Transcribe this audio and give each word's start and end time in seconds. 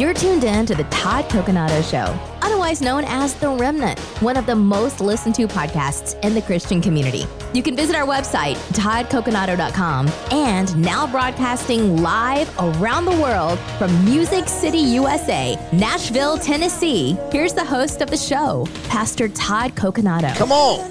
You're 0.00 0.14
tuned 0.14 0.44
in 0.44 0.64
to 0.64 0.74
the 0.74 0.84
Todd 0.84 1.26
Coconato 1.26 1.82
Show, 1.90 2.18
otherwise 2.40 2.80
known 2.80 3.04
as 3.06 3.34
The 3.34 3.50
Remnant, 3.50 3.98
one 4.22 4.38
of 4.38 4.46
the 4.46 4.54
most 4.54 4.98
listened 5.02 5.34
to 5.34 5.46
podcasts 5.46 6.18
in 6.24 6.32
the 6.32 6.40
Christian 6.40 6.80
community. 6.80 7.26
You 7.52 7.62
can 7.62 7.76
visit 7.76 7.94
our 7.94 8.06
website, 8.06 8.54
toddcoconato.com, 8.72 10.08
and 10.30 10.74
now 10.78 11.06
broadcasting 11.06 11.98
live 12.00 12.50
around 12.58 13.04
the 13.04 13.20
world 13.20 13.58
from 13.76 14.02
Music 14.06 14.48
City, 14.48 14.78
USA, 14.78 15.58
Nashville, 15.70 16.38
Tennessee. 16.38 17.18
Here's 17.30 17.52
the 17.52 17.66
host 17.66 18.00
of 18.00 18.08
the 18.08 18.16
show, 18.16 18.66
Pastor 18.88 19.28
Todd 19.28 19.74
Coconato. 19.74 20.34
Come 20.34 20.50
on. 20.50 20.90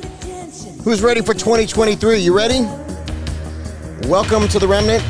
Who's 0.84 1.02
ready 1.02 1.22
for 1.22 1.34
2023? 1.34 2.20
You 2.20 2.38
ready? 2.38 2.60
Welcome 4.08 4.48
to 4.50 4.60
The 4.60 4.68
Remnant. 4.68 5.04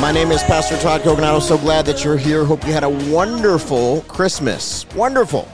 My 0.00 0.12
name 0.12 0.32
is 0.32 0.42
Pastor 0.44 0.78
Todd 0.78 1.02
Coconato. 1.02 1.42
So 1.42 1.58
glad 1.58 1.84
that 1.84 2.02
you're 2.02 2.16
here. 2.16 2.42
Hope 2.42 2.66
you 2.66 2.72
had 2.72 2.84
a 2.84 3.12
wonderful 3.12 4.00
Christmas. 4.08 4.86
Wonderful. 4.94 5.46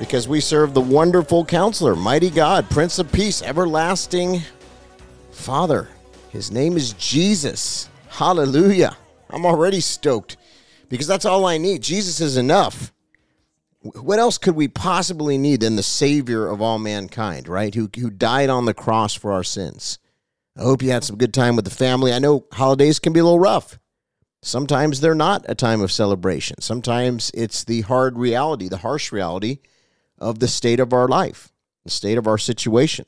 Because 0.00 0.26
we 0.26 0.40
serve 0.40 0.74
the 0.74 0.80
wonderful 0.80 1.44
counselor, 1.44 1.94
mighty 1.94 2.30
God, 2.30 2.68
Prince 2.68 2.98
of 2.98 3.12
Peace, 3.12 3.40
everlasting 3.40 4.42
Father. 5.30 5.88
His 6.30 6.50
name 6.50 6.76
is 6.76 6.94
Jesus. 6.94 7.88
Hallelujah. 8.08 8.96
I'm 9.30 9.46
already 9.46 9.80
stoked 9.80 10.36
because 10.88 11.06
that's 11.06 11.24
all 11.24 11.46
I 11.46 11.58
need. 11.58 11.80
Jesus 11.80 12.20
is 12.20 12.36
enough. 12.36 12.92
What 13.82 14.18
else 14.18 14.36
could 14.36 14.56
we 14.56 14.66
possibly 14.66 15.38
need 15.38 15.60
than 15.60 15.76
the 15.76 15.84
Savior 15.84 16.48
of 16.48 16.60
all 16.60 16.80
mankind, 16.80 17.46
right? 17.46 17.72
Who, 17.72 17.88
who 17.96 18.10
died 18.10 18.50
on 18.50 18.64
the 18.64 18.74
cross 18.74 19.14
for 19.14 19.30
our 19.30 19.44
sins. 19.44 20.00
I 20.56 20.62
hope 20.62 20.82
you 20.82 20.90
had 20.90 21.04
some 21.04 21.16
good 21.16 21.32
time 21.32 21.56
with 21.56 21.64
the 21.64 21.70
family. 21.70 22.12
I 22.12 22.18
know 22.18 22.46
holidays 22.52 22.98
can 22.98 23.12
be 23.12 23.20
a 23.20 23.24
little 23.24 23.38
rough. 23.38 23.78
Sometimes 24.42 25.00
they're 25.00 25.14
not 25.14 25.44
a 25.48 25.54
time 25.54 25.80
of 25.80 25.92
celebration. 25.92 26.60
Sometimes 26.60 27.30
it's 27.32 27.64
the 27.64 27.82
hard 27.82 28.18
reality, 28.18 28.68
the 28.68 28.78
harsh 28.78 29.12
reality 29.12 29.58
of 30.18 30.40
the 30.40 30.48
state 30.48 30.80
of 30.80 30.92
our 30.92 31.08
life, 31.08 31.52
the 31.84 31.90
state 31.90 32.18
of 32.18 32.26
our 32.26 32.38
situation. 32.38 33.06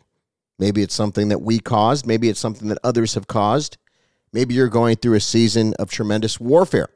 Maybe 0.58 0.82
it's 0.82 0.94
something 0.94 1.28
that 1.28 1.42
we 1.42 1.58
caused, 1.58 2.06
maybe 2.06 2.28
it's 2.28 2.40
something 2.40 2.68
that 2.68 2.78
others 2.84 3.14
have 3.14 3.26
caused. 3.26 3.76
Maybe 4.32 4.54
you're 4.54 4.68
going 4.68 4.96
through 4.96 5.14
a 5.14 5.20
season 5.20 5.74
of 5.78 5.90
tremendous 5.90 6.40
warfare. 6.40 6.88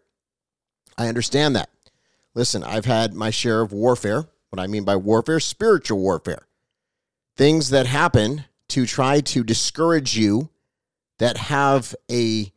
I 0.96 1.08
understand 1.08 1.54
that. 1.56 1.70
Listen, 2.34 2.64
I've 2.64 2.84
had 2.84 3.14
my 3.14 3.30
share 3.30 3.60
of 3.60 3.72
warfare. 3.72 4.24
What 4.50 4.60
I 4.60 4.66
mean 4.66 4.84
by 4.84 4.96
warfare, 4.96 5.40
spiritual 5.40 5.98
warfare. 5.98 6.46
Things 7.36 7.70
that 7.70 7.86
happen 7.86 8.44
to 8.68 8.86
try 8.86 9.20
to 9.20 9.42
discourage 9.42 10.16
you 10.16 10.50
that 11.18 11.36
have 11.36 11.94
a 12.10 12.52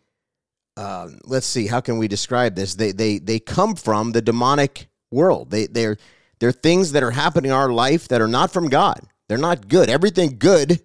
uh, 0.77 1.09
let's 1.25 1.45
see 1.45 1.67
how 1.67 1.81
can 1.81 1.97
we 1.97 2.07
describe 2.07 2.55
this? 2.55 2.75
They 2.75 2.91
they 2.91 3.19
they 3.19 3.39
come 3.39 3.75
from 3.75 4.11
the 4.11 4.21
demonic 4.21 4.87
world. 5.11 5.51
They 5.51 5.67
they're 5.67 5.97
they're 6.39 6.51
things 6.51 6.93
that 6.93 7.03
are 7.03 7.11
happening 7.11 7.51
in 7.51 7.55
our 7.55 7.71
life 7.71 8.07
that 8.07 8.21
are 8.21 8.27
not 8.27 8.51
from 8.51 8.69
god. 8.69 9.01
They're 9.27 9.37
not 9.37 9.67
good. 9.67 9.89
Everything 9.89 10.37
good 10.39 10.81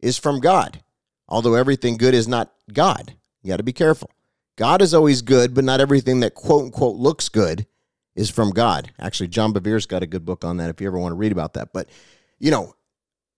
is 0.00 0.18
from 0.18 0.40
god 0.40 0.82
although 1.30 1.54
everything 1.54 1.96
good 1.96 2.12
is 2.12 2.28
not 2.28 2.52
god. 2.72 3.14
You 3.42 3.48
got 3.48 3.58
to 3.58 3.62
be 3.62 3.72
careful. 3.72 4.10
God 4.56 4.82
is 4.82 4.92
always 4.92 5.22
good 5.22 5.54
but 5.54 5.64
not 5.64 5.80
everything 5.80 6.20
that 6.20 6.34
quote 6.34 6.64
unquote 6.64 6.96
looks 6.96 7.28
good 7.28 7.66
is 8.16 8.28
from 8.28 8.50
god. 8.50 8.92
Actually 8.98 9.28
john 9.28 9.52
bevere's 9.52 9.86
got 9.86 10.02
a 10.02 10.06
good 10.06 10.24
book 10.24 10.44
on 10.44 10.58
that 10.58 10.68
if 10.68 10.80
you 10.80 10.86
ever 10.86 10.98
want 10.98 11.12
to 11.12 11.16
read 11.16 11.32
about 11.32 11.54
that. 11.54 11.72
But 11.72 11.88
you 12.38 12.50
know 12.50 12.74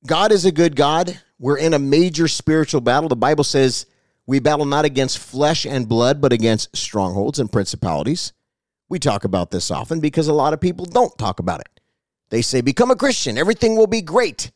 god 0.07 0.33
is 0.33 0.45
a 0.45 0.53
good 0.53 0.77
god 0.77 1.19
we're 1.43 1.59
in 1.59 1.75
a 1.75 1.79
major 1.81 2.29
spiritual 2.29 2.81
battle. 2.81 3.09
The 3.09 3.17
Bible 3.17 3.43
says 3.43 3.87
we 4.27 4.39
battle 4.39 4.65
not 4.65 4.85
against 4.85 5.19
flesh 5.19 5.67
and 5.67 5.89
blood, 5.89 6.21
but 6.21 6.33
against 6.33 6.77
strongholds 6.77 7.41
and 7.41 7.51
principalities. 7.51 8.33
We 8.89 9.01
talk 9.01 9.25
about 9.25 9.51
this 9.51 9.69
often 9.69 9.99
because 9.99 10.29
a 10.29 10.33
lot 10.33 10.53
of 10.53 10.61
people 10.61 10.87
don't 10.87 11.19
talk 11.19 11.41
about 11.41 11.61
it. 11.61 11.81
They 12.31 12.43
say, 12.43 12.61
Become 12.61 12.93
a 12.93 12.97
Christian, 12.97 13.37
everything 13.37 13.75
will 13.77 13.89
be 13.89 14.03
great. 14.03 14.53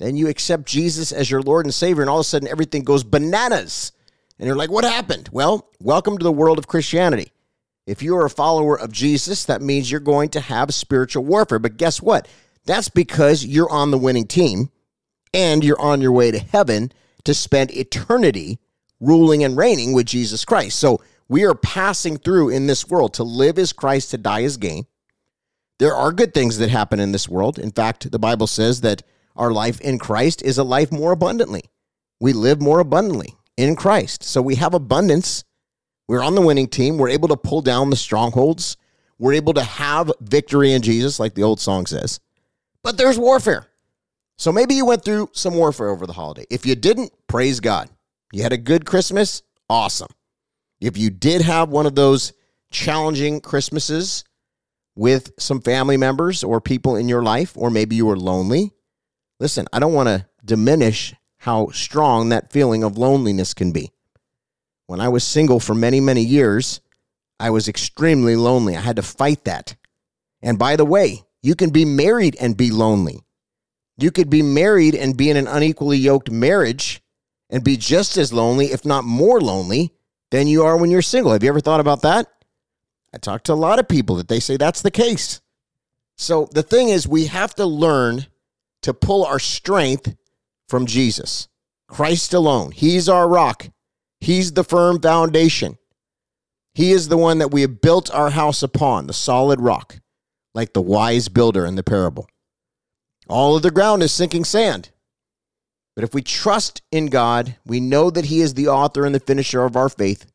Then 0.00 0.16
you 0.16 0.26
accept 0.26 0.66
Jesus 0.66 1.12
as 1.12 1.30
your 1.30 1.42
Lord 1.42 1.64
and 1.64 1.72
Savior, 1.72 2.02
and 2.02 2.10
all 2.10 2.18
of 2.18 2.22
a 2.22 2.24
sudden 2.24 2.48
everything 2.48 2.82
goes 2.82 3.04
bananas. 3.04 3.92
And 4.40 4.48
you're 4.48 4.56
like, 4.56 4.72
What 4.72 4.82
happened? 4.82 5.28
Well, 5.30 5.70
welcome 5.80 6.18
to 6.18 6.24
the 6.24 6.32
world 6.32 6.58
of 6.58 6.66
Christianity. 6.66 7.30
If 7.86 8.02
you 8.02 8.16
are 8.16 8.26
a 8.26 8.30
follower 8.30 8.76
of 8.76 8.90
Jesus, 8.90 9.44
that 9.44 9.62
means 9.62 9.92
you're 9.92 10.00
going 10.00 10.30
to 10.30 10.40
have 10.40 10.74
spiritual 10.74 11.24
warfare. 11.24 11.60
But 11.60 11.76
guess 11.76 12.02
what? 12.02 12.26
That's 12.64 12.88
because 12.88 13.46
you're 13.46 13.70
on 13.70 13.92
the 13.92 13.98
winning 13.98 14.26
team 14.26 14.70
and 15.36 15.62
you're 15.62 15.80
on 15.80 16.00
your 16.00 16.12
way 16.12 16.30
to 16.30 16.38
heaven 16.38 16.90
to 17.24 17.34
spend 17.34 17.70
eternity 17.70 18.58
ruling 19.00 19.44
and 19.44 19.56
reigning 19.56 19.92
with 19.92 20.06
Jesus 20.06 20.46
Christ. 20.46 20.78
So 20.78 21.02
we 21.28 21.44
are 21.44 21.54
passing 21.54 22.16
through 22.16 22.48
in 22.48 22.66
this 22.66 22.88
world. 22.88 23.12
To 23.14 23.22
live 23.22 23.58
as 23.58 23.74
Christ, 23.74 24.12
to 24.12 24.18
die 24.18 24.44
as 24.44 24.56
gain. 24.56 24.86
There 25.78 25.94
are 25.94 26.10
good 26.10 26.32
things 26.32 26.56
that 26.56 26.70
happen 26.70 26.98
in 27.00 27.12
this 27.12 27.28
world. 27.28 27.58
In 27.58 27.70
fact, 27.70 28.10
the 28.10 28.18
Bible 28.18 28.46
says 28.46 28.80
that 28.80 29.02
our 29.36 29.52
life 29.52 29.78
in 29.82 29.98
Christ 29.98 30.40
is 30.40 30.56
a 30.56 30.64
life 30.64 30.90
more 30.90 31.12
abundantly. 31.12 31.64
We 32.18 32.32
live 32.32 32.62
more 32.62 32.80
abundantly 32.80 33.34
in 33.58 33.76
Christ. 33.76 34.22
So 34.22 34.40
we 34.40 34.54
have 34.54 34.72
abundance. 34.72 35.44
We're 36.08 36.22
on 36.22 36.34
the 36.34 36.40
winning 36.40 36.68
team. 36.68 36.96
We're 36.96 37.10
able 37.10 37.28
to 37.28 37.36
pull 37.36 37.60
down 37.60 37.90
the 37.90 37.96
strongholds. 37.96 38.78
We're 39.18 39.34
able 39.34 39.52
to 39.52 39.62
have 39.62 40.10
victory 40.20 40.72
in 40.72 40.80
Jesus, 40.80 41.20
like 41.20 41.34
the 41.34 41.42
old 41.42 41.60
song 41.60 41.84
says. 41.84 42.20
But 42.82 42.96
there's 42.96 43.18
warfare. 43.18 43.66
So 44.38 44.52
maybe 44.52 44.74
you 44.74 44.84
went 44.84 45.04
through 45.04 45.30
some 45.32 45.54
warfare 45.54 45.88
over 45.88 46.06
the 46.06 46.12
holiday. 46.12 46.44
If 46.50 46.66
you 46.66 46.74
didn't, 46.74 47.12
praise 47.26 47.60
God. 47.60 47.88
You 48.32 48.42
had 48.42 48.52
a 48.52 48.58
good 48.58 48.84
Christmas, 48.84 49.42
awesome. 49.68 50.10
If 50.80 50.98
you 50.98 51.10
did 51.10 51.42
have 51.42 51.70
one 51.70 51.86
of 51.86 51.94
those 51.94 52.32
challenging 52.70 53.40
Christmases 53.40 54.24
with 54.94 55.32
some 55.38 55.60
family 55.60 55.96
members 55.96 56.44
or 56.44 56.60
people 56.60 56.96
in 56.96 57.08
your 57.08 57.22
life, 57.22 57.56
or 57.56 57.70
maybe 57.70 57.96
you 57.96 58.06
were 58.06 58.18
lonely, 58.18 58.72
listen, 59.40 59.66
I 59.72 59.78
don't 59.78 59.94
want 59.94 60.08
to 60.08 60.26
diminish 60.44 61.14
how 61.38 61.70
strong 61.70 62.28
that 62.28 62.52
feeling 62.52 62.82
of 62.82 62.98
loneliness 62.98 63.54
can 63.54 63.72
be. 63.72 63.90
When 64.86 65.00
I 65.00 65.08
was 65.08 65.24
single 65.24 65.60
for 65.60 65.74
many, 65.74 66.00
many 66.00 66.22
years, 66.22 66.80
I 67.40 67.50
was 67.50 67.68
extremely 67.68 68.36
lonely. 68.36 68.76
I 68.76 68.80
had 68.80 68.96
to 68.96 69.02
fight 69.02 69.44
that. 69.44 69.76
And 70.42 70.58
by 70.58 70.76
the 70.76 70.84
way, 70.84 71.24
you 71.42 71.54
can 71.54 71.70
be 71.70 71.84
married 71.84 72.36
and 72.40 72.56
be 72.56 72.70
lonely. 72.70 73.20
You 73.98 74.10
could 74.10 74.28
be 74.28 74.42
married 74.42 74.94
and 74.94 75.16
be 75.16 75.30
in 75.30 75.36
an 75.36 75.46
unequally 75.46 75.96
yoked 75.96 76.30
marriage 76.30 77.00
and 77.48 77.64
be 77.64 77.76
just 77.76 78.16
as 78.16 78.32
lonely, 78.32 78.66
if 78.66 78.84
not 78.84 79.04
more 79.04 79.40
lonely, 79.40 79.92
than 80.30 80.46
you 80.46 80.64
are 80.64 80.76
when 80.76 80.90
you're 80.90 81.02
single. 81.02 81.32
Have 81.32 81.42
you 81.42 81.48
ever 81.48 81.60
thought 81.60 81.80
about 81.80 82.02
that? 82.02 82.26
I 83.14 83.18
talk 83.18 83.44
to 83.44 83.52
a 83.52 83.54
lot 83.54 83.78
of 83.78 83.88
people 83.88 84.16
that 84.16 84.28
they 84.28 84.40
say 84.40 84.56
that's 84.56 84.82
the 84.82 84.90
case. 84.90 85.40
So 86.16 86.48
the 86.52 86.62
thing 86.62 86.88
is, 86.88 87.08
we 87.08 87.26
have 87.26 87.54
to 87.54 87.66
learn 87.66 88.26
to 88.82 88.92
pull 88.92 89.24
our 89.24 89.38
strength 89.38 90.14
from 90.68 90.86
Jesus, 90.86 91.48
Christ 91.88 92.34
alone. 92.34 92.72
He's 92.72 93.08
our 93.08 93.28
rock, 93.28 93.68
He's 94.20 94.52
the 94.52 94.64
firm 94.64 95.00
foundation. 95.00 95.78
He 96.74 96.92
is 96.92 97.08
the 97.08 97.16
one 97.16 97.38
that 97.38 97.52
we 97.52 97.62
have 97.62 97.80
built 97.80 98.10
our 98.12 98.30
house 98.30 98.62
upon, 98.62 99.06
the 99.06 99.14
solid 99.14 99.60
rock, 99.60 100.00
like 100.54 100.74
the 100.74 100.82
wise 100.82 101.28
builder 101.28 101.64
in 101.64 101.76
the 101.76 101.82
parable. 101.82 102.28
All 103.28 103.56
of 103.56 103.62
the 103.62 103.70
ground 103.70 104.02
is 104.02 104.12
sinking 104.12 104.44
sand. 104.44 104.90
But 105.94 106.04
if 106.04 106.14
we 106.14 106.22
trust 106.22 106.82
in 106.92 107.06
God, 107.06 107.56
we 107.64 107.80
know 107.80 108.10
that 108.10 108.26
He 108.26 108.40
is 108.40 108.54
the 108.54 108.68
author 108.68 109.04
and 109.04 109.14
the 109.14 109.20
finisher 109.20 109.64
of 109.64 109.76
our 109.76 109.88
faith. 109.88 110.26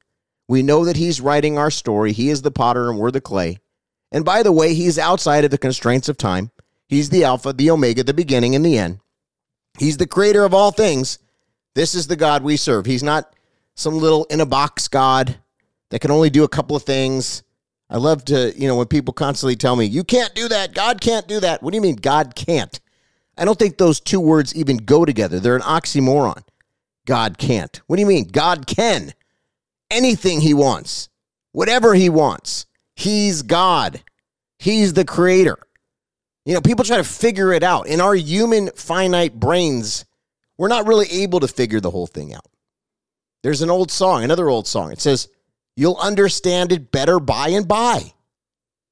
We 0.47 0.63
know 0.63 0.85
that 0.85 0.97
He's 0.97 1.21
writing 1.21 1.57
our 1.57 1.71
story. 1.71 2.13
He 2.13 2.29
is 2.29 2.41
the 2.41 2.51
potter 2.51 2.89
and 2.89 2.99
we're 2.99 3.11
the 3.11 3.21
clay. 3.21 3.59
And 4.11 4.25
by 4.25 4.43
the 4.43 4.51
way, 4.51 4.73
He's 4.73 4.97
outside 4.97 5.45
of 5.45 5.51
the 5.51 5.57
constraints 5.57 6.09
of 6.09 6.17
time. 6.17 6.51
He's 6.89 7.09
the 7.09 7.23
Alpha, 7.23 7.53
the 7.53 7.71
Omega, 7.71 8.03
the 8.03 8.13
beginning, 8.13 8.55
and 8.55 8.65
the 8.65 8.77
end. 8.77 8.99
He's 9.79 9.97
the 9.97 10.07
creator 10.07 10.43
of 10.43 10.53
all 10.53 10.71
things. 10.71 11.19
This 11.75 11.95
is 11.95 12.07
the 12.07 12.17
God 12.17 12.43
we 12.43 12.57
serve. 12.57 12.85
He's 12.85 13.03
not 13.03 13.33
some 13.75 13.97
little 13.97 14.25
in 14.25 14.41
a 14.41 14.45
box 14.45 14.89
God 14.89 15.37
that 15.89 15.99
can 15.99 16.11
only 16.11 16.29
do 16.29 16.43
a 16.43 16.49
couple 16.49 16.75
of 16.75 16.83
things. 16.83 17.43
I 17.91 17.97
love 17.97 18.23
to, 18.25 18.53
you 18.57 18.69
know, 18.69 18.77
when 18.77 18.87
people 18.87 19.13
constantly 19.13 19.57
tell 19.57 19.75
me, 19.75 19.83
you 19.85 20.05
can't 20.05 20.33
do 20.33 20.47
that. 20.47 20.73
God 20.73 21.01
can't 21.01 21.27
do 21.27 21.41
that. 21.41 21.61
What 21.61 21.71
do 21.71 21.75
you 21.75 21.81
mean 21.81 21.97
God 21.97 22.35
can't? 22.35 22.79
I 23.37 23.43
don't 23.43 23.59
think 23.59 23.77
those 23.77 23.99
two 23.99 24.21
words 24.21 24.55
even 24.55 24.77
go 24.77 25.03
together. 25.03 25.39
They're 25.39 25.57
an 25.57 25.61
oxymoron. 25.61 26.43
God 27.05 27.37
can't. 27.37 27.81
What 27.87 27.97
do 27.97 28.01
you 28.01 28.07
mean? 28.07 28.29
God 28.31 28.65
can. 28.65 29.13
Anything 29.89 30.39
he 30.39 30.53
wants, 30.53 31.09
whatever 31.51 31.93
he 31.93 32.07
wants. 32.09 32.65
He's 32.95 33.41
God. 33.41 34.01
He's 34.57 34.93
the 34.93 35.03
creator. 35.03 35.57
You 36.45 36.53
know, 36.53 36.61
people 36.61 36.85
try 36.85 36.97
to 36.97 37.03
figure 37.03 37.51
it 37.51 37.61
out. 37.61 37.87
In 37.87 37.99
our 37.99 38.15
human 38.15 38.69
finite 38.75 39.37
brains, 39.37 40.05
we're 40.57 40.69
not 40.69 40.87
really 40.87 41.07
able 41.07 41.41
to 41.41 41.47
figure 41.47 41.81
the 41.81 41.91
whole 41.91 42.07
thing 42.07 42.33
out. 42.33 42.45
There's 43.43 43.61
an 43.61 43.69
old 43.69 43.91
song, 43.91 44.23
another 44.23 44.49
old 44.49 44.67
song. 44.67 44.91
It 44.93 45.01
says, 45.01 45.27
You'll 45.75 45.97
understand 45.97 46.71
it 46.71 46.91
better 46.91 47.19
by 47.19 47.49
and 47.49 47.67
by. 47.67 48.13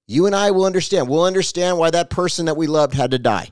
You 0.07 0.25
and 0.25 0.35
I 0.35 0.51
will 0.51 0.65
understand. 0.65 1.07
We'll 1.07 1.25
understand 1.25 1.77
why 1.77 1.91
that 1.91 2.09
person 2.09 2.45
that 2.45 2.57
we 2.57 2.67
loved 2.67 2.95
had 2.95 3.11
to 3.11 3.19
die. 3.19 3.49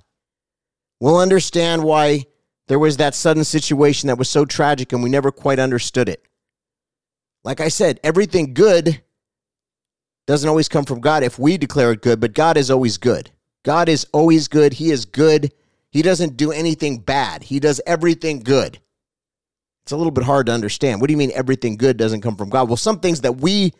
We'll 1.00 1.20
understand 1.20 1.84
why 1.84 2.26
there 2.68 2.80
was 2.80 2.98
that 2.98 3.16
sudden 3.16 3.44
situation 3.44 4.08
that 4.08 4.18
was 4.18 4.30
so 4.30 4.46
tragic 4.46 4.92
and 4.92 5.04
we 5.04 5.10
never 5.10 5.32
quite 5.32 5.60
understood 5.60 6.10
it. 6.10 6.24
Like 7.44 7.62
I 7.62 7.68
said, 7.68 8.00
everything 8.04 8.54
good 8.54 9.02
doesn't 10.26 10.50
always 10.50 10.68
come 10.68 10.84
from 10.84 11.00
God 11.00 11.24
if 11.24 11.40
we 11.40 11.58
declare 11.58 11.92
it 11.94 12.02
good, 12.02 12.20
but 12.20 12.34
God 12.34 12.58
is 12.58 12.70
always 12.70 12.98
good. 12.98 13.32
God 13.64 13.88
is 13.88 14.06
always 14.12 14.48
good. 14.48 14.74
He 14.74 14.92
is 14.92 15.06
good. 15.06 15.54
He 15.92 16.02
doesn't 16.02 16.38
do 16.38 16.52
anything 16.52 17.00
bad, 17.00 17.44
He 17.44 17.60
does 17.60 17.82
everything 17.86 18.40
good. 18.40 18.80
It's 19.88 19.94
a 19.94 19.96
little 19.96 20.12
bit 20.12 20.26
hard 20.26 20.48
to 20.48 20.52
understand. 20.52 21.00
What 21.00 21.08
do 21.08 21.14
you 21.14 21.18
mean 21.18 21.32
everything 21.34 21.78
good 21.78 21.96
doesn't 21.96 22.20
come 22.20 22.36
from 22.36 22.50
God? 22.50 22.68
Well, 22.68 22.76
some 22.76 23.00
things 23.00 23.22
that 23.22 23.38
we 23.38 23.72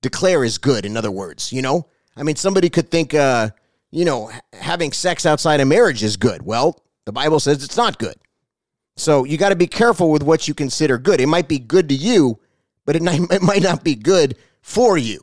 declare 0.00 0.44
is 0.44 0.56
good, 0.56 0.86
in 0.86 0.96
other 0.96 1.10
words, 1.10 1.52
you 1.52 1.60
know? 1.60 1.88
I 2.16 2.22
mean, 2.22 2.36
somebody 2.36 2.70
could 2.70 2.90
think, 2.90 3.12
uh, 3.12 3.50
you 3.90 4.06
know, 4.06 4.30
having 4.54 4.92
sex 4.92 5.26
outside 5.26 5.60
of 5.60 5.68
marriage 5.68 6.02
is 6.02 6.16
good. 6.16 6.40
Well, 6.40 6.82
the 7.04 7.12
Bible 7.12 7.38
says 7.38 7.62
it's 7.62 7.76
not 7.76 7.98
good. 7.98 8.14
So 8.96 9.24
you 9.24 9.36
got 9.36 9.50
to 9.50 9.54
be 9.54 9.66
careful 9.66 10.10
with 10.10 10.22
what 10.22 10.48
you 10.48 10.54
consider 10.54 10.96
good. 10.96 11.20
It 11.20 11.26
might 11.26 11.48
be 11.48 11.58
good 11.58 11.86
to 11.90 11.94
you, 11.94 12.40
but 12.86 12.96
it, 12.96 13.02
it 13.04 13.42
might 13.42 13.62
not 13.62 13.84
be 13.84 13.94
good 13.94 14.38
for 14.62 14.96
you. 14.96 15.20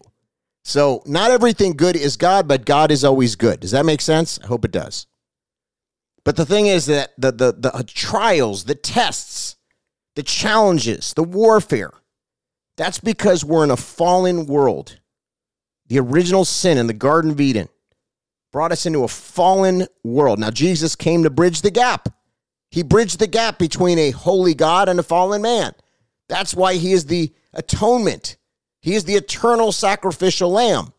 So 0.64 1.02
not 1.08 1.32
everything 1.32 1.74
good 1.74 1.96
is 1.96 2.18
God, 2.18 2.48
but 2.48 2.68
God 2.68 2.92
is 2.92 3.04
always 3.04 3.36
good. 3.36 3.62
Does 3.62 3.72
that 3.72 3.84
make 3.84 4.02
sense? 4.02 4.38
I 4.44 4.46
hope 4.46 4.64
it 4.64 4.72
does. 4.72 5.08
But 6.24 6.36
the 6.36 6.46
thing 6.46 6.68
is 6.68 6.86
that 6.86 7.14
the, 7.18 7.32
the, 7.32 7.52
the 7.52 7.84
trials, 7.84 8.66
the 8.66 8.76
tests, 8.76 9.56
the 10.20 10.24
challenges, 10.24 11.14
the 11.14 11.24
warfare, 11.24 11.94
that's 12.76 13.00
because 13.00 13.46
we're 13.46 13.64
in 13.64 13.72
a 13.72 13.78
fallen 13.78 14.48
world. 14.48 15.00
The 15.88 15.98
original 16.00 16.44
sin 16.44 16.78
in 16.78 16.88
the 16.88 16.94
Garden 16.94 17.32
of 17.32 17.40
Eden 17.40 17.70
brought 18.52 18.74
us 18.74 18.86
into 18.86 19.06
a 19.06 19.08
fallen 19.08 19.88
world. 20.04 20.38
Now, 20.38 20.52
Jesus 20.52 20.98
came 20.98 21.24
to 21.24 21.30
bridge 21.30 21.62
the 21.62 21.72
gap. 21.72 22.10
He 22.70 22.84
bridged 22.84 23.20
the 23.20 23.28
gap 23.28 23.60
between 23.60 23.98
a 23.98 24.12
holy 24.12 24.54
God 24.54 24.90
and 24.90 25.00
a 25.00 25.04
fallen 25.04 25.42
man. 25.42 25.72
That's 26.28 26.54
why 26.54 26.74
he 26.74 26.92
is 26.92 27.06
the 27.06 27.34
atonement. 27.54 28.36
He 28.82 28.96
is 28.96 29.06
the 29.06 29.16
eternal 29.16 29.72
sacrificial 29.72 30.52
lamb. 30.52 30.92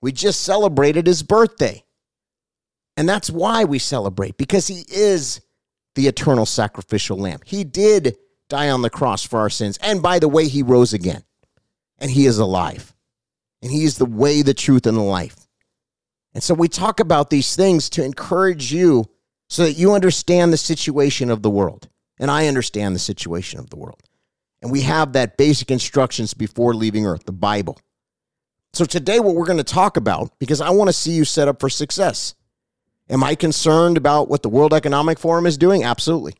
We 0.00 0.10
just 0.10 0.40
celebrated 0.40 1.06
his 1.06 1.22
birthday. 1.22 1.84
And 2.96 3.06
that's 3.06 3.28
why 3.28 3.64
we 3.64 3.78
celebrate, 3.78 4.38
because 4.38 4.68
he 4.68 4.86
is 4.88 5.42
the 5.96 6.06
eternal 6.06 6.46
sacrificial 6.46 7.18
lamb. 7.18 7.40
He 7.44 7.62
did 7.62 8.16
die 8.48 8.70
on 8.70 8.82
the 8.82 8.90
cross 8.90 9.24
for 9.24 9.38
our 9.38 9.50
sins. 9.50 9.78
And 9.82 10.02
by 10.02 10.18
the 10.18 10.28
way, 10.28 10.48
he 10.48 10.62
rose 10.62 10.92
again. 10.92 11.24
And 11.98 12.10
he 12.10 12.26
is 12.26 12.38
alive. 12.38 12.94
And 13.62 13.70
he 13.70 13.84
is 13.84 13.98
the 13.98 14.04
way, 14.04 14.42
the 14.42 14.54
truth, 14.54 14.86
and 14.86 14.96
the 14.96 15.02
life. 15.02 15.36
And 16.34 16.42
so 16.42 16.52
we 16.52 16.68
talk 16.68 17.00
about 17.00 17.30
these 17.30 17.54
things 17.56 17.88
to 17.90 18.04
encourage 18.04 18.72
you 18.72 19.06
so 19.48 19.62
that 19.64 19.74
you 19.74 19.92
understand 19.92 20.52
the 20.52 20.58
situation 20.58 21.30
of 21.30 21.42
the 21.42 21.50
world. 21.50 21.88
And 22.18 22.30
I 22.30 22.46
understand 22.46 22.94
the 22.94 23.00
situation 23.00 23.58
of 23.58 23.70
the 23.70 23.76
world. 23.76 24.02
And 24.60 24.72
we 24.72 24.82
have 24.82 25.12
that 25.12 25.36
basic 25.36 25.70
instructions 25.70 26.34
before 26.34 26.74
leaving 26.74 27.06
earth, 27.06 27.24
the 27.24 27.32
Bible. 27.32 27.78
So 28.72 28.84
today, 28.84 29.20
what 29.20 29.36
we're 29.36 29.46
going 29.46 29.58
to 29.58 29.64
talk 29.64 29.96
about, 29.96 30.36
because 30.38 30.60
I 30.60 30.70
want 30.70 30.88
to 30.88 30.92
see 30.92 31.12
you 31.12 31.24
set 31.24 31.48
up 31.48 31.60
for 31.60 31.68
success. 31.68 32.34
Am 33.08 33.22
I 33.22 33.34
concerned 33.34 33.96
about 33.96 34.28
what 34.28 34.42
the 34.42 34.48
World 34.48 34.74
Economic 34.74 35.18
Forum 35.18 35.46
is 35.46 35.58
doing? 35.58 35.84
Absolutely. 35.84 36.34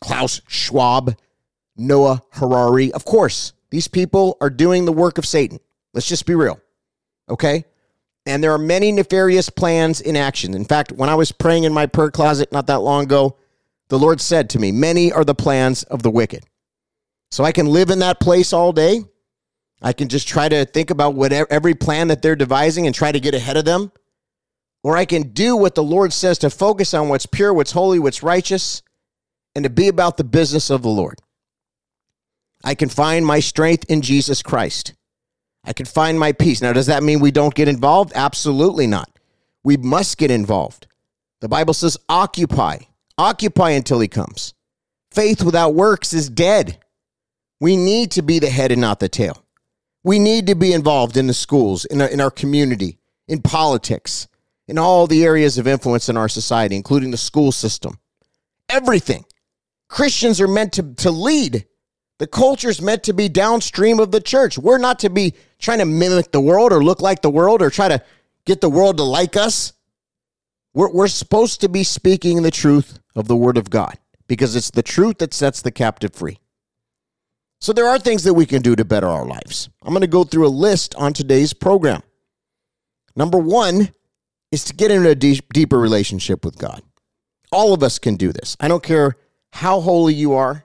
Klaus 0.00 0.40
Schwab, 0.48 1.16
Noah 1.76 2.22
Harari. 2.32 2.92
Of 2.92 3.04
course, 3.04 3.52
these 3.70 3.88
people 3.88 4.36
are 4.40 4.50
doing 4.50 4.84
the 4.84 4.92
work 4.92 5.18
of 5.18 5.26
Satan. 5.26 5.60
Let's 5.94 6.08
just 6.08 6.26
be 6.26 6.34
real. 6.34 6.60
Okay? 7.28 7.64
And 8.26 8.42
there 8.42 8.52
are 8.52 8.58
many 8.58 8.92
nefarious 8.92 9.48
plans 9.48 10.00
in 10.00 10.16
action. 10.16 10.54
In 10.54 10.64
fact, 10.64 10.92
when 10.92 11.08
I 11.08 11.14
was 11.14 11.32
praying 11.32 11.64
in 11.64 11.72
my 11.72 11.86
prayer 11.86 12.10
closet 12.10 12.52
not 12.52 12.66
that 12.66 12.80
long 12.80 13.04
ago, 13.04 13.36
the 13.88 13.98
Lord 13.98 14.20
said 14.20 14.50
to 14.50 14.58
me, 14.58 14.72
Many 14.72 15.12
are 15.12 15.24
the 15.24 15.34
plans 15.34 15.82
of 15.84 16.02
the 16.02 16.10
wicked. 16.10 16.44
So 17.30 17.44
I 17.44 17.52
can 17.52 17.66
live 17.66 17.90
in 17.90 18.00
that 18.00 18.20
place 18.20 18.52
all 18.52 18.72
day. 18.72 19.02
I 19.82 19.92
can 19.92 20.08
just 20.08 20.28
try 20.28 20.48
to 20.48 20.64
think 20.64 20.90
about 20.90 21.14
whatever 21.14 21.50
every 21.50 21.74
plan 21.74 22.08
that 22.08 22.22
they're 22.22 22.36
devising 22.36 22.86
and 22.86 22.94
try 22.94 23.12
to 23.12 23.20
get 23.20 23.34
ahead 23.34 23.56
of 23.56 23.64
them. 23.64 23.92
Or 24.82 24.96
I 24.96 25.04
can 25.04 25.32
do 25.32 25.56
what 25.56 25.74
the 25.74 25.82
Lord 25.82 26.12
says 26.12 26.38
to 26.38 26.50
focus 26.50 26.94
on 26.94 27.08
what's 27.08 27.26
pure, 27.26 27.52
what's 27.52 27.72
holy, 27.72 27.98
what's 27.98 28.22
righteous, 28.22 28.82
and 29.54 29.64
to 29.64 29.70
be 29.70 29.88
about 29.88 30.16
the 30.16 30.24
business 30.24 30.70
of 30.70 30.82
the 30.82 30.88
Lord. 30.88 31.18
I 32.62 32.74
can 32.74 32.88
find 32.88 33.24
my 33.24 33.40
strength 33.40 33.86
in 33.88 34.02
Jesus 34.02 34.42
Christ. 34.42 34.94
I 35.64 35.72
can 35.72 35.86
find 35.86 36.18
my 36.18 36.32
peace. 36.32 36.62
Now, 36.62 36.72
does 36.72 36.86
that 36.86 37.02
mean 37.02 37.20
we 37.20 37.30
don't 37.30 37.54
get 37.54 37.68
involved? 37.68 38.12
Absolutely 38.14 38.86
not. 38.86 39.10
We 39.62 39.76
must 39.76 40.18
get 40.18 40.30
involved. 40.30 40.86
The 41.40 41.48
Bible 41.48 41.74
says, 41.74 41.96
occupy, 42.08 42.78
occupy 43.18 43.70
until 43.70 44.00
he 44.00 44.08
comes. 44.08 44.54
Faith 45.10 45.42
without 45.42 45.74
works 45.74 46.12
is 46.12 46.28
dead. 46.28 46.78
We 47.60 47.76
need 47.76 48.12
to 48.12 48.22
be 48.22 48.38
the 48.38 48.50
head 48.50 48.72
and 48.72 48.80
not 48.80 49.00
the 49.00 49.08
tail. 49.08 49.44
We 50.02 50.18
need 50.18 50.46
to 50.46 50.54
be 50.54 50.72
involved 50.72 51.16
in 51.16 51.26
the 51.26 51.34
schools, 51.34 51.84
in 51.84 52.00
our, 52.00 52.08
in 52.08 52.20
our 52.20 52.30
community, 52.30 52.98
in 53.28 53.42
politics, 53.42 54.28
in 54.66 54.78
all 54.78 55.06
the 55.06 55.24
areas 55.24 55.58
of 55.58 55.66
influence 55.66 56.08
in 56.08 56.16
our 56.16 56.28
society, 56.28 56.76
including 56.76 57.10
the 57.10 57.16
school 57.18 57.52
system. 57.52 57.98
Everything. 58.68 59.24
Christians 59.90 60.40
are 60.40 60.48
meant 60.48 60.72
to, 60.74 60.94
to 60.94 61.10
lead. 61.10 61.66
The 62.18 62.28
culture 62.28 62.68
is 62.68 62.80
meant 62.80 63.02
to 63.04 63.12
be 63.12 63.28
downstream 63.28 63.98
of 63.98 64.12
the 64.12 64.20
church. 64.20 64.56
We're 64.56 64.78
not 64.78 65.00
to 65.00 65.10
be 65.10 65.34
trying 65.58 65.80
to 65.80 65.84
mimic 65.84 66.30
the 66.30 66.40
world 66.40 66.72
or 66.72 66.82
look 66.82 67.02
like 67.02 67.22
the 67.22 67.30
world 67.30 67.60
or 67.60 67.70
try 67.70 67.88
to 67.88 68.02
get 68.44 68.60
the 68.60 68.70
world 68.70 68.98
to 68.98 69.02
like 69.02 69.36
us. 69.36 69.72
We're, 70.74 70.92
we're 70.92 71.08
supposed 71.08 71.60
to 71.62 71.68
be 71.68 71.82
speaking 71.82 72.42
the 72.42 72.52
truth 72.52 73.00
of 73.16 73.26
the 73.26 73.36
word 73.36 73.58
of 73.58 73.68
God 73.68 73.98
because 74.28 74.54
it's 74.54 74.70
the 74.70 74.82
truth 74.82 75.18
that 75.18 75.34
sets 75.34 75.60
the 75.60 75.72
captive 75.72 76.14
free. 76.14 76.38
So 77.60 77.72
there 77.72 77.88
are 77.88 77.98
things 77.98 78.22
that 78.22 78.34
we 78.34 78.46
can 78.46 78.62
do 78.62 78.76
to 78.76 78.84
better 78.84 79.08
our 79.08 79.26
lives. 79.26 79.70
I'm 79.82 79.92
going 79.92 80.02
to 80.02 80.06
go 80.06 80.22
through 80.22 80.46
a 80.46 80.48
list 80.48 80.94
on 80.94 81.12
today's 81.12 81.52
program. 81.52 82.02
Number 83.16 83.38
one 83.38 83.92
is 84.52 84.64
to 84.66 84.74
get 84.74 84.92
into 84.92 85.10
a 85.10 85.16
deep, 85.16 85.52
deeper 85.52 85.80
relationship 85.80 86.44
with 86.44 86.58
God. 86.58 86.80
All 87.50 87.74
of 87.74 87.82
us 87.82 87.98
can 87.98 88.14
do 88.14 88.32
this. 88.32 88.56
I 88.60 88.68
don't 88.68 88.84
care 88.84 89.16
how 89.52 89.80
holy 89.80 90.14
you 90.14 90.34
are, 90.34 90.64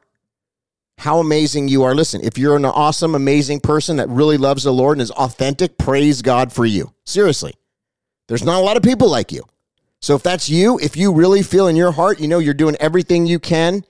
how 0.97 1.19
amazing 1.19 1.67
you 1.67 1.83
are. 1.83 1.93
Listen, 1.93 2.21
if 2.23 2.37
you're 2.37 2.55
an 2.55 2.65
awesome, 2.65 3.15
amazing 3.15 3.59
person 3.59 3.97
that 3.97 4.09
really 4.09 4.37
loves 4.37 4.63
the 4.63 4.71
Lord 4.71 4.97
and 4.97 5.01
is 5.01 5.11
authentic, 5.11 5.77
praise 5.77 6.21
God 6.21 6.53
for 6.53 6.65
you. 6.65 6.93
Seriously. 7.03 7.53
There's 8.27 8.43
not 8.43 8.59
a 8.59 8.65
lot 8.65 8.77
of 8.77 8.83
people 8.83 9.09
like 9.09 9.31
you. 9.31 9.43
So 10.01 10.15
if 10.15 10.23
that's 10.23 10.49
you, 10.49 10.79
if 10.79 10.95
you 10.95 11.13
really 11.13 11.41
feel 11.41 11.67
in 11.67 11.75
your 11.75 11.91
heart, 11.91 12.19
you 12.19 12.27
know 12.27 12.39
you're 12.39 12.53
doing 12.53 12.75
everything 12.79 13.25
you 13.25 13.39
can, 13.39 13.83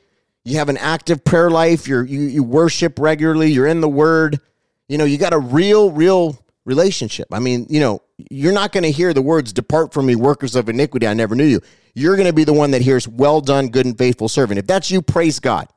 you 0.44 0.58
have 0.58 0.70
an 0.70 0.78
active 0.78 1.24
prayer 1.24 1.50
life, 1.50 1.88
you're, 1.88 2.04
you 2.04 2.22
you 2.22 2.44
worship 2.44 3.00
regularly, 3.00 3.52
you're 3.52 3.68
in 3.68 3.82
the 3.82 3.90
word, 3.90 4.40
you 4.88 4.98
know, 4.98 5.06
you 5.06 5.18
got 5.18 5.34
a 5.34 5.40
real 5.40 5.92
real 5.92 6.38
relationship. 6.64 7.28
I 7.32 7.40
mean, 7.40 7.66
you 7.70 7.80
know, 7.80 8.02
you're 8.30 8.54
not 8.54 8.72
going 8.72 8.84
to 8.84 8.92
hear 8.92 9.14
the 9.14 9.22
words 9.22 9.52
depart 9.54 9.94
from 9.94 10.06
me 10.06 10.16
workers 10.16 10.56
of 10.56 10.70
iniquity, 10.70 11.08
I 11.08 11.14
never 11.14 11.36
knew 11.36 11.46
you. 11.46 11.62
You're 11.96 12.16
going 12.16 12.28
to 12.28 12.34
be 12.34 12.44
the 12.44 12.54
one 12.54 12.72
that 12.72 12.82
hears 12.82 13.08
well 13.08 13.42
done 13.42 13.70
good 13.70 13.86
and 13.86 13.98
faithful 13.98 14.30
servant. 14.30 14.60
If 14.60 14.68
that's 14.68 14.92
you, 14.92 15.02
praise 15.02 15.40
God. 15.40 15.68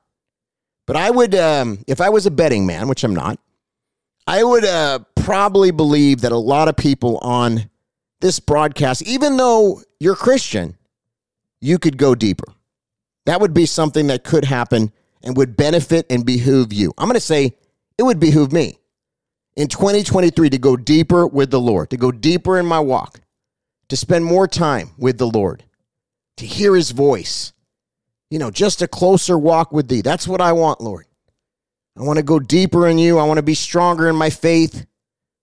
But 0.87 0.97
I 0.97 1.11
would, 1.11 1.35
um, 1.35 1.85
if 1.87 2.01
I 2.01 2.09
was 2.09 2.27
a 2.27 2.31
betting 2.31 2.67
man, 2.67 2.89
which 2.89 3.05
I'm 3.05 3.15
not, 3.15 3.39
I 4.27 4.43
would 4.43 4.65
uh, 4.65 5.01
probably 5.15 5.71
believe 5.71 6.23
that 6.23 6.33
a 6.33 6.37
lot 6.37 6.69
of 6.69 6.77
people 6.77 7.19
on 7.19 7.71
this 8.21 8.41
broadcast, 8.41 9.03
even 9.03 9.37
though 9.37 9.81
you're 10.01 10.17
Christian, 10.17 10.77
you 11.61 11.79
could 11.79 11.97
go 11.97 12.15
deeper. 12.15 12.53
That 13.27 13.41
would 13.41 13.55
be 13.55 13.67
something 13.67 14.09
that 14.09 14.25
could 14.25 14.45
happen 14.45 14.93
and 15.23 15.37
would 15.37 15.57
benefit 15.57 16.07
and 16.11 16.25
behoove 16.25 16.73
you. 16.73 16.93
I'm 16.99 17.07
going 17.07 17.15
to 17.15 17.21
say 17.21 17.57
it 17.97 18.03
would 18.03 18.21
behoove 18.21 18.53
me 18.53 18.79
in 19.57 19.69
2023 19.69 20.51
to 20.51 20.59
go 20.59 20.77
deeper 20.77 21.27
with 21.27 21.51
the 21.51 21.61
Lord, 21.61 21.91
to 21.91 21.97
go 21.97 22.13
deeper 22.13 22.59
in 22.59 22.67
my 22.67 22.81
walk, 22.81 23.21
to 23.89 23.97
spend 23.97 24.25
more 24.25 24.47
time 24.47 24.91
with 24.97 25.19
the 25.19 25.27
Lord, 25.27 25.65
to 26.39 26.47
hear 26.47 26.75
his 26.75 26.91
voice, 26.91 27.53
you 28.31 28.39
know, 28.39 28.51
just 28.51 28.83
a 28.83 28.89
closer 28.89 29.39
walk 29.39 29.73
with 29.73 29.89
thee. 29.89 30.03
That's 30.03 30.29
what 30.29 30.41
I 30.41 30.53
want, 30.53 30.81
Lord. 30.81 31.07
I 31.97 32.03
want 32.03 32.19
to 32.19 32.23
go 32.23 32.39
deeper 32.39 32.87
in 32.87 32.99
you. 32.99 33.19
I 33.19 33.25
want 33.25 33.39
to 33.39 33.43
be 33.43 33.55
stronger 33.55 34.09
in 34.09 34.17
my 34.17 34.31
faith. 34.31 34.87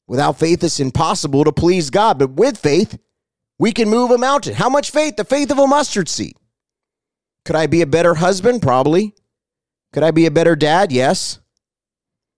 Without 0.07 0.39
faith, 0.39 0.63
it's 0.63 0.79
impossible 0.79 1.43
to 1.43 1.51
please 1.51 1.89
God. 1.89 2.19
But 2.19 2.31
with 2.31 2.57
faith, 2.57 2.97
we 3.59 3.71
can 3.71 3.89
move 3.89 4.11
a 4.11 4.17
mountain. 4.17 4.53
How 4.53 4.69
much 4.69 4.91
faith? 4.91 5.15
The 5.17 5.25
faith 5.25 5.51
of 5.51 5.59
a 5.59 5.67
mustard 5.67 6.07
seed. 6.07 6.35
Could 7.43 7.55
I 7.55 7.67
be 7.67 7.81
a 7.81 7.87
better 7.87 8.15
husband? 8.15 8.61
Probably. 8.61 9.13
Could 9.91 10.03
I 10.03 10.11
be 10.11 10.25
a 10.25 10.31
better 10.31 10.55
dad? 10.55 10.91
Yes. 10.91 11.39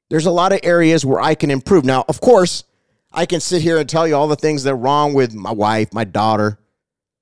There's 0.10 0.26
a 0.26 0.32
lot 0.32 0.54
of 0.54 0.62
areas 0.64 1.06
where 1.06 1.20
I 1.20 1.36
can 1.36 1.52
improve. 1.52 1.86
Now, 1.86 2.06
of 2.08 2.22
course, 2.22 2.64
I 3.12 3.26
can 3.26 3.40
sit 3.40 3.62
here 3.62 3.78
and 3.78 3.90
tell 3.90 4.08
you 4.08 4.16
all 4.16 4.28
the 4.28 4.36
things 4.36 4.64
that 4.64 4.74
are 4.74 4.78
wrong 4.78 5.14
with 5.14 5.34
my 5.34 5.52
wife, 5.52 5.94
my 5.94 6.04
daughter, 6.04 6.60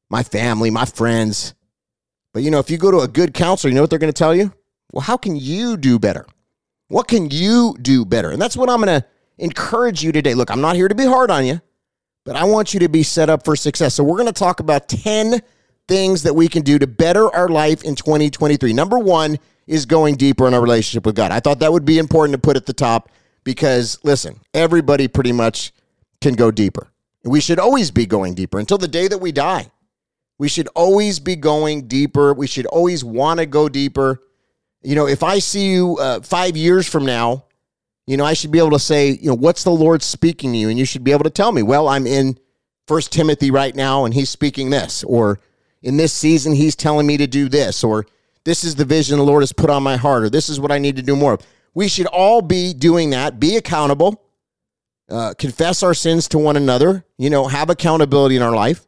my 0.09 0.24
family, 0.24 0.69
my 0.69 0.85
friends. 0.85 1.53
But 2.33 2.43
you 2.43 2.51
know, 2.51 2.59
if 2.59 2.69
you 2.69 2.77
go 2.77 2.91
to 2.91 3.00
a 3.00 3.07
good 3.07 3.33
counselor, 3.33 3.69
you 3.69 3.75
know 3.75 3.81
what 3.81 3.89
they're 3.89 4.00
going 4.00 4.13
to 4.13 4.17
tell 4.17 4.35
you? 4.35 4.53
Well, 4.91 5.01
how 5.01 5.17
can 5.17 5.35
you 5.35 5.77
do 5.77 6.00
better? 6.00 6.25
What 6.88 7.07
can 7.07 7.29
you 7.31 7.75
do 7.81 8.05
better? 8.05 8.31
And 8.31 8.41
that's 8.41 8.55
what 8.55 8.69
I'm 8.69 8.81
going 8.81 9.01
to 9.01 9.07
encourage 9.38 10.03
you 10.03 10.12
today. 10.12 10.33
Look, 10.33 10.51
I'm 10.51 10.62
not 10.62 10.75
here 10.75 10.88
to 10.88 10.95
be 10.95 11.05
hard 11.05 11.31
on 11.31 11.45
you, 11.45 11.62
but 12.24 12.35
I 12.35 12.43
want 12.43 12.74
you 12.74 12.79
to 12.81 12.89
be 12.89 13.03
set 13.03 13.29
up 13.29 13.43
for 13.43 13.55
success. 13.55 13.95
So 13.95 14.03
we're 14.03 14.17
going 14.17 14.27
to 14.27 14.33
talk 14.33 14.59
about 14.59 14.88
10 14.88 15.41
things 15.88 16.24
that 16.24 16.33
we 16.33 16.47
can 16.47 16.63
do 16.63 16.79
to 16.79 16.88
better 16.88 17.33
our 17.35 17.47
life 17.47 17.83
in 17.83 17.95
2023. 17.95 18.74
Number 18.74 19.00
1 19.00 19.38
is 19.67 19.85
going 19.85 20.15
deeper 20.15 20.47
in 20.47 20.53
our 20.53 20.62
relationship 20.62 21.05
with 21.05 21.15
God. 21.15 21.31
I 21.31 21.39
thought 21.39 21.59
that 21.59 21.71
would 21.71 21.85
be 21.85 21.97
important 21.97 22.33
to 22.33 22.39
put 22.39 22.55
at 22.55 22.65
the 22.65 22.74
top 22.74 23.09
because 23.43 24.00
listen, 24.03 24.39
everybody 24.53 25.07
pretty 25.07 25.31
much 25.31 25.71
can 26.21 26.35
go 26.35 26.51
deeper. 26.51 26.88
We 27.24 27.41
should 27.41 27.59
always 27.59 27.91
be 27.91 28.05
going 28.05 28.35
deeper 28.35 28.59
until 28.59 28.77
the 28.77 28.88
day 28.88 29.07
that 29.07 29.17
we 29.17 29.31
die. 29.31 29.71
We 30.38 30.50
should 30.50 30.68
always 30.75 31.20
be 31.20 31.36
going 31.36 31.88
deeper. 31.88 32.34
We 32.34 32.48
should 32.48 32.65
always 32.65 33.04
want 33.04 33.39
to 33.39 33.46
go 33.46 33.70
deeper. 33.70 34.22
You 34.82 34.96
know, 34.96 35.08
if 35.08 35.24
I 35.24 35.39
see 35.39 35.72
you 35.72 35.98
uh, 35.98 36.22
five 36.22 36.58
years 36.58 36.88
from 36.88 37.06
now, 37.06 37.46
you 38.06 38.18
know, 38.18 38.25
I 38.25 38.34
should 38.34 38.51
be 38.51 38.60
able 38.60 38.72
to 38.72 38.80
say, 38.80 39.12
you 39.12 39.30
know, 39.30 39.36
what's 39.36 39.63
the 39.63 39.72
Lord 39.72 40.04
speaking 40.04 40.51
to 40.51 40.58
you? 40.58 40.70
And 40.70 40.77
you 40.77 40.86
should 40.86 41.04
be 41.04 41.12
able 41.12 41.24
to 41.24 41.30
tell 41.30 41.51
me, 41.51 41.63
well, 41.63 41.88
I'm 41.88 42.06
in 42.06 42.38
First 42.88 43.12
Timothy 43.12 43.50
right 43.50 43.75
now 43.75 44.06
and 44.06 44.13
he's 44.13 44.30
speaking 44.30 44.70
this, 44.70 45.04
or 45.04 45.39
in 45.82 45.98
this 45.98 46.13
season, 46.13 46.54
he's 46.54 46.75
telling 46.75 47.08
me 47.08 47.18
to 47.18 47.27
do 47.27 47.50
this, 47.50 47.84
or 47.84 48.06
this 48.44 48.63
is 48.63 48.75
the 48.75 48.86
vision 48.86 49.18
the 49.18 49.24
Lord 49.24 49.42
has 49.42 49.54
put 49.54 49.70
on 49.70 49.84
my 49.84 49.98
heart, 49.98 50.24
or 50.24 50.30
this 50.30 50.50
is 50.50 50.60
what 50.60 50.72
I 50.72 50.77
need 50.77 50.96
to 50.98 51.01
do 51.01 51.15
more 51.15 51.34
of. 51.34 51.42
We 51.74 51.88
should 51.88 52.08
all 52.08 52.42
be 52.42 52.74
doing 52.74 53.10
that, 53.10 53.39
be 53.39 53.56
accountable, 53.58 54.24
uh, 55.10 55.34
confess 55.38 55.84
our 55.84 55.94
sins 55.94 56.27
to 56.30 56.38
one 56.38 56.58
another, 56.58 57.06
you 57.18 57.30
know, 57.30 57.48
have 57.48 57.70
accountability 57.70 58.36
in 58.36 58.42
our 58.42 58.56
life. 58.56 58.88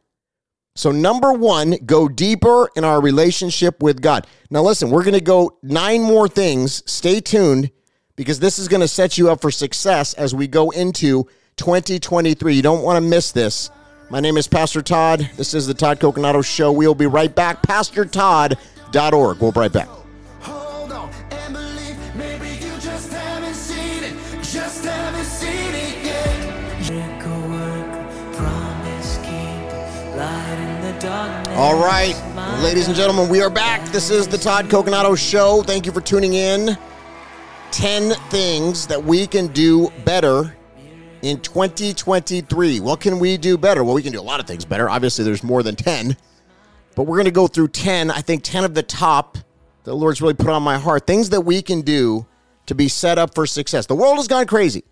So, 0.78 0.92
number 0.92 1.32
one, 1.32 1.74
go 1.86 2.06
deeper 2.06 2.70
in 2.76 2.84
our 2.84 3.00
relationship 3.00 3.82
with 3.82 4.00
God. 4.00 4.28
Now, 4.48 4.62
listen, 4.62 4.90
we're 4.90 5.02
going 5.02 5.14
to 5.14 5.20
go 5.20 5.58
nine 5.60 6.02
more 6.02 6.28
things. 6.28 6.84
Stay 6.88 7.18
tuned 7.18 7.72
because 8.14 8.38
this 8.38 8.60
is 8.60 8.68
going 8.68 8.82
to 8.82 8.86
set 8.86 9.18
you 9.18 9.28
up 9.28 9.40
for 9.40 9.50
success 9.50 10.14
as 10.14 10.36
we 10.36 10.46
go 10.46 10.70
into 10.70 11.26
2023. 11.56 12.54
You 12.54 12.62
don't 12.62 12.84
want 12.84 12.96
to 12.96 13.00
miss 13.00 13.32
this. 13.32 13.70
My 14.08 14.20
name 14.20 14.36
is 14.36 14.46
Pastor 14.46 14.80
Todd. 14.80 15.28
This 15.36 15.52
is 15.52 15.66
the 15.66 15.74
Todd 15.74 15.98
Coconato 15.98 16.44
Show. 16.44 16.70
We'll 16.70 16.94
be 16.94 17.06
right 17.06 17.34
back. 17.34 17.60
PastorTodd.org. 17.62 19.40
We'll 19.40 19.50
be 19.50 19.58
right 19.58 19.72
back. 19.72 19.97
All 31.58 31.76
right, 31.76 32.14
ladies 32.62 32.86
and 32.86 32.94
gentlemen, 32.94 33.28
we 33.28 33.42
are 33.42 33.50
back. 33.50 33.84
This 33.88 34.10
is 34.10 34.28
the 34.28 34.38
Todd 34.38 34.66
Coconato 34.66 35.18
Show. 35.18 35.64
Thank 35.64 35.86
you 35.86 35.92
for 35.92 36.00
tuning 36.00 36.34
in. 36.34 36.78
10 37.72 38.12
things 38.30 38.86
that 38.86 39.02
we 39.02 39.26
can 39.26 39.48
do 39.48 39.90
better 40.04 40.56
in 41.22 41.40
2023. 41.40 42.78
What 42.78 43.00
can 43.00 43.18
we 43.18 43.36
do 43.36 43.58
better? 43.58 43.82
Well, 43.82 43.96
we 43.96 44.04
can 44.04 44.12
do 44.12 44.20
a 44.20 44.22
lot 44.22 44.38
of 44.38 44.46
things 44.46 44.64
better. 44.64 44.88
Obviously, 44.88 45.24
there's 45.24 45.42
more 45.42 45.64
than 45.64 45.74
10, 45.74 46.16
but 46.94 47.08
we're 47.08 47.16
going 47.16 47.24
to 47.24 47.32
go 47.32 47.48
through 47.48 47.68
10. 47.68 48.12
I 48.12 48.20
think 48.20 48.44
10 48.44 48.62
of 48.62 48.74
the 48.74 48.84
top 48.84 49.36
the 49.82 49.96
Lord's 49.96 50.22
really 50.22 50.34
put 50.34 50.50
on 50.50 50.62
my 50.62 50.78
heart. 50.78 51.08
Things 51.08 51.30
that 51.30 51.40
we 51.40 51.60
can 51.60 51.80
do 51.80 52.24
to 52.66 52.76
be 52.76 52.86
set 52.86 53.18
up 53.18 53.34
for 53.34 53.46
success. 53.46 53.86
The 53.86 53.96
world 53.96 54.18
has 54.18 54.28
gone 54.28 54.46
crazy. 54.46 54.84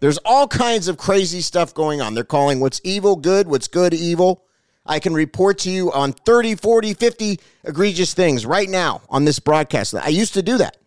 There's 0.00 0.18
all 0.26 0.46
kinds 0.46 0.88
of 0.88 0.98
crazy 0.98 1.40
stuff 1.40 1.72
going 1.72 2.02
on. 2.02 2.12
They're 2.12 2.22
calling 2.22 2.60
what's 2.60 2.82
evil 2.84 3.16
good, 3.16 3.48
what's 3.48 3.66
good 3.66 3.94
evil. 3.94 4.44
I 4.90 4.98
can 4.98 5.14
report 5.14 5.58
to 5.60 5.70
you 5.70 5.92
on 5.92 6.12
30, 6.12 6.56
40, 6.56 6.94
50 6.94 7.40
egregious 7.64 8.12
things 8.12 8.44
right 8.44 8.68
now 8.68 9.02
on 9.08 9.24
this 9.24 9.38
broadcast. 9.38 9.94
I 9.94 10.08
used 10.08 10.34
to 10.34 10.42
do 10.42 10.58
that. 10.58 10.78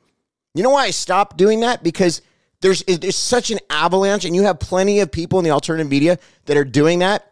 You 0.54 0.62
know 0.62 0.72
why 0.72 0.84
I 0.84 0.92
stopped 0.92 1.38
doing 1.38 1.62
that? 1.62 1.84
Because 1.84 2.22
there's, 2.60 2.84
there's 2.84 3.16
such 3.16 3.50
an 3.50 3.60
avalanche, 3.70 4.26
and 4.26 4.36
you 4.36 4.44
have 4.44 4.60
plenty 4.60 5.00
of 5.00 5.10
people 5.10 5.40
in 5.40 5.46
the 5.46 5.52
alternative 5.52 5.90
media 5.90 6.20
that 6.46 6.58
are 6.58 6.66
doing 6.66 7.00
that. 7.00 7.32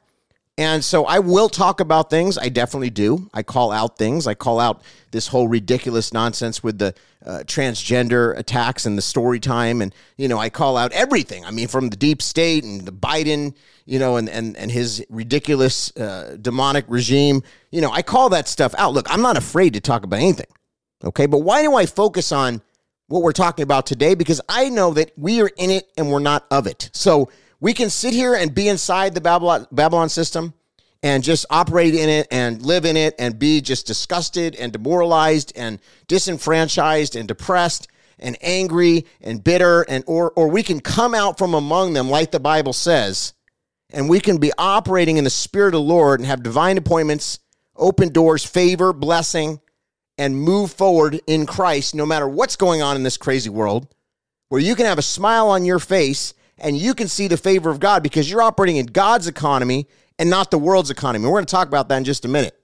And 0.57 0.83
so 0.83 1.05
I 1.05 1.19
will 1.19 1.49
talk 1.49 1.79
about 1.79 2.09
things. 2.09 2.37
I 2.37 2.49
definitely 2.49 2.89
do. 2.89 3.29
I 3.33 3.41
call 3.41 3.71
out 3.71 3.97
things. 3.97 4.27
I 4.27 4.33
call 4.33 4.59
out 4.59 4.81
this 5.11 5.27
whole 5.27 5.47
ridiculous 5.47 6.13
nonsense 6.13 6.61
with 6.61 6.77
the 6.77 6.93
uh, 7.25 7.39
transgender 7.45 8.37
attacks 8.37 8.85
and 8.85 8.97
the 8.97 9.01
story 9.01 9.39
time. 9.39 9.81
And, 9.81 9.95
you 10.17 10.27
know, 10.27 10.37
I 10.37 10.49
call 10.49 10.77
out 10.77 10.91
everything. 10.91 11.45
I 11.45 11.51
mean, 11.51 11.67
from 11.67 11.89
the 11.89 11.95
deep 11.95 12.21
state 12.21 12.63
and 12.63 12.81
the 12.81 12.91
Biden, 12.91 13.55
you 13.85 13.97
know, 13.97 14.17
and, 14.17 14.29
and, 14.29 14.57
and 14.57 14.71
his 14.71 15.03
ridiculous 15.09 15.95
uh, 15.97 16.37
demonic 16.41 16.85
regime. 16.87 17.43
You 17.71 17.81
know, 17.81 17.91
I 17.91 18.01
call 18.01 18.29
that 18.29 18.47
stuff 18.47 18.75
out. 18.77 18.93
Look, 18.93 19.11
I'm 19.11 19.21
not 19.21 19.37
afraid 19.37 19.73
to 19.73 19.81
talk 19.81 20.03
about 20.03 20.19
anything. 20.19 20.47
Okay. 21.03 21.25
But 21.25 21.39
why 21.39 21.61
do 21.63 21.75
I 21.75 21.85
focus 21.85 22.31
on 22.31 22.61
what 23.07 23.23
we're 23.23 23.31
talking 23.31 23.63
about 23.63 23.85
today? 23.85 24.15
Because 24.15 24.41
I 24.49 24.69
know 24.69 24.93
that 24.93 25.11
we 25.17 25.41
are 25.41 25.49
in 25.57 25.69
it 25.69 25.89
and 25.97 26.11
we're 26.11 26.19
not 26.19 26.45
of 26.51 26.67
it. 26.67 26.89
So, 26.93 27.29
we 27.61 27.73
can 27.73 27.89
sit 27.89 28.13
here 28.13 28.33
and 28.33 28.53
be 28.53 28.67
inside 28.67 29.13
the 29.13 29.21
Babylon, 29.21 29.67
Babylon 29.71 30.09
system 30.09 30.53
and 31.03 31.23
just 31.23 31.45
operate 31.49 31.95
in 31.95 32.09
it 32.09 32.27
and 32.31 32.61
live 32.61 32.85
in 32.85 32.97
it 32.97 33.15
and 33.17 33.39
be 33.39 33.61
just 33.61 33.87
disgusted 33.87 34.55
and 34.55 34.73
demoralized 34.73 35.53
and 35.55 35.79
disenfranchised 36.07 37.15
and 37.15 37.27
depressed 37.27 37.87
and 38.19 38.37
angry 38.41 39.05
and 39.21 39.43
bitter 39.43 39.83
and 39.83 40.03
or 40.07 40.31
or 40.35 40.47
we 40.47 40.61
can 40.61 40.79
come 40.79 41.15
out 41.15 41.37
from 41.37 41.53
among 41.53 41.93
them 41.93 42.09
like 42.09 42.31
the 42.31 42.39
Bible 42.39 42.73
says 42.73 43.33
and 43.91 44.09
we 44.09 44.19
can 44.19 44.37
be 44.37 44.51
operating 44.57 45.17
in 45.17 45.23
the 45.23 45.29
spirit 45.29 45.73
of 45.73 45.73
the 45.73 45.81
Lord 45.81 46.19
and 46.19 46.27
have 46.27 46.43
divine 46.43 46.77
appointments, 46.77 47.39
open 47.75 48.09
doors, 48.09 48.43
favor, 48.43 48.91
blessing 48.91 49.59
and 50.17 50.35
move 50.35 50.71
forward 50.71 51.19
in 51.25 51.45
Christ 51.45 51.95
no 51.95 52.05
matter 52.05 52.27
what's 52.27 52.55
going 52.55 52.81
on 52.81 52.95
in 52.95 53.03
this 53.03 53.17
crazy 53.17 53.49
world 53.49 53.87
where 54.49 54.61
you 54.61 54.75
can 54.75 54.85
have 54.85 54.99
a 54.99 55.03
smile 55.03 55.47
on 55.47 55.65
your 55.65 55.79
face 55.79 56.33
and 56.61 56.77
you 56.77 56.93
can 56.93 57.07
see 57.07 57.27
the 57.27 57.37
favor 57.37 57.69
of 57.69 57.79
God 57.79 58.03
because 58.03 58.29
you're 58.29 58.41
operating 58.41 58.77
in 58.77 58.85
God's 58.87 59.27
economy 59.27 59.87
and 60.17 60.29
not 60.29 60.51
the 60.51 60.57
world's 60.57 60.89
economy. 60.89 61.25
We're 61.25 61.31
going 61.31 61.45
to 61.45 61.51
talk 61.51 61.67
about 61.67 61.89
that 61.89 61.97
in 61.97 62.03
just 62.03 62.25
a 62.25 62.27
minute. 62.27 62.57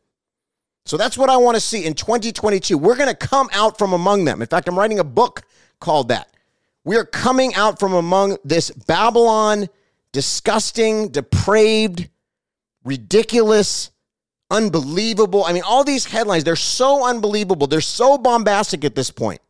So 0.86 0.96
that's 0.96 1.18
what 1.18 1.30
I 1.30 1.38
want 1.38 1.56
to 1.56 1.62
see 1.62 1.86
in 1.86 1.94
2022. 1.94 2.78
We're 2.78 2.96
going 2.96 3.10
to 3.10 3.16
come 3.16 3.50
out 3.52 3.78
from 3.78 3.94
among 3.94 4.26
them. 4.26 4.42
In 4.42 4.48
fact, 4.48 4.70
I'm 4.70 4.80
writing 4.80 5.00
a 5.00 5.04
book 5.04 5.42
called 5.80 6.08
that. 6.10 6.30
We 6.86 6.96
are 6.96 7.04
coming 7.04 7.54
out 7.56 7.80
from 7.80 7.94
among 7.94 8.38
this 8.46 8.72
Babylon, 8.72 9.68
disgusting, 10.14 11.10
depraved, 11.10 12.08
ridiculous, 12.86 13.92
unbelievable. 14.50 15.44
I 15.44 15.52
mean, 15.52 15.64
all 15.64 15.84
these 15.84 16.06
headlines, 16.06 16.46
they're 16.46 16.56
so 16.56 17.06
unbelievable. 17.06 17.68
They're 17.68 17.82
so 17.82 18.18
bombastic 18.18 18.86
at 18.86 18.96
this 18.96 19.12
point. 19.12 19.42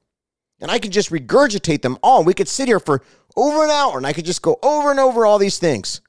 And 0.60 0.72
I 0.72 0.80
could 0.80 0.92
just 0.92 1.12
regurgitate 1.12 1.82
them 1.82 1.98
all. 2.02 2.24
We 2.24 2.34
could 2.34 2.48
sit 2.48 2.68
here 2.68 2.80
for 2.80 3.04
over 3.36 3.64
an 3.64 3.70
hour 3.70 3.98
and 3.98 4.08
I 4.08 4.14
could 4.14 4.26
just 4.26 4.42
go 4.42 4.58
over 4.64 4.90
and 4.92 5.00
over 5.00 5.26
all 5.26 5.38
these 5.38 5.60
things. 5.60 6.02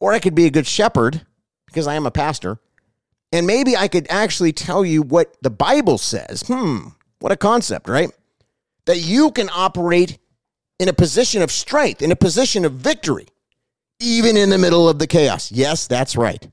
Or 0.00 0.12
I 0.12 0.18
could 0.18 0.34
be 0.34 0.46
a 0.46 0.50
good 0.50 0.66
shepherd 0.66 1.26
because 1.66 1.86
I 1.86 1.94
am 1.94 2.06
a 2.06 2.10
pastor. 2.10 2.58
And 3.32 3.46
maybe 3.46 3.76
I 3.76 3.88
could 3.88 4.06
actually 4.08 4.52
tell 4.52 4.84
you 4.84 5.02
what 5.02 5.36
the 5.42 5.50
Bible 5.50 5.98
says. 5.98 6.42
Hmm, 6.46 6.88
what 7.18 7.32
a 7.32 7.36
concept, 7.36 7.88
right? 7.88 8.10
That 8.86 8.98
you 8.98 9.30
can 9.30 9.50
operate 9.52 10.18
in 10.78 10.88
a 10.88 10.92
position 10.92 11.42
of 11.42 11.50
strength, 11.50 12.02
in 12.02 12.12
a 12.12 12.16
position 12.16 12.64
of 12.64 12.72
victory, 12.74 13.26
even 14.00 14.36
in 14.36 14.50
the 14.50 14.58
middle 14.58 14.88
of 14.88 14.98
the 14.98 15.06
chaos. 15.06 15.50
Yes, 15.50 15.86
that's 15.86 16.16
right. 16.16 16.48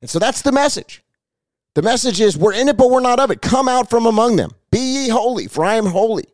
And 0.00 0.08
so 0.08 0.18
that's 0.18 0.42
the 0.42 0.52
message. 0.52 1.04
The 1.74 1.82
message 1.82 2.20
is 2.20 2.36
we're 2.36 2.54
in 2.54 2.68
it, 2.68 2.76
but 2.76 2.90
we're 2.90 3.00
not 3.00 3.20
of 3.20 3.30
it. 3.30 3.42
Come 3.42 3.68
out 3.68 3.90
from 3.90 4.06
among 4.06 4.36
them. 4.36 4.50
Be 4.70 4.78
ye 4.78 5.08
holy, 5.08 5.46
for 5.46 5.64
I 5.64 5.74
am 5.74 5.86
holy. 5.86 6.24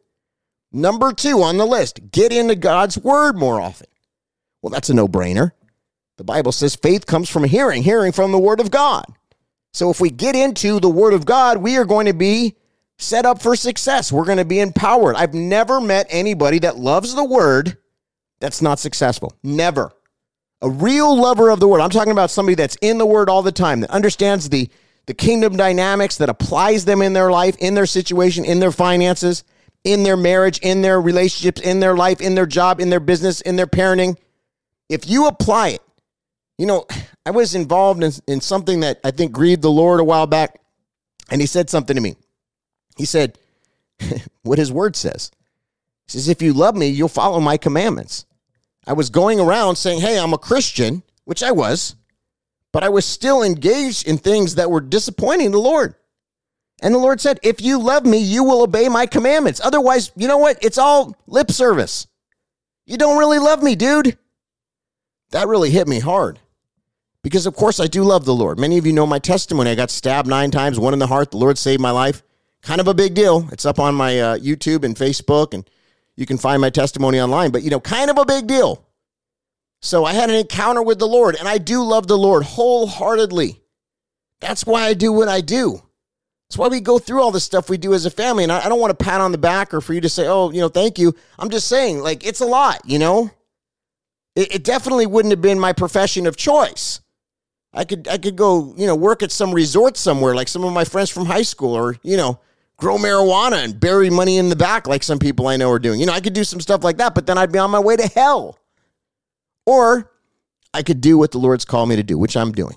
Number 0.77 1.15
two 1.15 1.43
on 1.43 1.57
the 1.57 1.65
list, 1.65 2.11
get 2.11 2.35
into 2.35 2.55
God's 2.55 2.99
word 2.99 3.39
more 3.39 3.63
often. 3.63 3.87
Well, 4.61 4.69
that's 4.69 4.91
a 4.91 4.95
no 4.95 5.09
brainer. 5.09 5.53
The 6.19 6.25
Bible 6.25 6.53
says 6.53 6.77
faith 6.77 7.07
comes 7.07 7.31
from 7.31 7.45
hearing, 7.45 7.83
hearing 7.83 8.13
from 8.13 8.31
the 8.31 8.39
word 8.39 8.61
of 8.61 8.71
God. 8.71 9.07
So 9.73 9.89
if 9.89 10.03
we 10.03 10.11
get 10.11 10.37
into 10.37 10.79
the 10.79 10.91
word 10.91 11.15
of 11.15 11.25
God, 11.25 11.57
we 11.59 11.79
are 11.79 11.87
going 11.87 12.05
to 12.05 12.13
be 12.13 12.57
set 12.99 13.25
up 13.25 13.41
for 13.41 13.57
success. 13.57 14.13
We're 14.13 14.27
going 14.27 14.37
to 14.37 14.45
be 14.45 14.61
empowered. 14.61 15.17
I've 15.17 15.33
never 15.33 15.81
met 15.81 16.09
anybody 16.11 16.59
that 16.59 16.77
loves 16.77 17.15
the 17.15 17.25
word 17.25 17.79
that's 18.41 18.61
not 18.61 18.79
successful. 18.79 19.33
Never. 19.43 19.93
A 20.61 20.69
real 20.69 21.19
lover 21.19 21.49
of 21.49 21.59
the 21.59 21.69
word. 21.69 21.81
I'm 21.81 21.89
talking 21.89 22.13
about 22.13 22.31
somebody 22.31 22.55
that's 22.55 22.77
in 22.83 22.99
the 22.99 23.07
word 23.07 23.31
all 23.31 23.43
the 23.43 23.51
time, 23.51 23.81
that 23.81 23.91
understands 23.91 24.51
the, 24.51 24.69
the 25.07 25.15
kingdom 25.15 25.57
dynamics, 25.57 26.19
that 26.19 26.29
applies 26.29 26.85
them 26.85 27.01
in 27.01 27.15
their 27.15 27.31
life, 27.31 27.57
in 27.61 27.73
their 27.73 27.87
situation, 27.87 28.45
in 28.45 28.61
their 28.61 28.73
finances 28.73 29.43
in 29.87 30.03
their 30.03 30.17
marriage, 30.17 30.59
in 30.59 30.83
their 30.83 31.01
relationships, 31.01 31.61
in 31.61 31.79
their 31.79 31.95
life, 31.95 32.21
in 32.21 32.35
their 32.35 32.45
job, 32.45 32.81
in 32.81 32.91
their 32.91 33.01
business, 33.01 33.41
in 33.41 33.55
their 33.55 33.69
parenting. 33.69 34.17
If 34.89 35.09
you 35.09 35.29
apply 35.29 35.69
it, 35.69 35.83
you 36.59 36.67
know, 36.67 36.87
I 37.25 37.31
was 37.31 37.55
involved 37.55 38.03
in, 38.03 38.11
in 38.27 38.41
something 38.41 38.81
that 38.81 38.99
I 39.05 39.13
think 39.13 39.31
grieved 39.31 39.63
the 39.63 39.71
Lord 39.71 40.01
a 40.01 40.05
while 40.05 40.27
back, 40.27 40.61
and 41.31 41.41
he 41.41 41.47
said 41.47 41.71
something 41.71 41.95
to 41.95 42.03
me. 42.03 42.17
He 42.97 43.05
said, 43.05 43.39
what 44.43 44.59
his 44.59 44.73
word 44.73 44.97
says. 44.97 45.31
He 46.07 46.13
says, 46.13 46.29
If 46.29 46.43
you 46.43 46.53
love 46.53 46.75
me, 46.75 46.89
you'll 46.89 47.09
follow 47.09 47.39
my 47.39 47.57
commandments. 47.57 48.27
I 48.89 48.93
was 48.93 49.09
going 49.09 49.39
around 49.39 49.77
saying, 49.77 50.01
Hey, 50.01 50.19
I'm 50.19 50.33
a 50.33 50.39
Christian, 50.39 51.05
which 51.27 51.45
I 51.45 51.53
was, 51.53 51.95
but 52.73 52.83
I 52.83 52.89
was 52.89 53.05
still 53.05 53.45
engaged 53.45 54.09
in 54.09 54.19
things 54.19 54.57
that 54.57 54.71
were 54.71 54.81
disappointing 54.81 55.53
the 55.53 55.59
Lord. 55.59 55.95
And 56.83 56.95
the 56.95 56.99
Lord 56.99 57.21
said, 57.21 57.41
If 57.43 57.61
you 57.61 57.79
love 57.79 58.05
me, 58.05 58.19
you 58.19 58.45
will 58.45 58.63
obey 58.63 58.89
my 58.89 59.07
commandments. 59.07 59.61
Otherwise, 59.63 60.13
you 60.17 60.29
know 60.29 60.39
what? 60.39 60.59
It's 60.63 60.79
all 60.79 61.17
lip 61.27 61.51
service. 61.51 62.07
You 62.85 62.97
don't 62.97 63.19
really 63.19 63.39
love 63.39 63.63
me, 63.63 63.75
dude. 63.75 64.17
That 65.31 65.49
really 65.49 65.71
hit 65.71 65.89
me 65.89 66.01
hard. 66.01 66.39
Because, 67.23 67.47
of 67.47 67.57
course, 67.57 67.81
I 67.81 67.89
do 67.89 68.05
love 68.05 68.25
the 68.25 68.35
Lord. 68.35 68.61
Many 68.61 68.79
of 68.79 68.87
you 68.87 68.93
know 68.93 69.07
my 69.07 69.19
testimony. 69.19 69.71
I 69.71 69.75
got 69.75 69.91
stabbed 69.91 70.29
nine 70.29 70.53
times, 70.53 70.79
one 70.79 70.93
in 70.93 71.01
the 71.01 71.09
heart. 71.09 71.33
The 71.33 71.39
Lord 71.39 71.59
saved 71.59 71.81
my 71.81 71.91
life. 71.91 72.23
Kind 72.63 72.81
of 72.81 72.87
a 72.87 72.95
big 72.95 73.15
deal. 73.15 73.49
It's 73.51 73.67
up 73.67 73.81
on 73.81 73.97
my 73.97 74.21
uh, 74.21 74.39
YouTube 74.39 74.85
and 74.85 74.95
Facebook, 74.95 75.53
and 75.53 75.69
you 76.15 76.25
can 76.27 76.39
find 76.39 76.61
my 76.61 76.71
testimony 76.71 77.21
online. 77.21 77.51
But, 77.51 77.63
you 77.63 77.71
know, 77.71 77.81
kind 77.81 78.11
of 78.11 78.19
a 78.19 78.25
big 78.25 78.47
deal. 78.47 78.87
So 79.83 80.05
I 80.05 80.13
had 80.13 80.31
an 80.31 80.37
encounter 80.37 80.83
with 80.83 81.01
the 81.01 81.09
Lord, 81.09 81.35
and 81.35 81.49
I 81.49 81.59
do 81.59 81.83
love 81.83 82.07
the 82.07 82.19
Lord 82.19 82.45
wholeheartedly. 82.45 83.61
That's 84.41 84.65
why 84.65 84.83
I 84.83 84.95
do 84.95 85.13
what 85.13 85.29
I 85.29 85.41
do. 85.41 85.83
That's 86.49 86.59
why 86.59 86.69
we 86.69 86.81
go 86.81 86.99
through 86.99 87.23
all 87.23 87.33
the 87.33 87.41
stuff 87.41 87.69
we 87.69 87.77
do 87.77 87.93
as 87.93 88.07
a 88.07 88.11
family. 88.11 88.45
And 88.45 88.53
I, 88.53 88.65
I 88.65 88.69
don't 88.69 88.81
want 88.81 88.97
to 88.97 89.05
pat 89.05 89.21
on 89.21 89.33
the 89.33 89.39
back 89.39 89.75
or 89.75 89.81
for 89.81 89.95
you 89.95 90.01
to 90.01 90.09
say, 90.09 90.29
oh, 90.29 90.51
you 90.53 90.61
know, 90.61 90.69
thank 90.69 90.99
you. 90.99 91.15
I'm 91.39 91.51
just 91.51 91.67
saying, 91.67 92.01
like, 92.01 92.25
it's 92.25 92.41
a 92.41 92.47
lot, 92.47 92.81
you 92.85 92.99
know? 92.99 93.31
It, 94.37 94.57
it 94.57 94.65
definitely 94.65 95.07
wouldn't 95.07 95.33
have 95.33 95.43
been 95.43 95.59
my 95.59 95.73
profession 95.73 96.27
of 96.27 96.37
choice. 96.37 97.01
I 97.73 97.85
could 97.85 98.09
I 98.09 98.17
could 98.17 98.37
go, 98.37 98.75
you 98.77 98.87
know, 98.87 98.95
work 98.95 99.23
at 99.23 99.31
some 99.31 99.53
resort 99.53 99.97
somewhere 99.97 100.35
like 100.35 100.49
some 100.49 100.65
of 100.65 100.73
my 100.73 100.85
friends 100.85 101.11
from 101.11 101.27
high 101.27 101.43
school 101.43 101.75
or, 101.75 101.97
you 102.03 102.17
know, 102.17 102.41
grow 102.79 102.97
marijuana 102.97 103.65
and 103.65 103.79
bury 103.79 104.09
money 104.09 104.39
in 104.39 104.49
the 104.49 104.57
back 104.57 104.87
like 104.87 105.03
some 105.03 105.19
people 105.19 105.47
I 105.47 105.57
know 105.57 105.71
are 105.71 105.79
doing. 105.79 106.01
You 106.01 106.07
know, 106.07 106.13
I 106.13 106.21
could 106.21 106.33
do 106.33 106.45
some 106.45 106.61
stuff 106.61 106.85
like 106.85 106.99
that, 106.99 107.15
but 107.15 107.27
then 107.27 107.37
I'd 107.37 107.53
be 107.53 107.59
on 107.59 107.71
my 107.71 107.79
way 107.81 107.97
to 107.97 108.07
hell. 108.07 108.59
Or 109.67 110.11
I 110.73 110.83
could 110.83 111.01
do 111.01 111.19
what 111.19 111.33
the 111.33 111.39
Lord's 111.39 111.65
called 111.65 111.89
me 111.89 111.97
to 111.97 112.03
do, 112.03 112.17
which 112.17 112.37
I'm 112.37 112.53
doing, 112.53 112.77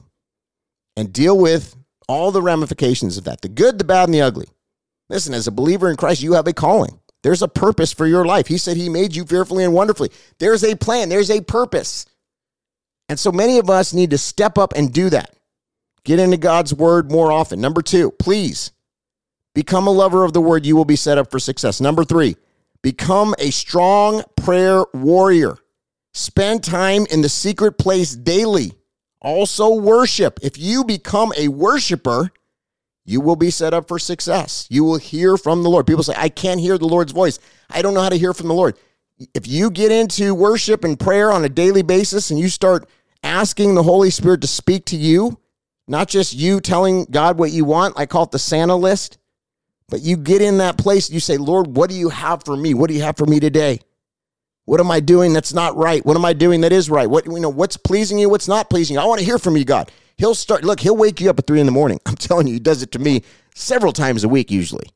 and 0.97 1.13
deal 1.13 1.37
with 1.37 1.75
all 2.09 2.31
the 2.31 2.41
ramifications 2.41 3.17
of 3.17 3.23
that 3.25 3.41
the 3.41 3.47
good, 3.47 3.77
the 3.77 3.83
bad, 3.85 4.05
and 4.05 4.13
the 4.13 4.21
ugly. 4.21 4.47
Listen, 5.09 5.33
as 5.33 5.47
a 5.47 5.51
believer 5.51 5.89
in 5.89 5.95
Christ, 5.95 6.21
you 6.21 6.33
have 6.33 6.47
a 6.47 6.53
calling. 6.53 6.99
There's 7.21 7.41
a 7.41 7.47
purpose 7.47 7.93
for 7.93 8.07
your 8.07 8.25
life. 8.25 8.47
He 8.47 8.57
said 8.57 8.75
He 8.75 8.89
made 8.89 9.15
you 9.15 9.25
fearfully 9.25 9.63
and 9.63 9.73
wonderfully. 9.73 10.11
There's 10.39 10.63
a 10.63 10.75
plan, 10.75 11.09
there's 11.09 11.29
a 11.29 11.41
purpose. 11.41 12.05
And 13.07 13.19
so 13.19 13.31
many 13.31 13.59
of 13.59 13.69
us 13.69 13.93
need 13.93 14.09
to 14.09 14.17
step 14.17 14.57
up 14.57 14.73
and 14.75 14.91
do 14.91 15.09
that. 15.09 15.35
Get 16.03 16.19
into 16.19 16.37
God's 16.37 16.73
word 16.73 17.11
more 17.11 17.31
often. 17.31 17.61
Number 17.61 17.81
two, 17.81 18.11
please 18.11 18.71
become 19.53 19.87
a 19.87 19.91
lover 19.91 20.23
of 20.23 20.33
the 20.33 20.41
word. 20.41 20.65
You 20.65 20.75
will 20.75 20.85
be 20.85 20.95
set 20.95 21.17
up 21.17 21.29
for 21.29 21.39
success. 21.39 21.81
Number 21.81 22.03
three, 22.03 22.35
become 22.81 23.35
a 23.37 23.51
strong 23.51 24.23
prayer 24.35 24.83
warrior. 24.93 25.57
Spend 26.13 26.63
time 26.63 27.05
in 27.11 27.21
the 27.21 27.29
secret 27.29 27.77
place 27.77 28.15
daily. 28.15 28.73
Also, 29.21 29.73
worship. 29.73 30.39
If 30.41 30.57
you 30.57 30.83
become 30.83 31.33
a 31.37 31.49
worshiper, 31.49 32.31
you 33.05 33.21
will 33.21 33.35
be 33.35 33.49
set 33.49 33.73
up 33.73 33.87
for 33.87 33.99
success. 33.99 34.67
You 34.69 34.83
will 34.83 34.97
hear 34.97 35.35
from 35.35 35.63
the 35.63 35.69
Lord. 35.69 35.87
People 35.87 36.03
say, 36.03 36.13
I 36.15 36.29
can't 36.29 36.59
hear 36.59 36.77
the 36.77 36.87
Lord's 36.87 37.11
voice. 37.11 37.39
I 37.69 37.81
don't 37.81 37.93
know 37.93 38.01
how 38.01 38.09
to 38.09 38.17
hear 38.17 38.33
from 38.33 38.47
the 38.47 38.53
Lord. 38.53 38.77
If 39.33 39.47
you 39.47 39.71
get 39.71 39.91
into 39.91 40.33
worship 40.33 40.83
and 40.83 40.97
prayer 40.97 41.31
on 41.31 41.43
a 41.43 41.49
daily 41.49 41.81
basis 41.81 42.31
and 42.31 42.39
you 42.39 42.47
start 42.47 42.87
asking 43.23 43.75
the 43.75 43.83
Holy 43.83 44.09
Spirit 44.09 44.41
to 44.41 44.47
speak 44.47 44.85
to 44.85 44.95
you, 44.95 45.39
not 45.87 46.07
just 46.07 46.33
you 46.33 46.61
telling 46.61 47.05
God 47.05 47.37
what 47.39 47.51
you 47.51 47.65
want, 47.65 47.99
I 47.99 48.05
call 48.05 48.23
it 48.23 48.31
the 48.31 48.39
Santa 48.39 48.75
list, 48.75 49.17
but 49.89 50.01
you 50.01 50.15
get 50.15 50.41
in 50.41 50.59
that 50.59 50.77
place 50.77 51.07
and 51.07 51.15
you 51.15 51.19
say, 51.19 51.37
Lord, 51.37 51.75
what 51.75 51.89
do 51.89 51.95
you 51.95 52.09
have 52.09 52.45
for 52.45 52.55
me? 52.55 52.75
What 52.75 52.89
do 52.89 52.93
you 52.93 53.01
have 53.01 53.17
for 53.17 53.25
me 53.25 53.39
today? 53.39 53.79
What 54.69 54.79
am 54.79 54.91
I 54.91 54.99
doing 54.99 55.33
that's 55.33 55.51
not 55.51 55.75
right? 55.75 56.05
What 56.05 56.15
am 56.15 56.23
I 56.23 56.33
doing 56.33 56.61
that 56.61 56.71
is 56.71 56.91
right? 56.91 57.09
What 57.09 57.25
you 57.25 57.39
know, 57.39 57.49
what's 57.49 57.75
pleasing 57.75 58.19
you, 58.19 58.29
what's 58.29 58.47
not 58.47 58.69
pleasing 58.69 58.93
you? 58.93 58.99
I 58.99 59.05
want 59.05 59.17
to 59.17 59.25
hear 59.25 59.39
from 59.39 59.57
you, 59.57 59.65
God. 59.65 59.91
He'll 60.15 60.35
start, 60.35 60.63
look, 60.63 60.79
he'll 60.79 60.95
wake 60.95 61.19
you 61.19 61.31
up 61.31 61.39
at 61.39 61.47
three 61.47 61.59
in 61.59 61.65
the 61.65 61.71
morning. 61.71 61.99
I'm 62.05 62.13
telling 62.13 62.45
you, 62.45 62.53
he 62.53 62.59
does 62.59 62.83
it 62.83 62.91
to 62.91 62.99
me 62.99 63.23
several 63.55 63.91
times 63.91 64.23
a 64.23 64.29
week, 64.29 64.51
usually. 64.51 64.87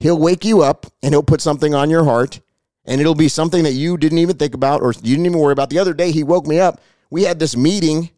He'll 0.00 0.18
wake 0.18 0.44
you 0.44 0.60
up 0.60 0.84
and 1.02 1.14
he'll 1.14 1.22
put 1.22 1.40
something 1.40 1.74
on 1.74 1.88
your 1.88 2.04
heart, 2.04 2.40
and 2.84 3.00
it'll 3.00 3.14
be 3.14 3.28
something 3.28 3.62
that 3.62 3.72
you 3.72 3.96
didn't 3.96 4.18
even 4.18 4.36
think 4.36 4.52
about 4.52 4.82
or 4.82 4.92
you 4.92 5.16
didn't 5.16 5.24
even 5.24 5.38
worry 5.38 5.52
about. 5.52 5.70
The 5.70 5.78
other 5.78 5.94
day, 5.94 6.12
he 6.12 6.22
woke 6.22 6.46
me 6.46 6.60
up. 6.60 6.82
We 7.08 7.22
had 7.22 7.38
this 7.38 7.56
meeting, 7.56 8.10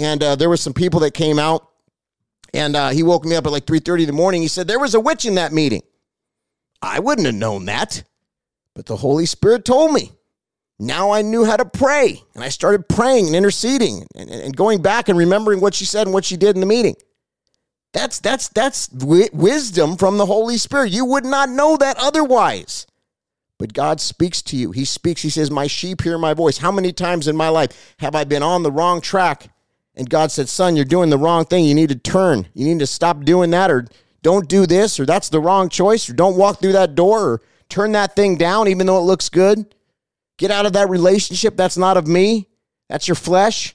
and 0.00 0.20
uh, 0.24 0.34
there 0.34 0.48
were 0.48 0.56
some 0.56 0.74
people 0.74 0.98
that 1.00 1.14
came 1.14 1.38
out, 1.38 1.68
and 2.52 2.74
uh, 2.74 2.88
he 2.88 3.04
woke 3.04 3.24
me 3.24 3.36
up 3.36 3.46
at 3.46 3.52
like 3.52 3.66
3.30 3.66 4.00
in 4.00 4.06
the 4.08 4.12
morning. 4.12 4.42
He 4.42 4.48
said, 4.48 4.66
there 4.66 4.80
was 4.80 4.96
a 4.96 5.00
witch 5.00 5.24
in 5.24 5.36
that 5.36 5.52
meeting. 5.52 5.82
I 6.82 6.98
wouldn't 6.98 7.26
have 7.26 7.36
known 7.36 7.66
that, 7.66 8.02
but 8.76 8.84
the 8.84 8.96
Holy 8.96 9.24
Spirit 9.24 9.64
told 9.64 9.92
me. 9.92 10.12
Now 10.78 11.10
I 11.10 11.22
knew 11.22 11.46
how 11.46 11.56
to 11.56 11.64
pray, 11.64 12.22
and 12.34 12.44
I 12.44 12.50
started 12.50 12.86
praying 12.86 13.26
and 13.26 13.34
interceding 13.34 14.06
and, 14.14 14.28
and 14.28 14.54
going 14.54 14.82
back 14.82 15.08
and 15.08 15.18
remembering 15.18 15.62
what 15.62 15.72
she 15.72 15.86
said 15.86 16.06
and 16.06 16.12
what 16.12 16.26
she 16.26 16.36
did 16.36 16.54
in 16.54 16.60
the 16.60 16.66
meeting. 16.66 16.94
That's 17.94 18.20
that's 18.20 18.48
that's 18.48 18.90
wisdom 18.92 19.96
from 19.96 20.18
the 20.18 20.26
Holy 20.26 20.58
Spirit. 20.58 20.92
You 20.92 21.06
would 21.06 21.24
not 21.24 21.48
know 21.48 21.78
that 21.78 21.96
otherwise. 21.98 22.86
But 23.58 23.72
God 23.72 24.02
speaks 24.02 24.42
to 24.42 24.56
you. 24.56 24.72
He 24.72 24.84
speaks. 24.84 25.22
He 25.22 25.30
says, 25.30 25.50
"My 25.50 25.66
sheep 25.66 26.02
hear 26.02 26.18
my 26.18 26.34
voice." 26.34 26.58
How 26.58 26.70
many 26.70 26.92
times 26.92 27.26
in 27.26 27.34
my 27.34 27.48
life 27.48 27.94
have 28.00 28.14
I 28.14 28.24
been 28.24 28.42
on 28.42 28.62
the 28.62 28.70
wrong 28.70 29.00
track 29.00 29.48
and 29.94 30.10
God 30.10 30.30
said, 30.30 30.50
"Son, 30.50 30.76
you're 30.76 30.84
doing 30.84 31.08
the 31.08 31.16
wrong 31.16 31.46
thing. 31.46 31.64
You 31.64 31.74
need 31.74 31.88
to 31.88 31.94
turn. 31.94 32.48
You 32.52 32.66
need 32.66 32.80
to 32.80 32.86
stop 32.86 33.24
doing 33.24 33.50
that 33.52 33.70
or 33.70 33.86
don't 34.22 34.46
do 34.46 34.66
this 34.66 35.00
or 35.00 35.06
that's 35.06 35.30
the 35.30 35.40
wrong 35.40 35.70
choice 35.70 36.10
or 36.10 36.12
don't 36.12 36.36
walk 36.36 36.60
through 36.60 36.72
that 36.72 36.94
door 36.94 37.24
or 37.24 37.42
turn 37.68 37.92
that 37.92 38.16
thing 38.16 38.36
down 38.36 38.68
even 38.68 38.86
though 38.86 38.98
it 38.98 39.02
looks 39.02 39.28
good." 39.28 39.74
Get 40.38 40.50
out 40.50 40.66
of 40.66 40.74
that 40.74 40.90
relationship. 40.90 41.56
That's 41.56 41.76
not 41.76 41.96
of 41.96 42.06
me. 42.06 42.48
That's 42.88 43.08
your 43.08 43.14
flesh. 43.14 43.74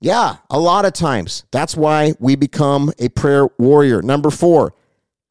Yeah, 0.00 0.36
a 0.50 0.58
lot 0.58 0.84
of 0.84 0.92
times. 0.92 1.44
That's 1.52 1.76
why 1.76 2.14
we 2.18 2.34
become 2.34 2.92
a 2.98 3.08
prayer 3.10 3.46
warrior. 3.58 4.02
Number 4.02 4.30
four, 4.30 4.74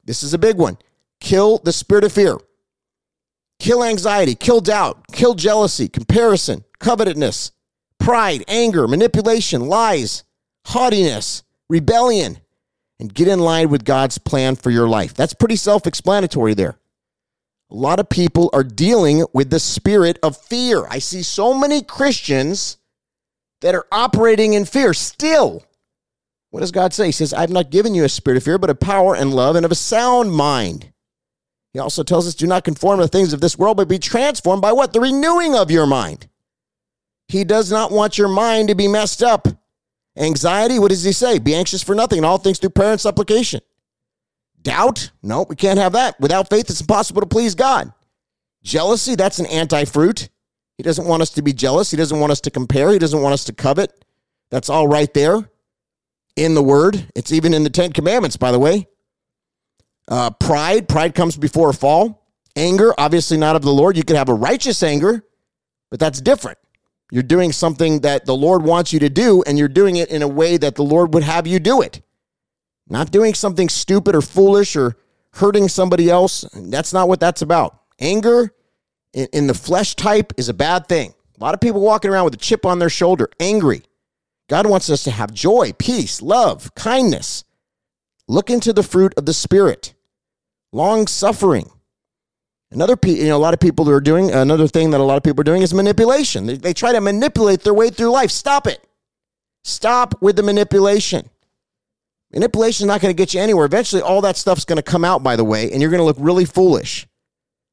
this 0.04 0.22
is 0.22 0.32
a 0.32 0.38
big 0.38 0.56
one 0.56 0.78
kill 1.20 1.58
the 1.58 1.72
spirit 1.72 2.02
of 2.04 2.12
fear, 2.12 2.36
kill 3.60 3.84
anxiety, 3.84 4.34
kill 4.34 4.60
doubt, 4.60 5.06
kill 5.12 5.34
jealousy, 5.34 5.88
comparison, 5.88 6.64
covetousness, 6.80 7.52
pride, 8.00 8.42
anger, 8.48 8.88
manipulation, 8.88 9.68
lies, 9.68 10.24
haughtiness, 10.64 11.42
rebellion, 11.68 12.38
and 12.98 13.14
get 13.14 13.28
in 13.28 13.38
line 13.38 13.68
with 13.68 13.84
God's 13.84 14.18
plan 14.18 14.56
for 14.56 14.70
your 14.70 14.88
life. 14.88 15.12
That's 15.14 15.34
pretty 15.34 15.56
self 15.56 15.86
explanatory 15.86 16.54
there. 16.54 16.78
A 17.72 17.76
lot 17.76 17.98
of 17.98 18.10
people 18.10 18.50
are 18.52 18.62
dealing 18.62 19.24
with 19.32 19.48
the 19.48 19.58
spirit 19.58 20.18
of 20.22 20.36
fear. 20.36 20.84
I 20.90 20.98
see 20.98 21.22
so 21.22 21.54
many 21.54 21.82
Christians 21.82 22.76
that 23.62 23.74
are 23.74 23.86
operating 23.90 24.52
in 24.52 24.66
fear 24.66 24.92
still. 24.92 25.64
What 26.50 26.60
does 26.60 26.70
God 26.70 26.92
say? 26.92 27.06
He 27.06 27.12
says, 27.12 27.32
I've 27.32 27.48
not 27.48 27.70
given 27.70 27.94
you 27.94 28.04
a 28.04 28.10
spirit 28.10 28.36
of 28.36 28.42
fear, 28.42 28.58
but 28.58 28.68
of 28.68 28.78
power 28.78 29.16
and 29.16 29.32
love 29.32 29.56
and 29.56 29.64
of 29.64 29.72
a 29.72 29.74
sound 29.74 30.32
mind. 30.32 30.92
He 31.72 31.78
also 31.78 32.02
tells 32.02 32.26
us, 32.26 32.34
do 32.34 32.46
not 32.46 32.64
conform 32.64 32.98
to 32.98 33.04
the 33.04 33.08
things 33.08 33.32
of 33.32 33.40
this 33.40 33.56
world, 33.56 33.78
but 33.78 33.88
be 33.88 33.98
transformed 33.98 34.60
by 34.60 34.72
what? 34.72 34.92
The 34.92 35.00
renewing 35.00 35.54
of 35.54 35.70
your 35.70 35.86
mind. 35.86 36.28
He 37.28 37.42
does 37.42 37.72
not 37.72 37.90
want 37.90 38.18
your 38.18 38.28
mind 38.28 38.68
to 38.68 38.74
be 38.74 38.86
messed 38.86 39.22
up. 39.22 39.48
Anxiety, 40.18 40.78
what 40.78 40.90
does 40.90 41.04
he 41.04 41.12
say? 41.12 41.38
Be 41.38 41.54
anxious 41.54 41.82
for 41.82 41.94
nothing, 41.94 42.18
and 42.18 42.26
all 42.26 42.36
things 42.36 42.58
through 42.58 42.70
prayer 42.70 42.92
and 42.92 43.00
supplication. 43.00 43.62
Doubt? 44.62 45.10
No, 45.22 45.44
we 45.48 45.56
can't 45.56 45.78
have 45.78 45.92
that. 45.92 46.18
Without 46.20 46.48
faith, 46.48 46.70
it's 46.70 46.80
impossible 46.80 47.20
to 47.20 47.26
please 47.26 47.54
God. 47.54 47.92
Jealousy? 48.62 49.16
That's 49.16 49.38
an 49.38 49.46
anti 49.46 49.84
fruit. 49.84 50.28
He 50.76 50.82
doesn't 50.82 51.06
want 51.06 51.22
us 51.22 51.30
to 51.30 51.42
be 51.42 51.52
jealous. 51.52 51.90
He 51.90 51.96
doesn't 51.96 52.18
want 52.18 52.32
us 52.32 52.40
to 52.42 52.50
compare. 52.50 52.90
He 52.90 52.98
doesn't 52.98 53.20
want 53.20 53.34
us 53.34 53.44
to 53.44 53.52
covet. 53.52 54.04
That's 54.50 54.70
all 54.70 54.88
right 54.88 55.12
there 55.12 55.48
in 56.36 56.54
the 56.54 56.62
word. 56.62 57.06
It's 57.14 57.32
even 57.32 57.54
in 57.54 57.64
the 57.64 57.70
Ten 57.70 57.92
Commandments, 57.92 58.36
by 58.36 58.52
the 58.52 58.58
way. 58.58 58.86
Uh, 60.08 60.30
pride, 60.30 60.88
pride 60.88 61.14
comes 61.14 61.36
before 61.36 61.70
a 61.70 61.74
fall. 61.74 62.26
Anger, 62.56 62.92
obviously 62.98 63.36
not 63.36 63.56
of 63.56 63.62
the 63.62 63.72
Lord. 63.72 63.96
You 63.96 64.04
could 64.04 64.16
have 64.16 64.28
a 64.28 64.34
righteous 64.34 64.82
anger, 64.82 65.24
but 65.90 66.00
that's 66.00 66.20
different. 66.20 66.58
You're 67.10 67.22
doing 67.22 67.52
something 67.52 68.00
that 68.00 68.26
the 68.26 68.34
Lord 68.34 68.62
wants 68.62 68.92
you 68.92 68.98
to 69.00 69.08
do, 69.08 69.42
and 69.46 69.58
you're 69.58 69.68
doing 69.68 69.96
it 69.96 70.10
in 70.10 70.22
a 70.22 70.28
way 70.28 70.56
that 70.56 70.74
the 70.74 70.82
Lord 70.82 71.14
would 71.14 71.22
have 71.22 71.46
you 71.46 71.58
do 71.58 71.82
it. 71.82 72.02
Not 72.92 73.10
doing 73.10 73.32
something 73.32 73.70
stupid 73.70 74.14
or 74.14 74.20
foolish 74.20 74.76
or 74.76 74.98
hurting 75.32 75.68
somebody 75.68 76.10
else. 76.10 76.44
That's 76.54 76.92
not 76.92 77.08
what 77.08 77.20
that's 77.20 77.40
about. 77.40 77.80
Anger 77.98 78.52
in, 79.14 79.28
in 79.32 79.46
the 79.46 79.54
flesh 79.54 79.94
type 79.94 80.34
is 80.36 80.50
a 80.50 80.54
bad 80.54 80.88
thing. 80.88 81.14
A 81.40 81.42
lot 81.42 81.54
of 81.54 81.60
people 81.60 81.80
walking 81.80 82.10
around 82.10 82.26
with 82.26 82.34
a 82.34 82.36
chip 82.36 82.66
on 82.66 82.80
their 82.80 82.90
shoulder, 82.90 83.30
angry. 83.40 83.80
God 84.50 84.66
wants 84.66 84.90
us 84.90 85.04
to 85.04 85.10
have 85.10 85.32
joy, 85.32 85.72
peace, 85.78 86.20
love, 86.20 86.74
kindness. 86.74 87.44
Look 88.28 88.50
into 88.50 88.74
the 88.74 88.82
fruit 88.82 89.14
of 89.16 89.24
the 89.24 89.32
Spirit, 89.32 89.94
long 90.70 91.06
suffering. 91.06 91.70
Another, 92.70 92.98
you 93.06 93.24
know, 93.24 93.38
a 93.38 93.38
lot 93.38 93.54
of 93.54 93.60
people 93.60 93.88
are 93.88 94.02
doing 94.02 94.30
another 94.30 94.68
thing 94.68 94.90
that 94.90 95.00
a 95.00 95.04
lot 95.04 95.16
of 95.16 95.22
people 95.22 95.40
are 95.40 95.44
doing 95.44 95.62
is 95.62 95.72
manipulation. 95.72 96.44
They, 96.44 96.56
they 96.58 96.74
try 96.74 96.92
to 96.92 97.00
manipulate 97.00 97.62
their 97.62 97.72
way 97.72 97.88
through 97.88 98.10
life. 98.10 98.30
Stop 98.30 98.66
it. 98.66 98.86
Stop 99.64 100.20
with 100.20 100.36
the 100.36 100.42
manipulation. 100.42 101.30
Manipulation 102.32 102.84
is 102.84 102.88
not 102.88 103.00
going 103.00 103.14
to 103.14 103.16
get 103.16 103.34
you 103.34 103.40
anywhere. 103.40 103.66
Eventually, 103.66 104.02
all 104.02 104.20
that 104.22 104.36
stuff's 104.36 104.64
going 104.64 104.76
to 104.76 104.82
come 104.82 105.04
out, 105.04 105.22
by 105.22 105.36
the 105.36 105.44
way, 105.44 105.70
and 105.70 105.80
you're 105.80 105.90
going 105.90 106.00
to 106.00 106.04
look 106.04 106.16
really 106.18 106.44
foolish. 106.44 107.06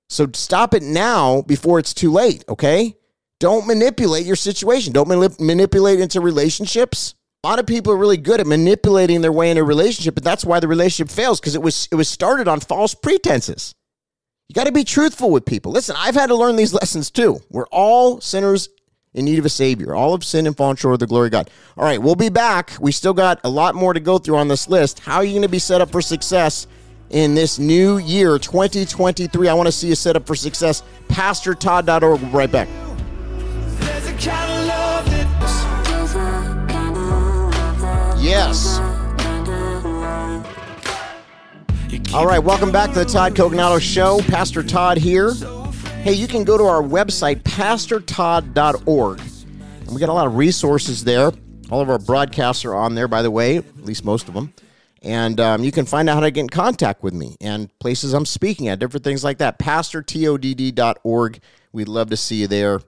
So 0.09 0.27
stop 0.33 0.73
it 0.73 0.83
now 0.83 1.43
before 1.43 1.79
it's 1.79 1.93
too 1.93 2.11
late, 2.11 2.43
okay? 2.49 2.95
Don't 3.39 3.67
manipulate 3.67 4.25
your 4.25 4.35
situation. 4.35 4.91
Don't 4.91 5.07
manip- 5.07 5.39
manipulate 5.39 5.99
into 5.99 6.19
relationships. 6.19 7.15
A 7.43 7.47
lot 7.47 7.59
of 7.59 7.65
people 7.65 7.93
are 7.93 7.97
really 7.97 8.17
good 8.17 8.41
at 8.41 8.47
manipulating 8.47 9.21
their 9.21 9.31
way 9.31 9.49
in 9.49 9.57
a 9.57 9.63
relationship, 9.63 10.13
but 10.15 10.25
that's 10.25 10.43
why 10.43 10.59
the 10.59 10.67
relationship 10.67 11.09
fails 11.09 11.39
because 11.39 11.55
it 11.55 11.61
was 11.61 11.87
it 11.89 11.95
was 11.95 12.09
started 12.09 12.49
on 12.49 12.59
false 12.59 12.93
pretenses. 12.93 13.73
You 14.49 14.55
got 14.55 14.65
to 14.65 14.73
be 14.73 14.83
truthful 14.83 15.29
with 15.29 15.45
people. 15.45 15.71
Listen, 15.71 15.95
I've 15.97 16.15
had 16.15 16.27
to 16.27 16.35
learn 16.35 16.57
these 16.57 16.73
lessons 16.73 17.11
too. 17.11 17.39
We're 17.49 17.67
all 17.67 18.19
sinners 18.19 18.67
in 19.13 19.25
need 19.25 19.39
of 19.39 19.45
a 19.45 19.49
Savior. 19.49 19.95
All 19.95 20.13
of 20.13 20.23
sin 20.23 20.45
and 20.45 20.55
fallen 20.55 20.75
short 20.75 20.93
of 20.93 20.99
the 20.99 21.07
glory 21.07 21.27
of 21.27 21.31
God. 21.31 21.49
All 21.77 21.83
right, 21.83 22.01
we'll 22.01 22.15
be 22.15 22.29
back. 22.29 22.73
We 22.79 22.91
still 22.91 23.13
got 23.13 23.39
a 23.43 23.49
lot 23.49 23.75
more 23.75 23.93
to 23.93 23.99
go 23.99 24.17
through 24.17 24.37
on 24.37 24.47
this 24.47 24.69
list. 24.69 24.99
How 24.99 25.17
are 25.17 25.23
you 25.23 25.31
going 25.31 25.41
to 25.41 25.49
be 25.49 25.59
set 25.59 25.81
up 25.81 25.91
for 25.91 26.01
success 26.01 26.67
in 27.09 27.33
this 27.35 27.57
new 27.57 27.97
year, 27.97 28.37
2023? 28.37 29.47
I 29.47 29.53
want 29.53 29.67
to 29.67 29.71
see 29.71 29.87
you 29.87 29.95
set 29.95 30.15
up 30.15 30.27
for 30.27 30.35
success. 30.35 30.83
PastorTodd.org. 31.07 32.21
We'll 32.21 32.31
be 32.31 32.37
right 32.37 32.51
back. 32.51 32.67
Yes. 38.21 38.79
All 42.13 42.25
right, 42.25 42.39
welcome 42.39 42.71
back 42.71 42.91
to 42.93 42.99
the 42.99 43.05
Todd 43.05 43.35
Coconato 43.35 43.79
Show. 43.79 44.19
Pastor 44.27 44.61
Todd 44.61 44.97
here. 44.97 45.33
Hey, 46.01 46.13
you 46.13 46.27
can 46.27 46.45
go 46.45 46.57
to 46.57 46.63
our 46.63 46.81
website, 46.81 47.43
pastortodd.org. 47.43 49.19
And 49.19 49.89
we 49.89 49.99
got 49.99 50.07
a 50.07 50.13
lot 50.13 50.27
of 50.27 50.37
resources 50.37 51.03
there. 51.03 51.31
All 51.69 51.81
of 51.81 51.89
our 51.89 51.99
broadcasts 51.99 52.63
are 52.63 52.73
on 52.73 52.95
there, 52.95 53.09
by 53.09 53.21
the 53.21 53.29
way, 53.29 53.57
at 53.57 53.83
least 53.83 54.05
most 54.05 54.29
of 54.29 54.33
them. 54.33 54.53
And 55.01 55.39
um, 55.41 55.63
you 55.63 55.73
can 55.73 55.85
find 55.85 56.09
out 56.09 56.15
how 56.15 56.21
to 56.21 56.31
get 56.31 56.39
in 56.39 56.49
contact 56.49 57.03
with 57.03 57.13
me 57.13 57.35
and 57.41 57.69
places 57.79 58.13
I'm 58.13 58.25
speaking 58.25 58.69
at, 58.69 58.79
different 58.79 59.03
things 59.03 59.25
like 59.25 59.39
that. 59.39 59.59
PastorTodd.org. 59.59 61.39
We'd 61.73 61.87
love 61.89 62.09
to 62.09 62.17
see 62.17 62.37
you 62.37 62.47
there. 62.47 62.79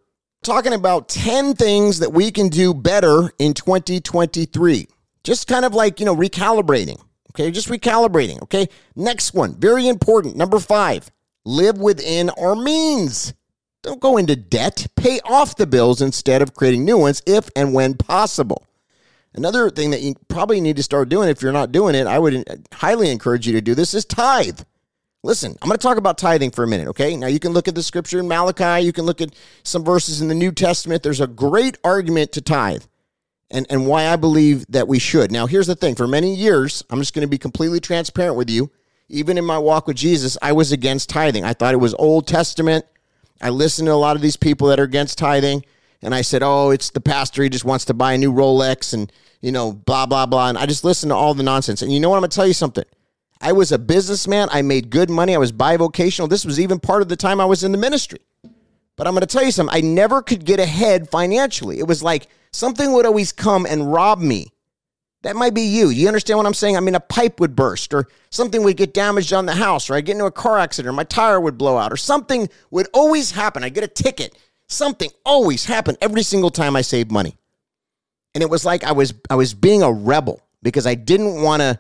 Talking 0.42 0.74
about 0.74 1.10
10 1.10 1.54
things 1.56 2.00
that 2.00 2.14
we 2.14 2.32
can 2.32 2.48
do 2.48 2.74
better 2.74 3.30
in 3.40 3.54
2023. 3.54 4.88
Just 5.24 5.48
kind 5.48 5.66
of 5.66 5.76
like, 5.76 6.00
you 6.00 6.06
know, 6.06 6.16
recalibrating. 6.16 7.00
Okay, 7.32 7.52
just 7.52 7.68
recalibrating. 7.68 8.42
Okay, 8.44 8.68
next 8.96 9.34
one, 9.34 9.56
very 9.56 9.88
important. 9.88 10.36
Number 10.36 10.60
five, 10.60 11.12
live 11.46 11.78
within 11.78 12.30
our 12.32 12.56
means. 12.56 13.34
Don't 13.84 14.00
go 14.00 14.18
into 14.18 14.36
debt. 14.36 14.88
Pay 14.96 15.20
off 15.22 15.56
the 15.56 15.66
bills 15.66 16.02
instead 16.02 16.42
of 16.42 16.54
creating 16.54 16.86
new 16.86 16.98
ones 16.98 17.22
if 17.26 17.50
and 17.56 17.74
when 17.74 17.96
possible. 17.96 18.68
Another 19.34 19.70
thing 19.70 19.92
that 19.92 20.02
you 20.02 20.16
probably 20.28 20.60
need 20.60 20.76
to 20.76 20.84
start 20.84 21.10
doing 21.10 21.30
if 21.30 21.42
you're 21.42 21.52
not 21.52 21.72
doing 21.72 21.96
it, 21.96 22.06
I 22.06 22.20
would 22.20 22.68
highly 22.74 23.10
encourage 23.10 23.48
you 23.48 23.54
to 23.54 23.62
do 23.62 23.74
this 23.74 23.94
is 23.94 24.06
tithe. 24.06 24.60
Listen, 25.24 25.56
I'm 25.62 25.70
going 25.70 25.78
to 25.78 25.82
talk 25.82 25.98
about 25.98 26.18
tithing 26.18 26.52
for 26.52 26.64
a 26.64 26.68
minute, 26.68 26.88
okay? 26.90 27.16
Now 27.16 27.28
you 27.28 27.40
can 27.40 27.54
look 27.54 27.68
at 27.68 27.76
the 27.76 27.84
scripture 27.84 28.20
in 28.20 28.28
Malachi, 28.28 28.84
you 28.84 28.92
can 28.92 29.06
look 29.06 29.22
at 29.22 29.34
some 29.64 29.84
verses 29.84 30.20
in 30.20 30.28
the 30.28 30.36
New 30.36 30.52
Testament. 30.52 31.04
There's 31.04 31.22
a 31.22 31.28
great 31.28 31.78
argument 31.84 32.32
to 32.34 32.42
tithe 32.42 32.84
and, 33.52 33.66
and 33.70 33.88
why 33.88 34.08
I 34.08 34.16
believe 34.16 34.66
that 34.70 34.88
we 34.88 35.00
should. 35.00 35.32
Now, 35.32 35.46
here's 35.46 35.68
the 35.68 35.76
thing 35.76 35.96
for 35.96 36.08
many 36.08 36.36
years, 36.36 36.84
I'm 36.90 37.00
just 37.00 37.14
going 37.14 37.22
to 37.22 37.30
be 37.30 37.38
completely 37.38 37.80
transparent 37.80 38.36
with 38.36 38.50
you. 38.50 38.72
Even 39.12 39.38
in 39.38 39.44
my 39.44 39.58
walk 39.58 39.88
with 39.88 39.98
Jesus, 39.98 40.38
I 40.42 40.54
was 40.54 40.72
against 40.72 41.10
tithing. 41.10 41.44
I 41.44 41.54
thought 41.54 41.74
it 41.74 41.78
was 41.78 41.94
Old 41.96 42.28
Testament. 42.28 42.86
I 43.42 43.50
listened 43.50 43.88
to 43.88 43.94
a 43.94 43.96
lot 43.96 44.16
of 44.16 44.22
these 44.22 44.38
people 44.38 44.68
that 44.70 44.80
are 44.80 44.84
against 44.84 45.18
tithing, 45.18 45.66
and 46.02 46.16
I 46.16 46.22
said, 46.22 46.42
oh, 46.44 46.70
it's 46.70 46.92
the 46.92 47.02
pastor. 47.02 47.44
He 47.44 47.50
just 47.50 47.66
wants 47.66 47.86
to 47.86 47.94
buy 47.94 48.14
a 48.14 48.18
new 48.18 48.32
Rolex 48.32 48.94
and, 48.94 49.12
you 49.42 49.52
know, 49.52 49.74
blah, 49.74 50.06
blah, 50.06 50.26
blah. 50.26 50.50
And 50.50 50.58
I 50.58 50.66
just 50.66 50.84
listened 50.84 51.10
to 51.10 51.16
all 51.16 51.34
the 51.34 51.44
nonsense. 51.44 51.82
And 51.82 51.94
you 51.94 52.00
know 52.00 52.10
what? 52.10 52.16
I'm 52.16 52.22
going 52.22 52.30
to 52.30 52.36
tell 52.36 52.48
you 52.48 52.54
something. 52.54 52.86
I 53.42 53.52
was 53.52 53.72
a 53.72 53.80
businessman. 53.80 54.48
I 54.52 54.62
made 54.62 54.90
good 54.90 55.10
money. 55.10 55.36
I 55.36 55.40
was 55.40 55.52
bivocational. 55.52 56.30
This 56.30 56.46
was 56.46 56.60
even 56.60 56.80
part 56.80 57.02
of 57.02 57.10
the 57.10 57.16
time 57.16 57.42
I 57.42 57.46
was 57.46 57.64
in 57.64 57.72
the 57.72 57.78
ministry. 57.78 58.20
But 58.96 59.08
I'm 59.08 59.14
going 59.14 59.22
to 59.22 59.28
tell 59.28 59.44
you 59.44 59.52
something. 59.52 59.76
I 59.76 59.82
never 59.82 60.22
could 60.22 60.46
get 60.46 60.60
ahead 60.60 61.10
financially. 61.10 61.80
It 61.80 61.88
was 61.88 62.02
like 62.02 62.28
something 62.52 62.94
would 62.94 63.06
always 63.06 63.32
come 63.32 63.66
and 63.66 63.92
rob 63.92 64.20
me. 64.20 64.52
That 65.24 65.36
might 65.36 65.54
be 65.54 65.62
you. 65.62 65.90
You 65.90 66.08
understand 66.08 66.38
what 66.38 66.48
I'm 66.48 66.54
saying? 66.54 66.78
I 66.78 66.80
mean, 66.80 66.96
a 66.96 67.00
pipe 67.00 67.40
would 67.40 67.56
burst, 67.56 67.94
or 67.94 68.08
something 68.32 68.64
would 68.64 68.78
get 68.78 68.94
damaged 68.94 69.34
on 69.34 69.46
the 69.46 69.54
house, 69.54 69.90
or 69.90 69.94
I 69.94 70.02
get 70.02 70.14
into 70.14 70.26
a 70.26 70.32
car 70.32 70.58
accident, 70.58 70.90
or 70.90 70.94
my 70.94 71.04
tire 71.04 71.40
would 71.40 71.58
blow 71.58 71.78
out, 71.78 71.94
or 71.94 71.98
something 71.98 72.50
would 72.72 72.88
always 72.94 73.32
happen. 73.32 73.64
I 73.64 73.70
get 73.70 73.84
a 73.84 73.88
ticket. 73.88 74.36
Something 74.68 75.12
always 75.26 75.66
happened 75.66 75.98
every 76.02 76.24
single 76.24 76.50
time 76.50 76.76
I 76.76 76.82
saved 76.82 77.12
money. 77.12 77.38
And 78.34 78.42
it 78.42 78.50
was 78.50 78.66
like 78.66 78.84
I 78.84 78.94
was 78.94 79.14
I 79.30 79.36
was 79.36 79.54
being 79.54 79.84
a 79.84 79.92
rebel 79.92 80.42
because 80.64 80.88
I 80.88 80.96
didn't 80.96 81.44
want 81.44 81.62
to, 81.62 81.80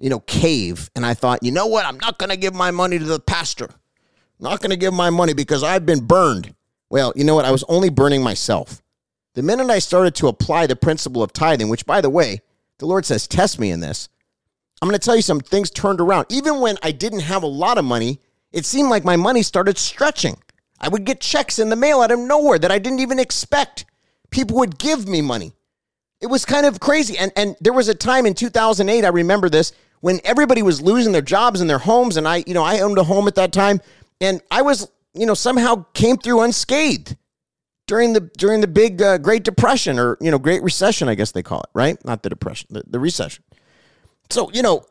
you 0.00 0.10
know, 0.10 0.20
cave. 0.20 0.90
And 0.96 1.04
I 1.04 1.14
thought, 1.14 1.42
you 1.42 1.52
know 1.52 1.66
what? 1.66 1.84
I'm 1.84 1.98
not 1.98 2.18
going 2.18 2.30
to 2.30 2.36
give 2.36 2.54
my 2.54 2.70
money 2.70 2.98
to 2.98 3.04
the 3.04 3.20
pastor. 3.20 3.66
I'm 3.66 4.44
not 4.44 4.60
going 4.60 4.70
to 4.70 4.76
give 4.76 4.94
my 4.94 5.10
money 5.10 5.34
because 5.34 5.62
I've 5.62 5.84
been 5.84 6.06
burned. 6.06 6.54
Well, 6.88 7.12
you 7.14 7.24
know 7.24 7.34
what? 7.34 7.44
I 7.44 7.52
was 7.52 7.64
only 7.68 7.90
burning 7.90 8.22
myself. 8.22 8.82
The 9.34 9.42
minute 9.42 9.70
I 9.70 9.78
started 9.78 10.14
to 10.16 10.28
apply 10.28 10.66
the 10.66 10.74
principle 10.74 11.22
of 11.22 11.32
tithing, 11.32 11.68
which 11.68 11.86
by 11.86 12.00
the 12.00 12.10
way, 12.10 12.40
the 12.80 12.86
Lord 12.86 13.06
says, 13.06 13.28
test 13.28 13.60
me 13.60 13.70
in 13.70 13.80
this. 13.80 14.08
I'm 14.82 14.88
going 14.88 14.98
to 14.98 15.04
tell 15.04 15.14
you 15.14 15.22
some 15.22 15.40
things 15.40 15.70
turned 15.70 16.00
around. 16.00 16.26
Even 16.30 16.60
when 16.60 16.78
I 16.82 16.90
didn't 16.90 17.20
have 17.20 17.42
a 17.42 17.46
lot 17.46 17.78
of 17.78 17.84
money, 17.84 18.20
it 18.50 18.64
seemed 18.64 18.88
like 18.88 19.04
my 19.04 19.16
money 19.16 19.42
started 19.42 19.78
stretching. 19.78 20.38
I 20.80 20.88
would 20.88 21.04
get 21.04 21.20
checks 21.20 21.58
in 21.58 21.68
the 21.68 21.76
mail 21.76 22.00
out 22.00 22.10
of 22.10 22.18
nowhere 22.18 22.58
that 22.58 22.72
I 22.72 22.78
didn't 22.78 23.00
even 23.00 23.18
expect. 23.18 23.84
People 24.30 24.56
would 24.56 24.78
give 24.78 25.06
me 25.06 25.20
money. 25.20 25.52
It 26.22 26.26
was 26.26 26.46
kind 26.46 26.64
of 26.64 26.80
crazy. 26.80 27.18
And, 27.18 27.30
and 27.36 27.54
there 27.60 27.74
was 27.74 27.88
a 27.88 27.94
time 27.94 28.24
in 28.24 28.32
2008, 28.32 29.04
I 29.04 29.08
remember 29.08 29.50
this, 29.50 29.72
when 30.00 30.20
everybody 30.24 30.62
was 30.62 30.80
losing 30.80 31.12
their 31.12 31.20
jobs 31.20 31.60
and 31.60 31.68
their 31.68 31.78
homes. 31.78 32.16
And 32.16 32.26
I, 32.26 32.42
you 32.46 32.54
know, 32.54 32.64
I 32.64 32.80
owned 32.80 32.96
a 32.96 33.04
home 33.04 33.28
at 33.28 33.34
that 33.34 33.52
time. 33.52 33.82
And 34.22 34.40
I 34.50 34.62
was, 34.62 34.90
you 35.12 35.26
know, 35.26 35.34
somehow 35.34 35.84
came 35.92 36.16
through 36.16 36.40
unscathed 36.40 37.16
during 37.90 38.12
the 38.12 38.20
during 38.38 38.60
the 38.60 38.68
big 38.68 39.02
uh, 39.02 39.18
Great 39.18 39.42
Depression 39.42 39.98
or 39.98 40.16
you 40.20 40.30
know 40.30 40.38
Great 40.38 40.62
Recession, 40.62 41.08
I 41.08 41.16
guess 41.16 41.32
they 41.32 41.42
call 41.42 41.58
it, 41.62 41.70
right? 41.74 42.02
Not 42.04 42.22
the 42.22 42.28
depression, 42.28 42.68
the, 42.70 42.84
the 42.86 43.00
recession. 43.00 43.42
So 44.30 44.48
you 44.52 44.62
know, 44.62 44.84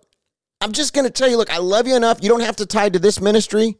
I'm 0.60 0.74
just 0.74 0.94
going 0.94 1.06
to 1.06 1.10
tell 1.10 1.30
you, 1.30 1.38
look, 1.38 1.50
I 1.50 1.60
love 1.60 1.88
you 1.88 1.96
enough. 1.96 2.20
You 2.22 2.28
don't 2.28 2.42
have 2.42 2.58
to 2.58 2.66
tie 2.66 2.90
to 2.90 3.00
this 3.00 3.22
ministry. 3.22 3.78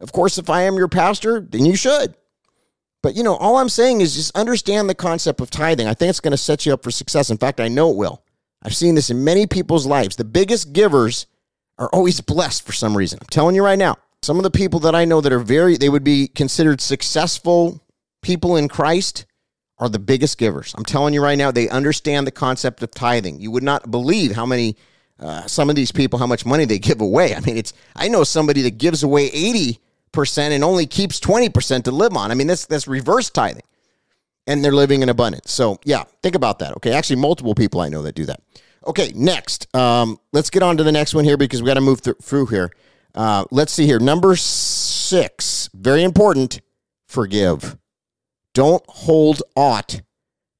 Of 0.00 0.12
course, 0.12 0.38
if 0.38 0.48
I 0.48 0.62
am 0.62 0.76
your 0.76 0.88
pastor, 0.88 1.38
then 1.42 1.66
you 1.66 1.76
should. 1.76 2.14
But 3.02 3.14
you 3.14 3.22
know, 3.22 3.36
all 3.36 3.58
I'm 3.58 3.68
saying 3.68 4.00
is 4.00 4.14
just 4.14 4.34
understand 4.34 4.88
the 4.88 4.94
concept 4.94 5.42
of 5.42 5.50
tithing. 5.50 5.86
I 5.86 5.92
think 5.92 6.08
it's 6.08 6.20
going 6.20 6.30
to 6.30 6.38
set 6.38 6.64
you 6.64 6.72
up 6.72 6.82
for 6.82 6.90
success. 6.90 7.28
In 7.28 7.36
fact, 7.36 7.60
I 7.60 7.68
know 7.68 7.90
it 7.90 7.98
will. 7.98 8.24
I've 8.62 8.74
seen 8.74 8.94
this 8.94 9.10
in 9.10 9.22
many 9.22 9.46
people's 9.46 9.84
lives. 9.84 10.16
The 10.16 10.24
biggest 10.24 10.72
givers 10.72 11.26
are 11.76 11.90
always 11.92 12.22
blessed 12.22 12.64
for 12.64 12.72
some 12.72 12.96
reason. 12.96 13.18
I'm 13.20 13.28
telling 13.28 13.54
you 13.54 13.62
right 13.62 13.78
now. 13.78 13.96
Some 14.22 14.38
of 14.38 14.44
the 14.44 14.50
people 14.50 14.80
that 14.80 14.94
I 14.94 15.04
know 15.04 15.20
that 15.20 15.32
are 15.32 15.40
very, 15.40 15.76
they 15.76 15.90
would 15.90 16.04
be 16.04 16.28
considered 16.28 16.80
successful 16.80 17.82
people 18.22 18.56
in 18.56 18.68
Christ 18.68 19.26
are 19.78 19.88
the 19.88 19.98
biggest 19.98 20.38
givers. 20.38 20.74
I'm 20.76 20.84
telling 20.84 21.12
you 21.12 21.22
right 21.22 21.36
now, 21.36 21.50
they 21.50 21.68
understand 21.68 22.26
the 22.26 22.30
concept 22.30 22.82
of 22.82 22.90
tithing. 22.92 23.40
You 23.40 23.50
would 23.50 23.62
not 23.62 23.90
believe 23.90 24.32
how 24.32 24.46
many, 24.46 24.76
uh, 25.18 25.46
some 25.46 25.68
of 25.68 25.76
these 25.76 25.92
people, 25.92 26.18
how 26.18 26.26
much 26.26 26.46
money 26.46 26.64
they 26.64 26.78
give 26.78 27.00
away. 27.00 27.34
I 27.34 27.40
mean, 27.40 27.56
it's, 27.56 27.72
I 27.96 28.08
know 28.08 28.24
somebody 28.24 28.62
that 28.62 28.78
gives 28.78 29.02
away 29.02 29.30
80% 29.30 29.78
and 30.38 30.64
only 30.64 30.86
keeps 30.86 31.20
20% 31.20 31.84
to 31.84 31.90
live 31.90 32.16
on. 32.16 32.30
I 32.30 32.34
mean, 32.34 32.46
that's, 32.46 32.66
that's 32.66 32.86
reverse 32.86 33.28
tithing 33.28 33.64
and 34.46 34.64
they're 34.64 34.72
living 34.72 35.02
in 35.02 35.08
abundance. 35.08 35.50
So, 35.52 35.78
yeah, 35.84 36.04
think 36.22 36.34
about 36.34 36.60
that. 36.60 36.76
Okay. 36.76 36.92
Actually, 36.92 37.16
multiple 37.16 37.54
people 37.54 37.80
I 37.80 37.88
know 37.88 38.02
that 38.02 38.14
do 38.14 38.26
that. 38.26 38.40
Okay. 38.86 39.12
Next, 39.14 39.74
um, 39.74 40.18
let's 40.32 40.50
get 40.50 40.62
on 40.62 40.76
to 40.76 40.84
the 40.84 40.92
next 40.92 41.14
one 41.14 41.24
here 41.24 41.36
because 41.36 41.62
we 41.62 41.66
got 41.66 41.74
to 41.74 41.80
move 41.80 42.02
th- 42.02 42.16
through 42.22 42.46
here. 42.46 42.70
Uh, 43.14 43.44
let's 43.50 43.72
see 43.72 43.86
here. 43.86 43.98
Number 43.98 44.36
six, 44.36 45.68
very 45.74 46.02
important 46.02 46.60
forgive. 47.12 47.76
Don't 48.54 48.82
hold 48.88 49.42
aught. 49.56 50.02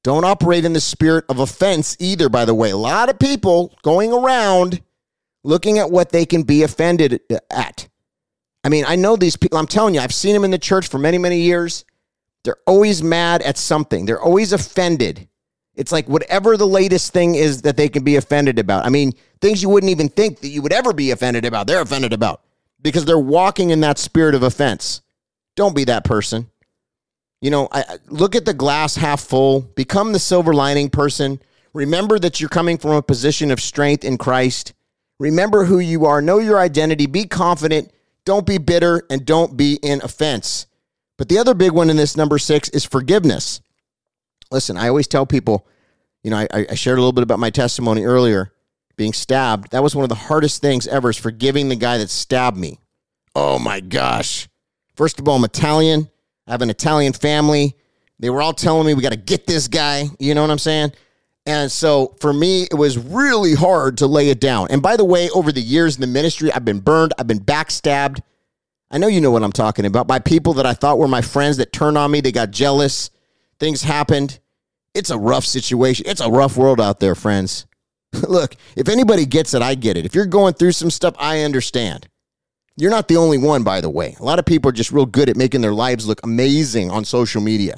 Don't 0.02 0.24
operate 0.24 0.64
in 0.64 0.72
the 0.72 0.80
spirit 0.80 1.24
of 1.28 1.38
offense 1.38 1.96
either, 2.00 2.28
by 2.28 2.44
the 2.44 2.54
way. 2.54 2.70
A 2.70 2.76
lot 2.76 3.08
of 3.08 3.18
people 3.18 3.74
going 3.82 4.12
around 4.12 4.82
looking 5.44 5.78
at 5.78 5.90
what 5.90 6.10
they 6.10 6.26
can 6.26 6.42
be 6.42 6.62
offended 6.62 7.20
at. 7.50 7.88
I 8.64 8.68
mean, 8.68 8.84
I 8.86 8.96
know 8.96 9.16
these 9.16 9.36
people, 9.36 9.58
I'm 9.58 9.66
telling 9.66 9.94
you, 9.94 10.00
I've 10.00 10.14
seen 10.14 10.34
them 10.34 10.44
in 10.44 10.50
the 10.50 10.58
church 10.58 10.88
for 10.88 10.98
many, 10.98 11.18
many 11.18 11.40
years. 11.40 11.84
They're 12.44 12.56
always 12.66 13.02
mad 13.02 13.42
at 13.42 13.58
something, 13.58 14.06
they're 14.06 14.20
always 14.20 14.52
offended. 14.52 15.28
It's 15.74 15.90
like 15.90 16.06
whatever 16.06 16.58
the 16.58 16.66
latest 16.66 17.14
thing 17.14 17.34
is 17.34 17.62
that 17.62 17.78
they 17.78 17.88
can 17.88 18.04
be 18.04 18.16
offended 18.16 18.58
about. 18.58 18.84
I 18.84 18.90
mean, 18.90 19.12
things 19.40 19.62
you 19.62 19.70
wouldn't 19.70 19.90
even 19.90 20.10
think 20.10 20.40
that 20.40 20.48
you 20.48 20.60
would 20.60 20.72
ever 20.72 20.92
be 20.92 21.12
offended 21.12 21.46
about, 21.46 21.66
they're 21.66 21.80
offended 21.80 22.12
about 22.12 22.42
because 22.82 23.04
they're 23.04 23.18
walking 23.18 23.70
in 23.70 23.80
that 23.80 23.98
spirit 23.98 24.34
of 24.34 24.42
offense. 24.42 25.00
Don't 25.56 25.74
be 25.74 25.84
that 25.84 26.04
person. 26.04 26.50
You 27.42 27.50
know, 27.50 27.68
I, 27.72 27.98
look 28.06 28.36
at 28.36 28.44
the 28.44 28.54
glass 28.54 28.94
half 28.94 29.20
full, 29.20 29.62
become 29.62 30.12
the 30.12 30.20
silver 30.20 30.54
lining 30.54 30.88
person. 30.88 31.40
Remember 31.74 32.18
that 32.20 32.40
you're 32.40 32.48
coming 32.48 32.78
from 32.78 32.92
a 32.92 33.02
position 33.02 33.50
of 33.50 33.60
strength 33.60 34.04
in 34.04 34.16
Christ. 34.16 34.74
Remember 35.18 35.64
who 35.64 35.80
you 35.80 36.06
are, 36.06 36.22
know 36.22 36.38
your 36.38 36.60
identity, 36.60 37.06
be 37.06 37.26
confident, 37.26 37.90
don't 38.24 38.46
be 38.46 38.58
bitter, 38.58 39.02
and 39.10 39.26
don't 39.26 39.56
be 39.56 39.80
in 39.82 40.00
offense. 40.02 40.66
But 41.18 41.28
the 41.28 41.38
other 41.38 41.52
big 41.52 41.72
one 41.72 41.90
in 41.90 41.96
this 41.96 42.16
number 42.16 42.38
six 42.38 42.68
is 42.68 42.84
forgiveness. 42.84 43.60
Listen, 44.52 44.76
I 44.76 44.86
always 44.86 45.08
tell 45.08 45.26
people, 45.26 45.66
you 46.22 46.30
know, 46.30 46.36
I, 46.36 46.66
I 46.70 46.74
shared 46.76 46.98
a 46.98 47.00
little 47.00 47.12
bit 47.12 47.24
about 47.24 47.40
my 47.40 47.50
testimony 47.50 48.04
earlier, 48.04 48.52
being 48.96 49.12
stabbed. 49.12 49.72
That 49.72 49.82
was 49.82 49.96
one 49.96 50.04
of 50.04 50.10
the 50.10 50.14
hardest 50.14 50.62
things 50.62 50.86
ever 50.86 51.10
is 51.10 51.16
forgiving 51.16 51.68
the 51.68 51.76
guy 51.76 51.98
that 51.98 52.10
stabbed 52.10 52.56
me. 52.56 52.78
Oh 53.34 53.58
my 53.58 53.80
gosh. 53.80 54.48
First 54.94 55.18
of 55.18 55.26
all, 55.26 55.36
I'm 55.36 55.44
Italian. 55.44 56.08
I 56.46 56.52
have 56.52 56.62
an 56.62 56.70
Italian 56.70 57.12
family. 57.12 57.76
They 58.18 58.30
were 58.30 58.42
all 58.42 58.52
telling 58.52 58.86
me 58.86 58.94
we 58.94 59.02
got 59.02 59.10
to 59.10 59.16
get 59.16 59.46
this 59.46 59.68
guy. 59.68 60.04
You 60.18 60.34
know 60.34 60.42
what 60.42 60.50
I'm 60.50 60.58
saying? 60.58 60.92
And 61.44 61.70
so 61.70 62.14
for 62.20 62.32
me, 62.32 62.68
it 62.70 62.74
was 62.74 62.96
really 62.96 63.54
hard 63.54 63.98
to 63.98 64.06
lay 64.06 64.28
it 64.30 64.40
down. 64.40 64.68
And 64.70 64.80
by 64.80 64.96
the 64.96 65.04
way, 65.04 65.28
over 65.30 65.50
the 65.50 65.60
years 65.60 65.96
in 65.96 66.00
the 66.00 66.06
ministry, 66.06 66.52
I've 66.52 66.64
been 66.64 66.80
burned, 66.80 67.14
I've 67.18 67.26
been 67.26 67.40
backstabbed. 67.40 68.20
I 68.90 68.98
know 68.98 69.08
you 69.08 69.20
know 69.20 69.30
what 69.30 69.42
I'm 69.42 69.52
talking 69.52 69.86
about 69.86 70.06
by 70.06 70.18
people 70.18 70.54
that 70.54 70.66
I 70.66 70.74
thought 70.74 70.98
were 70.98 71.08
my 71.08 71.22
friends 71.22 71.56
that 71.56 71.72
turned 71.72 71.98
on 71.98 72.10
me. 72.10 72.20
They 72.20 72.30
got 72.30 72.50
jealous. 72.50 73.10
Things 73.58 73.82
happened. 73.82 74.38
It's 74.94 75.10
a 75.10 75.18
rough 75.18 75.44
situation. 75.44 76.04
It's 76.06 76.20
a 76.20 76.30
rough 76.30 76.56
world 76.56 76.80
out 76.80 77.00
there, 77.00 77.14
friends. 77.14 77.66
Look, 78.28 78.54
if 78.76 78.88
anybody 78.88 79.24
gets 79.24 79.54
it, 79.54 79.62
I 79.62 79.74
get 79.74 79.96
it. 79.96 80.04
If 80.04 80.14
you're 80.14 80.26
going 80.26 80.54
through 80.54 80.72
some 80.72 80.90
stuff, 80.90 81.14
I 81.18 81.42
understand. 81.42 82.08
You're 82.76 82.90
not 82.90 83.08
the 83.08 83.16
only 83.16 83.38
one, 83.38 83.62
by 83.62 83.80
the 83.80 83.90
way. 83.90 84.16
A 84.18 84.24
lot 84.24 84.38
of 84.38 84.46
people 84.46 84.68
are 84.70 84.72
just 84.72 84.92
real 84.92 85.06
good 85.06 85.28
at 85.28 85.36
making 85.36 85.60
their 85.60 85.74
lives 85.74 86.06
look 86.06 86.20
amazing 86.24 86.90
on 86.90 87.04
social 87.04 87.42
media. 87.42 87.76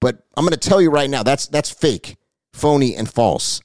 But 0.00 0.24
I'm 0.36 0.44
going 0.44 0.58
to 0.58 0.68
tell 0.68 0.80
you 0.80 0.90
right 0.90 1.08
now, 1.08 1.22
that's 1.22 1.46
that's 1.46 1.70
fake, 1.70 2.16
phony, 2.52 2.94
and 2.94 3.10
false. 3.10 3.60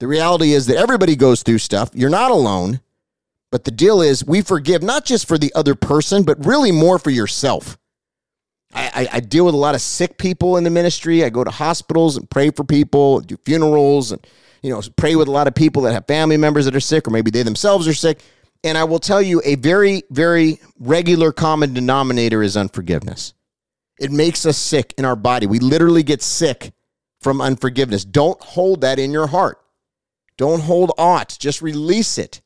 The 0.00 0.06
reality 0.06 0.52
is 0.52 0.66
that 0.66 0.76
everybody 0.76 1.16
goes 1.16 1.42
through 1.42 1.58
stuff. 1.58 1.90
You're 1.92 2.10
not 2.10 2.30
alone. 2.30 2.80
But 3.50 3.64
the 3.64 3.70
deal 3.70 4.02
is, 4.02 4.24
we 4.24 4.42
forgive 4.42 4.82
not 4.82 5.04
just 5.04 5.26
for 5.26 5.38
the 5.38 5.52
other 5.54 5.74
person, 5.74 6.22
but 6.22 6.44
really 6.44 6.70
more 6.70 6.98
for 6.98 7.10
yourself. 7.10 7.78
I, 8.74 8.90
I, 8.94 9.16
I, 9.16 9.20
deal 9.20 9.46
with 9.46 9.54
a 9.54 9.58
lot 9.58 9.74
of 9.74 9.80
sick 9.80 10.18
people 10.18 10.58
in 10.58 10.64
the 10.64 10.70
ministry. 10.70 11.24
I 11.24 11.30
go 11.30 11.42
to 11.42 11.50
hospitals 11.50 12.18
and 12.18 12.28
pray 12.28 12.50
for 12.50 12.64
people, 12.64 13.20
do 13.20 13.38
funerals, 13.46 14.12
and 14.12 14.26
you 14.62 14.70
know, 14.70 14.82
pray 14.96 15.16
with 15.16 15.28
a 15.28 15.30
lot 15.30 15.46
of 15.48 15.54
people 15.54 15.82
that 15.82 15.94
have 15.94 16.06
family 16.06 16.36
members 16.36 16.66
that 16.66 16.76
are 16.76 16.80
sick, 16.80 17.08
or 17.08 17.10
maybe 17.10 17.30
they 17.30 17.42
themselves 17.42 17.88
are 17.88 17.94
sick. 17.94 18.20
And 18.64 18.76
I 18.76 18.84
will 18.84 18.98
tell 18.98 19.22
you, 19.22 19.40
a 19.44 19.54
very, 19.54 20.02
very 20.10 20.60
regular 20.78 21.32
common 21.32 21.74
denominator 21.74 22.42
is 22.42 22.56
unforgiveness. 22.56 23.34
It 24.00 24.10
makes 24.10 24.46
us 24.46 24.56
sick 24.56 24.94
in 24.98 25.04
our 25.04 25.16
body. 25.16 25.46
We 25.46 25.58
literally 25.58 26.02
get 26.02 26.22
sick 26.22 26.72
from 27.20 27.40
unforgiveness. 27.40 28.04
Don't 28.04 28.40
hold 28.40 28.80
that 28.80 28.98
in 28.98 29.10
your 29.10 29.28
heart. 29.28 29.60
Don't 30.36 30.60
hold 30.60 30.92
aught. 30.98 31.36
Just 31.38 31.62
release 31.62 32.18
it. 32.18 32.40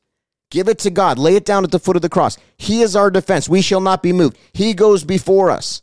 Give 0.49 0.67
it 0.67 0.79
to 0.79 0.89
God. 0.89 1.17
Lay 1.17 1.35
it 1.35 1.45
down 1.45 1.63
at 1.63 1.71
the 1.71 1.79
foot 1.79 1.95
of 1.95 2.01
the 2.01 2.09
cross. 2.09 2.37
He 2.57 2.81
is 2.81 2.95
our 2.95 3.09
defense. 3.09 3.49
We 3.49 3.61
shall 3.61 3.81
not 3.81 4.03
be 4.03 4.13
moved. 4.13 4.37
He 4.53 4.73
goes 4.73 5.03
before 5.03 5.49
us. 5.49 5.81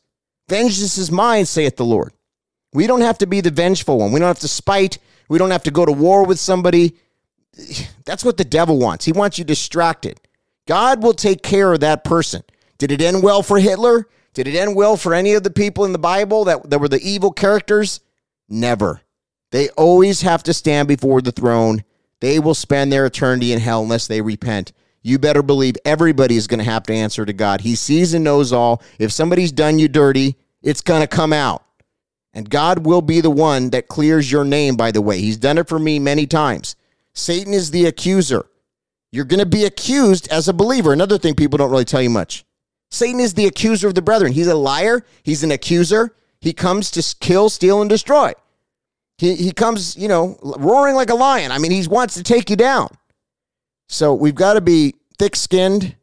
Vengeance 0.48 0.98
is 0.98 1.10
mine, 1.10 1.46
saith 1.46 1.76
the 1.76 1.84
Lord. 1.84 2.12
We 2.72 2.86
don't 2.86 3.00
have 3.00 3.18
to 3.18 3.26
be 3.26 3.40
the 3.40 3.50
vengeful 3.50 3.98
one. 3.98 4.12
We 4.12 4.20
don't 4.20 4.28
have 4.28 4.38
to 4.40 4.48
spite. 4.48 4.98
We 5.28 5.38
don't 5.38 5.50
have 5.50 5.64
to 5.64 5.70
go 5.70 5.84
to 5.84 5.92
war 5.92 6.24
with 6.24 6.38
somebody. 6.38 6.96
That's 8.04 8.24
what 8.24 8.36
the 8.36 8.44
devil 8.44 8.78
wants. 8.78 9.04
He 9.04 9.12
wants 9.12 9.38
you 9.38 9.44
distracted. 9.44 10.20
God 10.66 11.02
will 11.02 11.14
take 11.14 11.42
care 11.42 11.72
of 11.72 11.80
that 11.80 12.04
person. 12.04 12.42
Did 12.78 12.92
it 12.92 13.02
end 13.02 13.22
well 13.22 13.42
for 13.42 13.58
Hitler? 13.58 14.08
Did 14.34 14.46
it 14.46 14.56
end 14.56 14.76
well 14.76 14.96
for 14.96 15.14
any 15.14 15.34
of 15.34 15.42
the 15.42 15.50
people 15.50 15.84
in 15.84 15.92
the 15.92 15.98
Bible 15.98 16.44
that, 16.44 16.70
that 16.70 16.80
were 16.80 16.88
the 16.88 17.02
evil 17.02 17.32
characters? 17.32 18.00
Never. 18.48 19.00
They 19.50 19.68
always 19.70 20.22
have 20.22 20.42
to 20.44 20.54
stand 20.54 20.86
before 20.88 21.20
the 21.20 21.32
throne 21.32 21.84
they 22.20 22.38
will 22.38 22.54
spend 22.54 22.92
their 22.92 23.06
eternity 23.06 23.52
in 23.52 23.60
hell 23.60 23.82
unless 23.82 24.06
they 24.06 24.20
repent. 24.20 24.72
You 25.02 25.18
better 25.18 25.42
believe 25.42 25.76
everybody 25.84 26.36
is 26.36 26.46
going 26.46 26.58
to 26.58 26.70
have 26.70 26.82
to 26.84 26.92
answer 26.92 27.24
to 27.24 27.32
God. 27.32 27.62
He 27.62 27.74
sees 27.74 28.12
and 28.12 28.22
knows 28.22 28.52
all. 28.52 28.82
If 28.98 29.10
somebody's 29.10 29.52
done 29.52 29.78
you 29.78 29.88
dirty, 29.88 30.36
it's 30.62 30.82
going 30.82 31.00
to 31.00 31.06
come 31.06 31.32
out. 31.32 31.64
And 32.34 32.48
God 32.48 32.86
will 32.86 33.00
be 33.00 33.22
the 33.22 33.30
one 33.30 33.70
that 33.70 33.88
clears 33.88 34.30
your 34.30 34.44
name, 34.44 34.76
by 34.76 34.92
the 34.92 35.00
way. 35.00 35.18
He's 35.18 35.38
done 35.38 35.58
it 35.58 35.68
for 35.68 35.78
me 35.78 35.98
many 35.98 36.26
times. 36.26 36.76
Satan 37.20 37.52
is 37.52 37.70
the 37.70 37.86
accuser. 37.86 38.46
You're 39.12 39.24
going 39.24 39.40
to 39.40 39.46
be 39.46 39.64
accused 39.64 40.28
as 40.28 40.48
a 40.48 40.52
believer. 40.52 40.92
Another 40.92 41.18
thing 41.18 41.34
people 41.34 41.58
don't 41.58 41.70
really 41.70 41.84
tell 41.84 42.00
you 42.00 42.10
much. 42.10 42.44
Satan 42.90 43.20
is 43.20 43.34
the 43.34 43.46
accuser 43.46 43.88
of 43.88 43.94
the 43.94 44.02
brethren. 44.02 44.32
He's 44.32 44.46
a 44.46 44.54
liar, 44.54 45.04
he's 45.22 45.44
an 45.44 45.50
accuser. 45.50 46.16
He 46.40 46.54
comes 46.54 46.90
to 46.92 47.16
kill, 47.20 47.50
steal, 47.50 47.82
and 47.82 47.90
destroy. 47.90 48.32
He, 49.18 49.34
he 49.34 49.52
comes, 49.52 49.96
you 49.96 50.08
know, 50.08 50.38
roaring 50.42 50.94
like 50.94 51.10
a 51.10 51.14
lion. 51.14 51.52
I 51.52 51.58
mean, 51.58 51.70
he 51.70 51.86
wants 51.86 52.14
to 52.14 52.22
take 52.22 52.48
you 52.48 52.56
down. 52.56 52.88
So 53.90 54.14
we've 54.14 54.34
got 54.34 54.54
to 54.54 54.62
be 54.62 54.94
thick 55.18 55.36
skinned. 55.36 55.96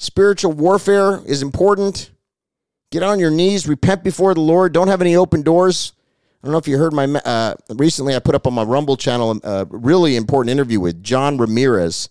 Spiritual 0.00 0.52
warfare 0.52 1.20
is 1.24 1.42
important. 1.42 2.10
Get 2.90 3.04
on 3.04 3.20
your 3.20 3.30
knees, 3.30 3.68
repent 3.68 4.02
before 4.02 4.34
the 4.34 4.40
Lord. 4.40 4.72
Don't 4.72 4.88
have 4.88 5.00
any 5.00 5.14
open 5.14 5.42
doors. 5.42 5.92
I 6.42 6.46
don't 6.46 6.52
know 6.52 6.58
if 6.58 6.68
you 6.68 6.78
heard 6.78 6.94
my 6.94 7.04
uh, 7.04 7.54
recently. 7.68 8.16
I 8.16 8.18
put 8.18 8.34
up 8.34 8.46
on 8.46 8.54
my 8.54 8.62
Rumble 8.62 8.96
channel 8.96 9.38
a 9.44 9.66
really 9.68 10.16
important 10.16 10.50
interview 10.50 10.80
with 10.80 11.02
John 11.02 11.36
Ramirez, 11.36 12.08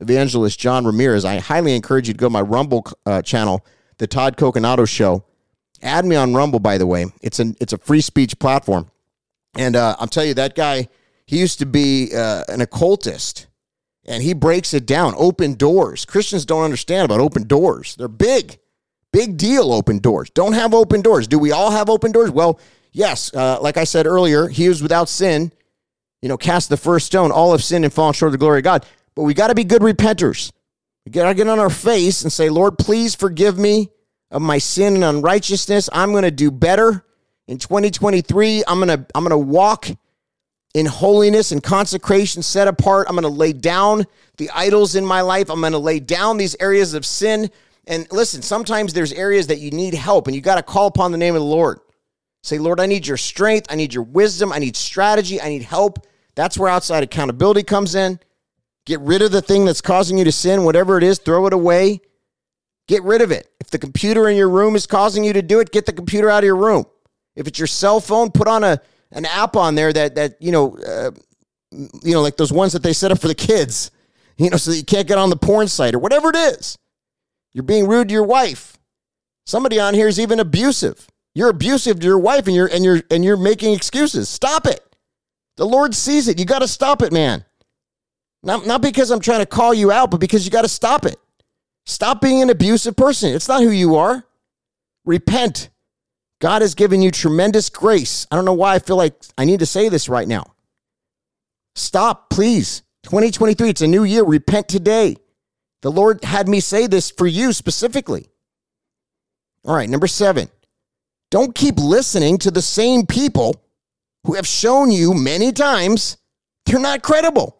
evangelist 0.00 0.60
John 0.60 0.84
Ramirez. 0.84 1.24
I 1.24 1.38
highly 1.38 1.74
encourage 1.74 2.06
you 2.06 2.12
to 2.12 2.18
go 2.18 2.26
to 2.26 2.30
my 2.30 2.42
Rumble 2.42 2.86
uh, 3.06 3.22
channel, 3.22 3.64
the 3.96 4.06
Todd 4.06 4.36
Coconato 4.36 4.86
Show. 4.86 5.24
Add 5.80 6.04
me 6.04 6.14
on 6.14 6.34
Rumble, 6.34 6.60
by 6.60 6.76
the 6.76 6.86
way. 6.86 7.06
It's 7.22 7.38
an 7.38 7.56
it's 7.58 7.72
a 7.72 7.78
free 7.78 8.02
speech 8.02 8.38
platform. 8.38 8.90
And 9.56 9.74
uh, 9.74 9.96
I'll 9.98 10.06
tell 10.06 10.26
you, 10.26 10.34
that 10.34 10.54
guy, 10.54 10.88
he 11.26 11.38
used 11.38 11.58
to 11.60 11.66
be 11.66 12.10
uh, 12.14 12.44
an 12.48 12.60
occultist 12.60 13.46
and 14.04 14.22
he 14.22 14.34
breaks 14.34 14.74
it 14.74 14.84
down. 14.84 15.14
Open 15.16 15.54
doors. 15.54 16.04
Christians 16.04 16.44
don't 16.44 16.64
understand 16.64 17.06
about 17.06 17.20
open 17.20 17.46
doors. 17.46 17.96
They're 17.96 18.08
big, 18.08 18.58
big 19.10 19.38
deal, 19.38 19.72
open 19.72 20.00
doors. 20.00 20.28
Don't 20.28 20.52
have 20.52 20.74
open 20.74 21.00
doors. 21.00 21.26
Do 21.26 21.38
we 21.38 21.50
all 21.50 21.70
have 21.70 21.88
open 21.88 22.12
doors? 22.12 22.30
Well, 22.30 22.60
yes. 22.92 23.34
Uh, 23.34 23.58
like 23.60 23.76
I 23.76 23.84
said 23.84 24.06
earlier, 24.06 24.48
he 24.48 24.68
was 24.68 24.82
without 24.82 25.08
sin, 25.08 25.52
you 26.22 26.28
know, 26.28 26.36
cast 26.36 26.68
the 26.68 26.76
first 26.76 27.06
stone. 27.06 27.30
All 27.32 27.52
have 27.52 27.64
sinned 27.64 27.84
and 27.84 27.92
fallen 27.92 28.14
short 28.14 28.28
of 28.28 28.32
the 28.32 28.38
glory 28.38 28.58
of 28.58 28.64
God. 28.64 28.86
But 29.14 29.22
we 29.22 29.34
got 29.34 29.48
to 29.48 29.54
be 29.54 29.64
good 29.64 29.82
repenters. 29.82 30.52
We 31.04 31.12
got 31.12 31.28
to 31.28 31.34
get 31.34 31.48
on 31.48 31.58
our 31.58 31.70
face 31.70 32.22
and 32.22 32.32
say, 32.32 32.48
Lord, 32.48 32.78
please 32.78 33.14
forgive 33.14 33.58
me 33.58 33.90
of 34.30 34.42
my 34.42 34.58
sin 34.58 34.94
and 34.94 35.04
unrighteousness. 35.04 35.88
I'm 35.92 36.12
going 36.12 36.24
to 36.24 36.30
do 36.30 36.50
better 36.50 37.04
in 37.50 37.58
2023 37.58 38.62
i'm 38.68 38.78
gonna 38.78 39.04
i'm 39.12 39.24
gonna 39.24 39.36
walk 39.36 39.88
in 40.74 40.86
holiness 40.86 41.50
and 41.50 41.60
consecration 41.60 42.42
set 42.42 42.68
apart 42.68 43.08
i'm 43.08 43.16
gonna 43.16 43.26
lay 43.28 43.52
down 43.52 44.06
the 44.36 44.48
idols 44.54 44.94
in 44.94 45.04
my 45.04 45.20
life 45.20 45.50
i'm 45.50 45.60
gonna 45.60 45.76
lay 45.76 45.98
down 45.98 46.36
these 46.36 46.54
areas 46.60 46.94
of 46.94 47.04
sin 47.04 47.50
and 47.88 48.06
listen 48.12 48.40
sometimes 48.40 48.92
there's 48.92 49.12
areas 49.12 49.48
that 49.48 49.58
you 49.58 49.72
need 49.72 49.94
help 49.94 50.28
and 50.28 50.36
you 50.36 50.40
got 50.40 50.54
to 50.54 50.62
call 50.62 50.86
upon 50.86 51.10
the 51.10 51.18
name 51.18 51.34
of 51.34 51.40
the 51.40 51.46
lord 51.46 51.80
say 52.42 52.58
lord 52.58 52.80
i 52.80 52.86
need 52.86 53.06
your 53.06 53.16
strength. 53.16 53.66
I 53.70 53.76
need 53.76 53.94
your 53.94 54.04
wisdom. 54.04 54.52
I 54.52 54.58
need 54.58 54.76
strategy. 54.76 55.40
I 55.40 55.48
need 55.48 55.62
help. 55.62 56.06
That's 56.34 56.58
where 56.58 56.70
outside 56.70 57.02
accountability 57.02 57.62
comes 57.62 57.94
in. 57.94 58.18
Get 58.86 59.00
rid 59.00 59.22
of 59.22 59.30
the 59.30 59.42
thing 59.42 59.64
that's 59.64 59.80
causing 59.80 60.18
you 60.18 60.24
to 60.24 60.32
sin 60.32 60.64
whatever 60.64 60.96
it 60.96 61.04
is 61.04 61.18
throw 61.18 61.46
it 61.46 61.52
away. 61.52 62.00
Get 62.88 63.02
rid 63.02 63.20
of 63.22 63.30
it. 63.30 63.48
If 63.60 63.70
the 63.70 63.78
computer 63.78 64.28
in 64.28 64.36
your 64.36 64.48
room 64.48 64.74
is 64.74 64.86
causing 64.86 65.22
you 65.22 65.32
to 65.34 65.42
do 65.42 65.60
it 65.60 65.70
get 65.70 65.86
the 65.86 65.92
computer 65.92 66.30
out 66.30 66.38
of 66.38 66.44
your 66.44 66.56
room. 66.56 66.84
If 67.36 67.46
it's 67.46 67.58
your 67.58 67.68
cell 67.68 68.00
phone, 68.00 68.30
put 68.30 68.48
on 68.48 68.64
a 68.64 68.80
an 69.12 69.26
app 69.26 69.56
on 69.56 69.74
there 69.74 69.92
that 69.92 70.14
that 70.16 70.36
you 70.40 70.52
know, 70.52 70.76
uh, 70.78 71.10
you 71.70 72.14
know, 72.14 72.22
like 72.22 72.36
those 72.36 72.52
ones 72.52 72.72
that 72.72 72.82
they 72.82 72.92
set 72.92 73.12
up 73.12 73.20
for 73.20 73.28
the 73.28 73.34
kids, 73.34 73.90
you 74.36 74.50
know, 74.50 74.56
so 74.56 74.70
that 74.70 74.76
you 74.76 74.84
can't 74.84 75.06
get 75.06 75.18
on 75.18 75.30
the 75.30 75.36
porn 75.36 75.68
site 75.68 75.94
or 75.94 75.98
whatever 75.98 76.30
it 76.30 76.36
is. 76.36 76.76
You're 77.52 77.64
being 77.64 77.86
rude 77.86 78.08
to 78.08 78.14
your 78.14 78.24
wife. 78.24 78.76
Somebody 79.46 79.80
on 79.80 79.94
here 79.94 80.08
is 80.08 80.20
even 80.20 80.40
abusive. 80.40 81.08
You're 81.34 81.50
abusive 81.50 82.00
to 82.00 82.06
your 82.06 82.18
wife, 82.18 82.46
and 82.46 82.56
you're 82.56 82.66
and 82.66 82.84
you're 82.84 83.02
and 83.10 83.24
you're 83.24 83.36
making 83.36 83.74
excuses. 83.74 84.28
Stop 84.28 84.66
it. 84.66 84.84
The 85.56 85.66
Lord 85.66 85.94
sees 85.94 86.28
it. 86.28 86.38
You 86.38 86.44
got 86.44 86.60
to 86.60 86.68
stop 86.68 87.02
it, 87.02 87.12
man. 87.12 87.44
Not 88.42 88.66
not 88.66 88.82
because 88.82 89.10
I'm 89.10 89.20
trying 89.20 89.40
to 89.40 89.46
call 89.46 89.74
you 89.74 89.92
out, 89.92 90.10
but 90.10 90.20
because 90.20 90.44
you 90.44 90.50
got 90.50 90.62
to 90.62 90.68
stop 90.68 91.04
it. 91.04 91.16
Stop 91.86 92.20
being 92.20 92.42
an 92.42 92.50
abusive 92.50 92.96
person. 92.96 93.32
It's 93.34 93.48
not 93.48 93.62
who 93.62 93.70
you 93.70 93.96
are. 93.96 94.24
Repent. 95.04 95.70
God 96.40 96.62
has 96.62 96.74
given 96.74 97.02
you 97.02 97.10
tremendous 97.10 97.68
grace. 97.68 98.26
I 98.30 98.36
don't 98.36 98.44
know 98.44 98.54
why 98.54 98.74
I 98.74 98.78
feel 98.78 98.96
like 98.96 99.14
I 99.36 99.44
need 99.44 99.60
to 99.60 99.66
say 99.66 99.88
this 99.88 100.08
right 100.08 100.26
now. 100.26 100.54
Stop, 101.74 102.30
please. 102.30 102.82
2023, 103.04 103.70
it's 103.70 103.82
a 103.82 103.86
new 103.86 104.04
year. 104.04 104.24
Repent 104.24 104.68
today. 104.68 105.16
The 105.82 105.90
Lord 105.90 106.24
had 106.24 106.48
me 106.48 106.60
say 106.60 106.86
this 106.86 107.10
for 107.10 107.26
you 107.26 107.52
specifically. 107.52 108.28
All 109.64 109.74
right, 109.74 109.88
number 109.88 110.06
seven, 110.06 110.48
don't 111.30 111.54
keep 111.54 111.78
listening 111.78 112.38
to 112.38 112.50
the 112.50 112.62
same 112.62 113.06
people 113.06 113.62
who 114.24 114.34
have 114.34 114.46
shown 114.46 114.90
you 114.90 115.14
many 115.14 115.52
times 115.52 116.16
they're 116.66 116.78
not 116.78 117.02
credible. 117.02 117.56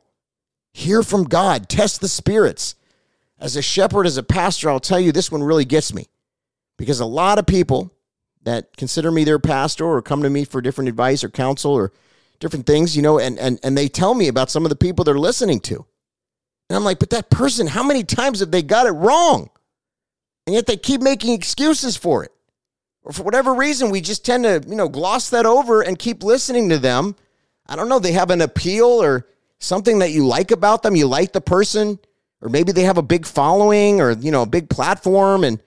Hear 0.73 1.03
from 1.03 1.25
God, 1.25 1.69
test 1.69 2.01
the 2.01 2.09
spirits. 2.09 2.77
As 3.39 3.57
a 3.57 3.63
shepherd, 3.63 4.07
as 4.07 4.17
a 4.17 4.23
pastor, 4.23 4.71
I'll 4.71 4.81
tell 4.81 5.01
you 5.01 5.13
this 5.13 5.33
one 5.33 5.43
really 5.43 5.65
gets 5.65 5.95
me 5.95 6.07
because 6.77 7.01
a 7.01 7.07
lot 7.07 7.39
of 7.39 7.47
people 7.47 7.93
that 8.43 8.77
consider 8.77 9.11
me 9.11 9.25
their 9.25 9.39
pastor 9.39 9.85
or 9.85 10.03
come 10.03 10.23
to 10.23 10.31
me 10.31 10.45
for 10.45 10.61
different 10.61 10.89
advice 10.89 11.25
or 11.25 11.31
counsel 11.31 11.73
or 11.73 11.93
different 12.39 12.67
things, 12.67 12.97
you 12.97 13.03
know, 13.03 13.19
and 13.19 13.39
and 13.39 13.59
and 13.63 13.77
they 13.77 13.89
tell 13.89 14.15
me 14.15 14.29
about 14.29 14.51
some 14.51 14.65
of 14.65 14.71
the 14.71 14.77
people 14.77 15.05
they're 15.05 15.19
listening 15.19 15.61
to. 15.61 15.85
And 16.69 16.77
I'm 16.77 16.85
like, 16.85 16.99
but 16.99 17.11
that 17.11 17.31
person, 17.31 17.67
how 17.67 17.83
many 17.83 18.05
times 18.05 18.41
have 18.41 18.51
they 18.51 18.63
got 18.63 18.87
it 18.87 18.93
wrong? 18.93 19.51
And 20.47 20.55
yet 20.55 20.67
they 20.67 20.77
keep 20.77 21.01
making 21.01 21.35
excuses 21.35 21.97
for 21.97 22.25
it. 22.25 22.33
Or 23.11 23.13
for 23.13 23.25
whatever 23.25 23.55
reason, 23.55 23.91
we 23.91 24.01
just 24.01 24.25
tend 24.25 24.45
to, 24.45 24.63
you 24.69 24.77
know, 24.77 24.89
gloss 24.89 25.31
that 25.31 25.45
over 25.45 25.83
and 25.83 25.99
keep 25.99 26.23
listening 26.23 26.69
to 26.69 26.79
them. 26.79 27.17
I 27.67 27.75
don't 27.75 27.89
know, 27.89 27.99
they 27.99 28.13
have 28.13 28.31
an 28.31 28.41
appeal 28.41 28.87
or 28.87 29.27
something 29.59 29.99
that 29.99 30.13
you 30.13 30.25
like 30.25 30.53
about 30.53 30.85
them. 30.85 30.95
You 30.95 31.09
like 31.09 31.33
the 31.33 31.41
person, 31.41 31.99
or 32.41 32.49
maybe 32.49 32.71
they 32.71 32.85
have 32.85 32.99
a 32.99 33.03
big 33.03 33.27
following 33.27 34.01
or, 34.01 34.13
you 34.13 34.31
know, 34.31 34.43
a 34.43 34.47
big 34.47 34.71
platform 34.71 35.43
and 35.43 35.61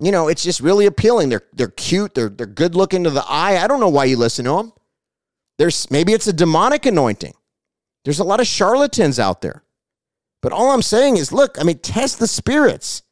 you 0.00 0.12
know, 0.12 0.28
it's 0.28 0.42
just 0.42 0.60
really 0.60 0.84
appealing. 0.84 1.30
They're 1.30 1.46
they're 1.54 1.68
cute. 1.68 2.14
They're 2.14 2.28
they're 2.28 2.44
good 2.44 2.74
looking 2.74 3.04
to 3.04 3.10
the 3.10 3.24
eye. 3.26 3.56
I 3.56 3.68
don't 3.68 3.80
know 3.80 3.88
why 3.88 4.04
you 4.04 4.18
listen 4.18 4.44
to 4.44 4.50
them. 4.50 4.72
There's 5.56 5.90
maybe 5.90 6.12
it's 6.12 6.26
a 6.26 6.32
demonic 6.32 6.84
anointing. 6.84 7.34
There's 8.04 8.18
a 8.18 8.24
lot 8.24 8.40
of 8.40 8.46
charlatans 8.46 9.18
out 9.18 9.40
there. 9.40 9.62
But 10.42 10.52
all 10.52 10.72
I'm 10.72 10.82
saying 10.82 11.16
is, 11.16 11.32
look, 11.32 11.58
I 11.58 11.62
mean, 11.62 11.78
test 11.78 12.18
the 12.18 12.26
spirits. 12.26 13.02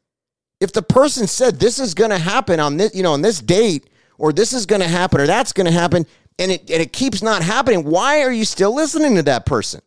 If 0.61 0.73
the 0.73 0.83
person 0.83 1.27
said 1.27 1.59
this 1.59 1.79
is 1.79 1.95
going 1.95 2.11
to 2.11 2.19
happen 2.19 2.61
on 2.61 2.77
this, 2.77 2.95
you 2.95 3.03
know, 3.03 3.15
on 3.15 3.23
this 3.23 3.41
date, 3.41 3.89
or 4.19 4.33
this 4.33 4.53
is 4.53 4.67
going 4.67 4.83
to 4.83 4.89
happen, 4.89 5.21
or 5.21 5.27
that's 5.27 5.53
going 5.53 5.67
to 5.67 5.73
happen, 5.73 6.07
and 6.39 6.53
it 6.53 6.71
and 6.71 6.83
it 6.83 6.93
keeps 6.93 7.23
not 7.23 7.43
happening, 7.43 7.85
why 7.85 8.23
are 8.23 8.33
you 8.33 8.45
still 8.45 8.75
listening 8.75 9.15
to 9.17 9.23
that 9.23 9.47
person? 9.47 9.81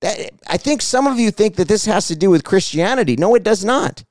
That 0.00 0.30
I 0.46 0.56
think 0.56 0.82
some 0.82 1.06
of 1.06 1.18
you 1.18 1.30
think 1.30 1.56
that 1.56 1.68
this 1.68 1.84
has 1.86 2.08
to 2.08 2.16
do 2.16 2.30
with 2.30 2.44
Christianity. 2.44 3.16
No, 3.16 3.34
it 3.34 3.42
does 3.42 3.64
not. 3.64 4.04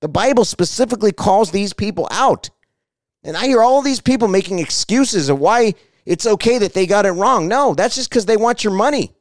The 0.00 0.08
Bible 0.08 0.44
specifically 0.44 1.12
calls 1.12 1.50
these 1.50 1.72
people 1.72 2.08
out. 2.10 2.50
And 3.24 3.36
I 3.36 3.46
hear 3.46 3.62
all 3.62 3.82
these 3.82 4.00
people 4.00 4.26
making 4.26 4.58
excuses 4.58 5.28
of 5.28 5.38
why 5.38 5.74
it's 6.04 6.26
okay 6.26 6.58
that 6.58 6.74
they 6.74 6.86
got 6.86 7.06
it 7.06 7.12
wrong. 7.12 7.46
No, 7.46 7.74
that's 7.74 7.94
just 7.94 8.10
because 8.10 8.26
they 8.26 8.36
want 8.36 8.64
your 8.64 8.72
money. 8.72 9.14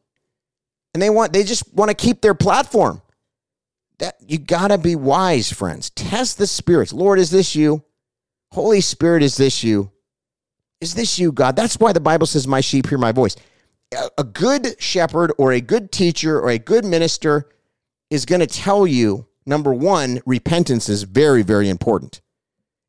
And 0.94 1.02
they 1.02 1.10
want 1.10 1.34
they 1.34 1.44
just 1.44 1.72
want 1.74 1.90
to 1.90 1.96
keep 1.96 2.22
their 2.22 2.34
platform. 2.34 3.02
That 4.02 4.16
you 4.28 4.40
gotta 4.40 4.80
be 4.80 4.96
wise, 4.96 5.54
friends. 5.54 5.92
Test 5.92 6.40
the 6.40 6.48
spirits. 6.48 6.92
Lord, 6.92 7.20
is 7.20 7.30
this 7.30 7.56
you? 7.56 7.84
Holy 8.52 8.82
Spirit, 8.82 9.22
is 9.22 9.38
this 9.38 9.64
you? 9.64 9.92
Is 10.82 10.96
this 10.96 11.20
you, 11.20 11.32
God? 11.32 11.56
That's 11.56 11.80
why 11.80 11.94
the 11.94 12.00
Bible 12.00 12.26
says, 12.26 12.48
My 12.48 12.62
sheep 12.62 12.90
hear 12.90 12.98
my 12.98 13.12
voice. 13.12 13.36
A 14.18 14.24
good 14.24 14.82
shepherd 14.82 15.32
or 15.38 15.52
a 15.52 15.62
good 15.62 15.92
teacher 15.92 16.40
or 16.40 16.50
a 16.50 16.58
good 16.58 16.84
minister 16.84 17.48
is 18.10 18.26
going 18.26 18.40
to 18.40 18.48
tell 18.48 18.88
you 18.88 19.28
number 19.46 19.72
one, 19.72 20.20
repentance 20.26 20.90
is 20.90 21.04
very, 21.04 21.44
very 21.44 21.70
important. 21.70 22.22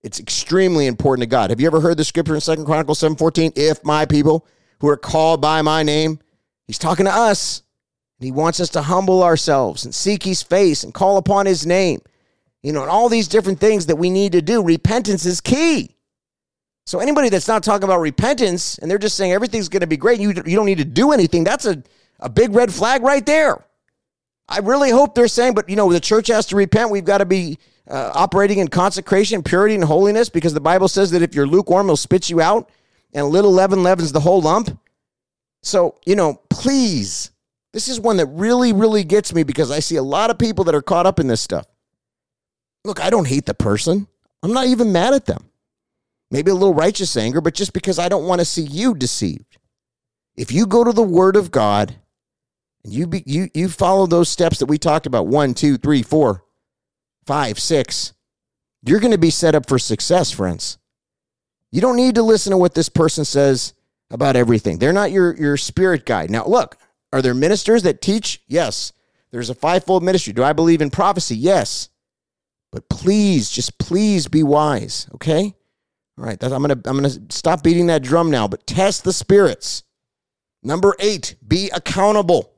It's 0.02 0.18
extremely 0.18 0.86
important 0.86 1.22
to 1.24 1.28
God. 1.28 1.50
Have 1.50 1.60
you 1.60 1.66
ever 1.66 1.80
heard 1.80 1.98
the 1.98 2.04
scripture 2.04 2.34
in 2.34 2.40
Second 2.40 2.64
Chronicles 2.64 3.00
7:14? 3.00 3.52
If 3.54 3.84
my 3.84 4.06
people 4.06 4.46
who 4.80 4.88
are 4.88 4.96
called 4.96 5.42
by 5.42 5.60
my 5.60 5.82
name, 5.82 6.20
he's 6.66 6.78
talking 6.78 7.04
to 7.04 7.12
us. 7.12 7.62
And 8.22 8.26
he 8.26 8.30
wants 8.30 8.60
us 8.60 8.68
to 8.68 8.82
humble 8.82 9.24
ourselves 9.24 9.84
and 9.84 9.92
seek 9.92 10.22
his 10.22 10.44
face 10.44 10.84
and 10.84 10.94
call 10.94 11.16
upon 11.16 11.44
his 11.44 11.66
name. 11.66 12.02
You 12.62 12.72
know, 12.72 12.82
and 12.82 12.88
all 12.88 13.08
these 13.08 13.26
different 13.26 13.58
things 13.58 13.86
that 13.86 13.96
we 13.96 14.10
need 14.10 14.30
to 14.30 14.40
do. 14.40 14.62
Repentance 14.62 15.26
is 15.26 15.40
key. 15.40 15.96
So 16.86 17.00
anybody 17.00 17.30
that's 17.30 17.48
not 17.48 17.64
talking 17.64 17.82
about 17.82 17.98
repentance 17.98 18.78
and 18.78 18.88
they're 18.88 18.98
just 18.98 19.16
saying 19.16 19.32
everything's 19.32 19.68
going 19.68 19.80
to 19.80 19.88
be 19.88 19.96
great, 19.96 20.20
you, 20.20 20.28
you 20.28 20.54
don't 20.54 20.66
need 20.66 20.78
to 20.78 20.84
do 20.84 21.10
anything, 21.10 21.42
that's 21.42 21.66
a, 21.66 21.82
a 22.20 22.28
big 22.28 22.54
red 22.54 22.72
flag 22.72 23.02
right 23.02 23.26
there. 23.26 23.64
I 24.48 24.60
really 24.60 24.90
hope 24.90 25.16
they're 25.16 25.26
saying, 25.26 25.54
but 25.54 25.68
you 25.68 25.74
know, 25.74 25.92
the 25.92 25.98
church 25.98 26.28
has 26.28 26.46
to 26.46 26.56
repent. 26.56 26.90
We've 26.90 27.04
got 27.04 27.18
to 27.18 27.26
be 27.26 27.58
uh, 27.88 28.12
operating 28.14 28.58
in 28.58 28.68
consecration, 28.68 29.42
purity, 29.42 29.74
and 29.74 29.82
holiness 29.82 30.28
because 30.28 30.54
the 30.54 30.60
Bible 30.60 30.86
says 30.86 31.10
that 31.10 31.22
if 31.22 31.34
you're 31.34 31.48
lukewarm, 31.48 31.86
it'll 31.86 31.96
spit 31.96 32.30
you 32.30 32.40
out, 32.40 32.70
and 33.12 33.24
a 33.24 33.28
little 33.28 33.50
leaven 33.50 33.82
leavens 33.82 34.12
the 34.12 34.20
whole 34.20 34.40
lump. 34.40 34.78
So, 35.62 35.96
you 36.06 36.14
know, 36.14 36.40
please, 36.50 37.32
this 37.72 37.88
is 37.88 37.98
one 37.98 38.18
that 38.18 38.26
really, 38.26 38.72
really 38.72 39.04
gets 39.04 39.34
me 39.34 39.42
because 39.42 39.70
I 39.70 39.80
see 39.80 39.96
a 39.96 40.02
lot 40.02 40.30
of 40.30 40.38
people 40.38 40.64
that 40.64 40.74
are 40.74 40.82
caught 40.82 41.06
up 41.06 41.18
in 41.18 41.26
this 41.26 41.40
stuff. 41.40 41.66
Look, 42.84 43.00
I 43.02 43.10
don't 43.10 43.28
hate 43.28 43.46
the 43.46 43.54
person, 43.54 44.06
I'm 44.42 44.52
not 44.52 44.66
even 44.66 44.92
mad 44.92 45.14
at 45.14 45.26
them. 45.26 45.48
Maybe 46.30 46.50
a 46.50 46.54
little 46.54 46.74
righteous 46.74 47.16
anger, 47.16 47.40
but 47.42 47.54
just 47.54 47.74
because 47.74 47.98
I 47.98 48.08
don't 48.08 48.26
want 48.26 48.40
to 48.40 48.46
see 48.46 48.62
you 48.62 48.94
deceived. 48.94 49.58
If 50.34 50.50
you 50.50 50.66
go 50.66 50.82
to 50.82 50.92
the 50.92 51.02
Word 51.02 51.36
of 51.36 51.50
God 51.50 51.94
and 52.82 52.92
you 52.92 53.06
be, 53.06 53.22
you 53.26 53.50
you 53.52 53.68
follow 53.68 54.06
those 54.06 54.30
steps 54.30 54.58
that 54.58 54.66
we 54.66 54.78
talked 54.78 55.06
about 55.06 55.26
one, 55.26 55.52
two, 55.52 55.76
three, 55.76 56.02
four, 56.02 56.42
five, 57.26 57.58
six, 57.58 58.14
you're 58.82 59.00
going 59.00 59.12
to 59.12 59.18
be 59.18 59.30
set 59.30 59.54
up 59.54 59.68
for 59.68 59.78
success, 59.78 60.30
friends. 60.30 60.78
You 61.70 61.80
don't 61.80 61.96
need 61.96 62.16
to 62.16 62.22
listen 62.22 62.50
to 62.50 62.56
what 62.56 62.74
this 62.74 62.88
person 62.88 63.24
says 63.24 63.74
about 64.10 64.36
everything. 64.36 64.78
They're 64.78 64.92
not 64.92 65.10
your, 65.10 65.34
your 65.36 65.56
spirit 65.56 66.04
guide. 66.04 66.30
Now, 66.30 66.44
look, 66.46 66.76
are 67.12 67.22
there 67.22 67.34
ministers 67.34 67.82
that 67.82 68.00
teach? 68.00 68.42
Yes. 68.46 68.92
There's 69.30 69.50
a 69.50 69.54
fivefold 69.54 70.02
ministry. 70.02 70.32
Do 70.32 70.42
I 70.42 70.52
believe 70.52 70.80
in 70.80 70.90
prophecy? 70.90 71.36
Yes. 71.36 71.88
But 72.70 72.88
please, 72.88 73.50
just 73.50 73.78
please 73.78 74.28
be 74.28 74.42
wise, 74.42 75.06
okay? 75.14 75.54
All 76.18 76.24
right, 76.24 76.42
I'm 76.42 76.50
gonna 76.50 76.80
I'm 76.84 76.96
gonna 76.96 77.10
stop 77.30 77.62
beating 77.62 77.86
that 77.86 78.02
drum 78.02 78.30
now, 78.30 78.46
but 78.46 78.66
test 78.66 79.04
the 79.04 79.12
spirits. 79.12 79.82
Number 80.62 80.94
eight, 80.98 81.36
be 81.46 81.70
accountable. 81.70 82.52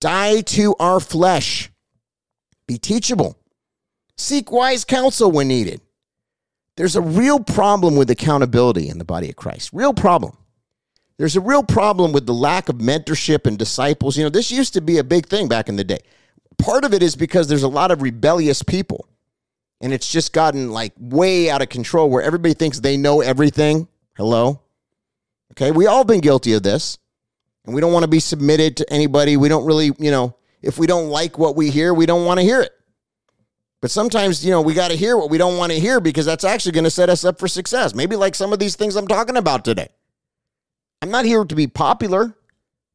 Die 0.00 0.40
to 0.42 0.74
our 0.80 1.00
flesh. 1.00 1.70
Be 2.66 2.78
teachable. 2.78 3.38
Seek 4.16 4.50
wise 4.50 4.84
counsel 4.84 5.30
when 5.30 5.48
needed. 5.48 5.80
There's 6.76 6.96
a 6.96 7.00
real 7.00 7.40
problem 7.40 7.96
with 7.96 8.10
accountability 8.10 8.88
in 8.88 8.98
the 8.98 9.04
body 9.04 9.30
of 9.30 9.36
Christ. 9.36 9.70
Real 9.72 9.92
problem. 9.92 10.36
There's 11.18 11.36
a 11.36 11.40
real 11.40 11.64
problem 11.64 12.12
with 12.12 12.26
the 12.26 12.34
lack 12.34 12.68
of 12.68 12.76
mentorship 12.76 13.46
and 13.46 13.58
disciples. 13.58 14.16
You 14.16 14.22
know, 14.22 14.30
this 14.30 14.52
used 14.52 14.74
to 14.74 14.80
be 14.80 14.98
a 14.98 15.04
big 15.04 15.26
thing 15.26 15.48
back 15.48 15.68
in 15.68 15.74
the 15.74 15.84
day. 15.84 15.98
Part 16.58 16.84
of 16.84 16.94
it 16.94 17.02
is 17.02 17.16
because 17.16 17.48
there's 17.48 17.64
a 17.64 17.68
lot 17.68 17.90
of 17.90 18.02
rebellious 18.02 18.62
people. 18.62 19.08
And 19.80 19.92
it's 19.92 20.10
just 20.10 20.32
gotten 20.32 20.70
like 20.70 20.92
way 20.98 21.50
out 21.50 21.62
of 21.62 21.68
control 21.68 22.08
where 22.08 22.22
everybody 22.22 22.54
thinks 22.54 22.80
they 22.80 22.96
know 22.96 23.20
everything. 23.20 23.88
Hello? 24.16 24.60
Okay, 25.52 25.72
we 25.72 25.86
all 25.86 26.04
been 26.04 26.20
guilty 26.20 26.52
of 26.52 26.62
this. 26.62 26.98
And 27.64 27.74
we 27.74 27.80
don't 27.80 27.92
want 27.92 28.04
to 28.04 28.08
be 28.08 28.20
submitted 28.20 28.76
to 28.78 28.92
anybody. 28.92 29.36
We 29.36 29.48
don't 29.48 29.66
really, 29.66 29.92
you 29.98 30.10
know, 30.10 30.36
if 30.62 30.78
we 30.78 30.86
don't 30.86 31.08
like 31.08 31.36
what 31.36 31.56
we 31.56 31.70
hear, 31.70 31.92
we 31.92 32.06
don't 32.06 32.24
want 32.24 32.38
to 32.38 32.44
hear 32.44 32.60
it. 32.60 32.72
But 33.80 33.90
sometimes, 33.90 34.44
you 34.44 34.50
know, 34.50 34.60
we 34.60 34.74
got 34.74 34.90
to 34.90 34.96
hear 34.96 35.16
what 35.16 35.30
we 35.30 35.38
don't 35.38 35.58
want 35.58 35.72
to 35.72 35.78
hear 35.78 36.00
because 36.00 36.26
that's 36.26 36.44
actually 36.44 36.72
going 36.72 36.84
to 36.84 36.90
set 36.90 37.10
us 37.10 37.24
up 37.24 37.38
for 37.38 37.46
success. 37.46 37.94
Maybe 37.94 38.16
like 38.16 38.34
some 38.34 38.52
of 38.52 38.58
these 38.58 38.74
things 38.74 38.96
I'm 38.96 39.06
talking 39.06 39.36
about 39.36 39.64
today. 39.64 39.88
I'm 41.00 41.10
not 41.10 41.24
here 41.24 41.44
to 41.44 41.54
be 41.54 41.66
popular, 41.66 42.34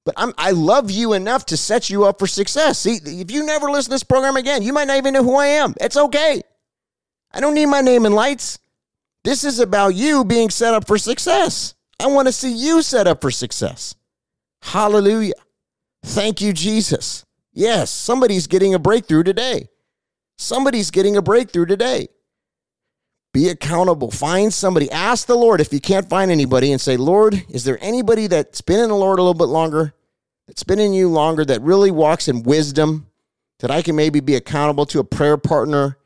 but 0.06 0.16
I'm, 0.18 0.34
I 0.38 0.52
love 0.52 0.92
you 0.92 1.14
enough 1.14 1.46
to 1.48 1.58
set 1.58 1.90
you 1.90 2.04
up 2.04 2.20
for 2.20 2.28
success. 2.28 2.80
See, 2.80 3.00
if 3.04 3.32
you 3.32 3.46
never 3.46 3.70
listen 3.70 3.90
to 3.90 3.96
this 3.96 4.04
program 4.04 4.36
again, 4.36 4.62
you 4.62 4.74
might 4.74 4.88
not 4.88 4.98
even 4.98 5.14
know 5.14 5.24
who 5.24 5.36
I 5.36 5.48
am. 5.48 5.74
It's 5.80 5.98
okay. 5.98 6.42
I 7.32 7.40
don't 7.40 7.56
need 7.56 7.68
my 7.68 7.82
name 7.82 8.06
in 8.06 8.14
lights. 8.14 8.60
This 9.24 9.44
is 9.44 9.60
about 9.60 9.96
you 9.96 10.26
being 10.26 10.50
set 10.50 10.74
up 10.74 10.86
for 10.86 10.98
success. 10.98 11.76
I 12.00 12.08
want 12.08 12.28
to 12.28 12.34
see 12.34 12.52
you 12.52 12.82
set 12.82 13.08
up 13.08 13.22
for 13.22 13.32
success. 13.32 13.96
Hallelujah. 14.62 15.34
Thank 16.04 16.42
you, 16.42 16.52
Jesus. 16.52 17.26
Yes, 17.54 17.90
somebody's 17.90 18.48
getting 18.48 18.74
a 18.74 18.80
breakthrough 18.80 19.24
today. 19.24 19.70
Somebody's 20.38 20.92
getting 20.92 21.16
a 21.16 21.22
breakthrough 21.22 21.66
today. 21.66 22.10
Be 23.34 23.50
accountable. 23.50 24.12
Find 24.12 24.54
somebody. 24.54 24.92
Ask 24.92 25.26
the 25.26 25.36
Lord 25.36 25.60
if 25.60 25.74
you 25.74 25.80
can't 25.80 26.08
find 26.08 26.30
anybody 26.30 26.72
and 26.72 26.80
say, 26.80 26.98
Lord, 26.98 27.44
is 27.50 27.64
there 27.64 27.80
anybody 27.82 28.28
that's 28.28 28.62
been 28.62 28.80
in 28.80 28.90
the 28.90 28.96
Lord 28.96 29.18
a 29.18 29.24
little 29.24 29.34
bit 29.34 29.46
longer, 29.46 29.94
that's 30.48 30.64
been 30.64 30.80
in 30.80 30.94
you 30.94 31.10
longer, 31.10 31.44
that 31.46 31.62
really 31.62 31.90
walks 31.90 32.28
in 32.28 32.44
wisdom, 32.44 33.08
that 33.60 33.72
I 33.72 33.82
can 33.82 33.96
maybe 33.96 34.20
be 34.20 34.36
accountable 34.36 34.86
to 34.88 35.00
a 35.00 35.04
prayer 35.04 35.38
partner, 35.38 35.98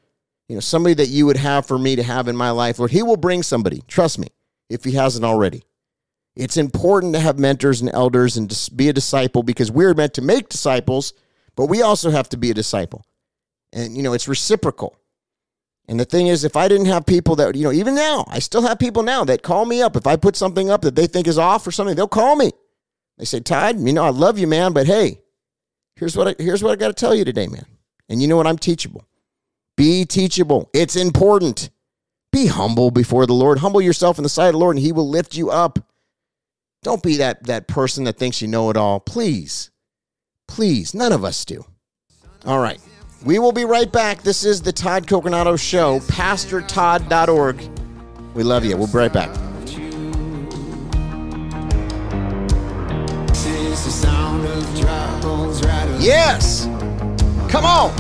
you 0.47 0.55
know, 0.55 0.61
somebody 0.61 0.93
that 0.95 1.09
you 1.09 1.25
would 1.25 1.35
have 1.35 1.65
for 1.65 1.77
me 1.77 1.97
to 1.97 2.03
have 2.03 2.29
in 2.29 2.35
my 2.37 2.51
life? 2.51 2.79
Lord, 2.79 2.91
He 2.91 3.03
will 3.03 3.17
bring 3.17 3.43
somebody. 3.43 3.83
Trust 3.87 4.19
me, 4.19 4.29
if 4.69 4.85
He 4.85 4.93
hasn't 4.93 5.25
already. 5.25 5.63
It's 6.37 6.55
important 6.55 7.13
to 7.15 7.19
have 7.19 7.39
mentors 7.39 7.81
and 7.81 7.89
elders 7.93 8.37
and 8.37 8.69
be 8.75 8.87
a 8.87 8.93
disciple 8.93 9.43
because 9.43 9.71
we're 9.71 9.95
meant 9.95 10.13
to 10.13 10.21
make 10.21 10.47
disciples, 10.47 11.13
but 11.55 11.65
we 11.65 11.81
also 11.81 12.11
have 12.11 12.29
to 12.29 12.37
be 12.37 12.51
a 12.51 12.53
disciple. 12.53 13.03
And, 13.73 13.97
you 13.97 14.03
know, 14.03 14.13
it's 14.13 14.27
reciprocal. 14.27 14.95
And 15.87 15.99
the 15.99 16.05
thing 16.05 16.27
is, 16.27 16.43
if 16.43 16.57
I 16.57 16.67
didn't 16.67 16.87
have 16.87 17.05
people 17.05 17.35
that, 17.37 17.55
you 17.55 17.63
know, 17.63 17.71
even 17.71 17.95
now, 17.95 18.25
I 18.27 18.39
still 18.39 18.61
have 18.63 18.77
people 18.77 19.03
now 19.03 19.23
that 19.25 19.41
call 19.41 19.65
me 19.65 19.81
up. 19.81 19.95
If 19.95 20.05
I 20.05 20.17
put 20.17 20.35
something 20.35 20.69
up 20.69 20.81
that 20.81 20.95
they 20.95 21.07
think 21.07 21.27
is 21.27 21.37
off 21.37 21.65
or 21.65 21.71
something, 21.71 21.95
they'll 21.95 22.07
call 22.09 22.35
me. 22.35 22.51
They 23.17 23.25
say, 23.25 23.39
Todd, 23.39 23.79
you 23.79 23.93
know, 23.93 24.03
I 24.03 24.09
love 24.09 24.37
you, 24.37 24.47
man, 24.47 24.73
but 24.73 24.85
hey, 24.85 25.21
here's 25.95 26.15
what 26.17 26.27
I, 26.27 26.35
here's 26.37 26.61
what 26.61 26.71
I 26.71 26.75
got 26.75 26.89
to 26.89 26.93
tell 26.93 27.15
you 27.15 27.23
today, 27.23 27.47
man. 27.47 27.65
And 28.09 28.21
you 28.21 28.27
know 28.27 28.35
what? 28.35 28.47
I'm 28.47 28.57
teachable. 28.57 29.05
Be 29.75 30.05
teachable. 30.05 30.69
It's 30.73 30.95
important. 30.95 31.69
Be 32.31 32.47
humble 32.47 32.91
before 32.91 33.25
the 33.25 33.33
Lord. 33.33 33.59
Humble 33.59 33.81
yourself 33.81 34.17
in 34.17 34.23
the 34.23 34.29
sight 34.29 34.47
of 34.47 34.53
the 34.53 34.59
Lord, 34.59 34.75
and 34.75 34.83
He 34.83 34.91
will 34.91 35.09
lift 35.09 35.35
you 35.35 35.49
up. 35.49 35.79
Don't 36.83 37.01
be 37.01 37.17
that, 37.17 37.43
that 37.45 37.67
person 37.67 38.03
that 38.03 38.17
thinks 38.17 38.41
you 38.41 38.47
know 38.47 38.69
it 38.69 38.77
all. 38.77 38.99
Please. 38.99 39.71
Please. 40.47 40.93
None 40.93 41.13
of 41.13 41.23
us 41.23 41.45
do. 41.45 41.65
All 42.45 42.59
right. 42.59 42.79
We 43.27 43.39
will 43.39 43.51
be 43.51 43.65
right 43.65 43.91
back. 43.91 44.23
This 44.23 44.45
is 44.45 44.61
the 44.61 44.71
Todd 44.71 45.05
Coconato 45.05 45.59
Show, 45.59 45.99
pastortodd.org. 45.99 47.61
We 48.33 48.43
love 48.43 48.63
you. 48.63 48.77
We'll 48.77 48.87
be 48.87 48.93
right 48.93 49.11
back. 49.11 49.27
Yes. 55.99 56.67
Come 57.49 57.65
on. 57.65 57.93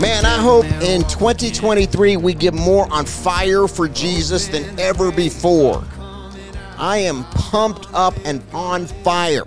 Man, 0.00 0.26
I 0.26 0.36
hope 0.36 0.64
in 0.82 1.02
2023 1.02 2.16
we 2.16 2.34
get 2.34 2.52
more 2.52 2.92
on 2.92 3.06
fire 3.06 3.68
for 3.68 3.86
Jesus 3.86 4.48
than 4.48 4.80
ever 4.80 5.12
before. 5.12 5.84
I 6.78 6.98
am 6.98 7.22
pumped 7.26 7.86
up 7.94 8.14
and 8.24 8.42
on 8.52 8.86
fire. 8.86 9.44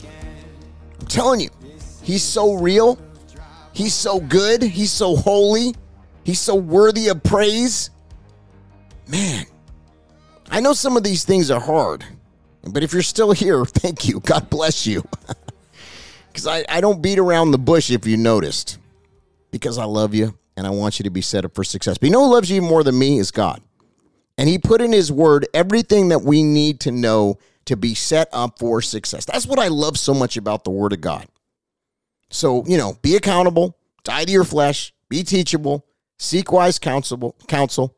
I'm 1.02 1.08
telling 1.08 1.42
you, 1.42 1.50
He's 2.08 2.24
so 2.24 2.54
real. 2.54 2.98
He's 3.74 3.94
so 3.94 4.22
good. 4.22 4.64
He's 4.64 4.94
so 4.94 5.18
holy. 5.18 5.76
He's 6.24 6.40
so 6.40 6.56
worthy 6.56 7.10
of 7.10 7.22
praise. 7.22 7.90
Man, 9.10 9.46
I 10.50 10.62
know 10.62 10.72
some 10.72 10.96
of 10.96 11.04
these 11.04 11.26
things 11.26 11.52
are 11.52 11.60
hard, 11.60 12.06
but 12.64 12.82
if 12.82 12.94
you're 12.94 13.02
still 13.02 13.34
here, 13.34 13.66
thank 13.66 14.08
you. 14.08 14.22
God 14.22 14.50
bless 14.50 14.88
you. 14.88 15.04
Because 16.30 16.46
I, 16.46 16.64
I 16.70 16.82
don't 16.82 17.02
beat 17.02 17.18
around 17.18 17.50
the 17.50 17.58
bush 17.58 17.90
if 17.90 18.06
you 18.06 18.16
noticed, 18.16 18.78
because 19.50 19.80
I 19.80 19.86
love 19.86 20.14
you 20.14 20.38
and 20.56 20.68
I 20.68 20.70
want 20.70 21.00
you 21.00 21.04
to 21.06 21.10
be 21.10 21.22
set 21.22 21.46
up 21.46 21.56
for 21.56 21.64
success. 21.64 21.98
But 21.98 22.06
you 22.06 22.12
know 22.12 22.26
who 22.26 22.32
loves 22.32 22.52
you 22.52 22.62
more 22.62 22.84
than 22.84 23.00
me 23.00 23.18
is 23.18 23.32
God. 23.32 23.60
And 24.38 24.48
He 24.48 24.60
put 24.60 24.80
in 24.80 24.92
His 24.92 25.12
Word 25.12 25.48
everything 25.56 26.10
that 26.10 26.20
we 26.20 26.44
need 26.44 26.80
to 26.82 26.92
know 26.92 27.40
to 27.66 27.76
be 27.76 27.96
set 27.96 28.30
up 28.32 28.60
for 28.60 28.84
success. 28.84 29.26
That's 29.26 29.48
what 29.48 29.58
I 29.58 29.70
love 29.70 29.98
so 29.98 30.14
much 30.14 30.38
about 30.38 30.64
the 30.64 30.70
Word 30.70 30.94
of 30.94 31.02
God. 31.02 31.28
So, 32.30 32.64
you 32.66 32.78
know, 32.78 32.98
be 33.02 33.16
accountable, 33.16 33.78
die 34.04 34.26
to 34.26 34.32
your 34.32 34.44
flesh, 34.44 34.94
be 35.10 35.24
teachable, 35.24 35.86
seek 36.18 36.52
wise 36.52 36.80
counsel, 36.80 37.36
counsel, 37.48 37.96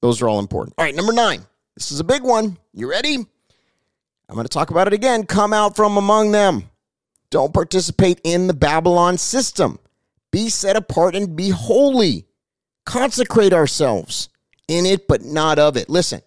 Those 0.00 0.22
are 0.22 0.28
all 0.28 0.38
important. 0.38 0.74
All 0.78 0.84
right, 0.84 0.94
number 0.94 1.12
nine. 1.12 1.44
This 1.76 1.92
is 1.92 2.00
a 2.00 2.04
big 2.04 2.22
one. 2.22 2.58
You 2.72 2.90
ready? 2.90 3.16
I'm 3.16 4.34
going 4.34 4.44
to 4.44 4.48
talk 4.48 4.70
about 4.70 4.86
it 4.86 4.92
again. 4.92 5.24
Come 5.26 5.52
out 5.52 5.76
from 5.76 5.96
among 5.96 6.32
them. 6.32 6.70
Don't 7.30 7.54
participate 7.54 8.20
in 8.24 8.46
the 8.46 8.54
Babylon 8.54 9.18
system. 9.18 9.78
Be 10.30 10.48
set 10.48 10.76
apart 10.76 11.14
and 11.14 11.36
be 11.36 11.50
holy. 11.50 12.26
Consecrate 12.84 13.52
ourselves 13.52 14.28
in 14.68 14.86
it, 14.86 15.06
but 15.06 15.22
not 15.22 15.58
of 15.58 15.76
it. 15.76 15.88
Listen, 15.88 16.22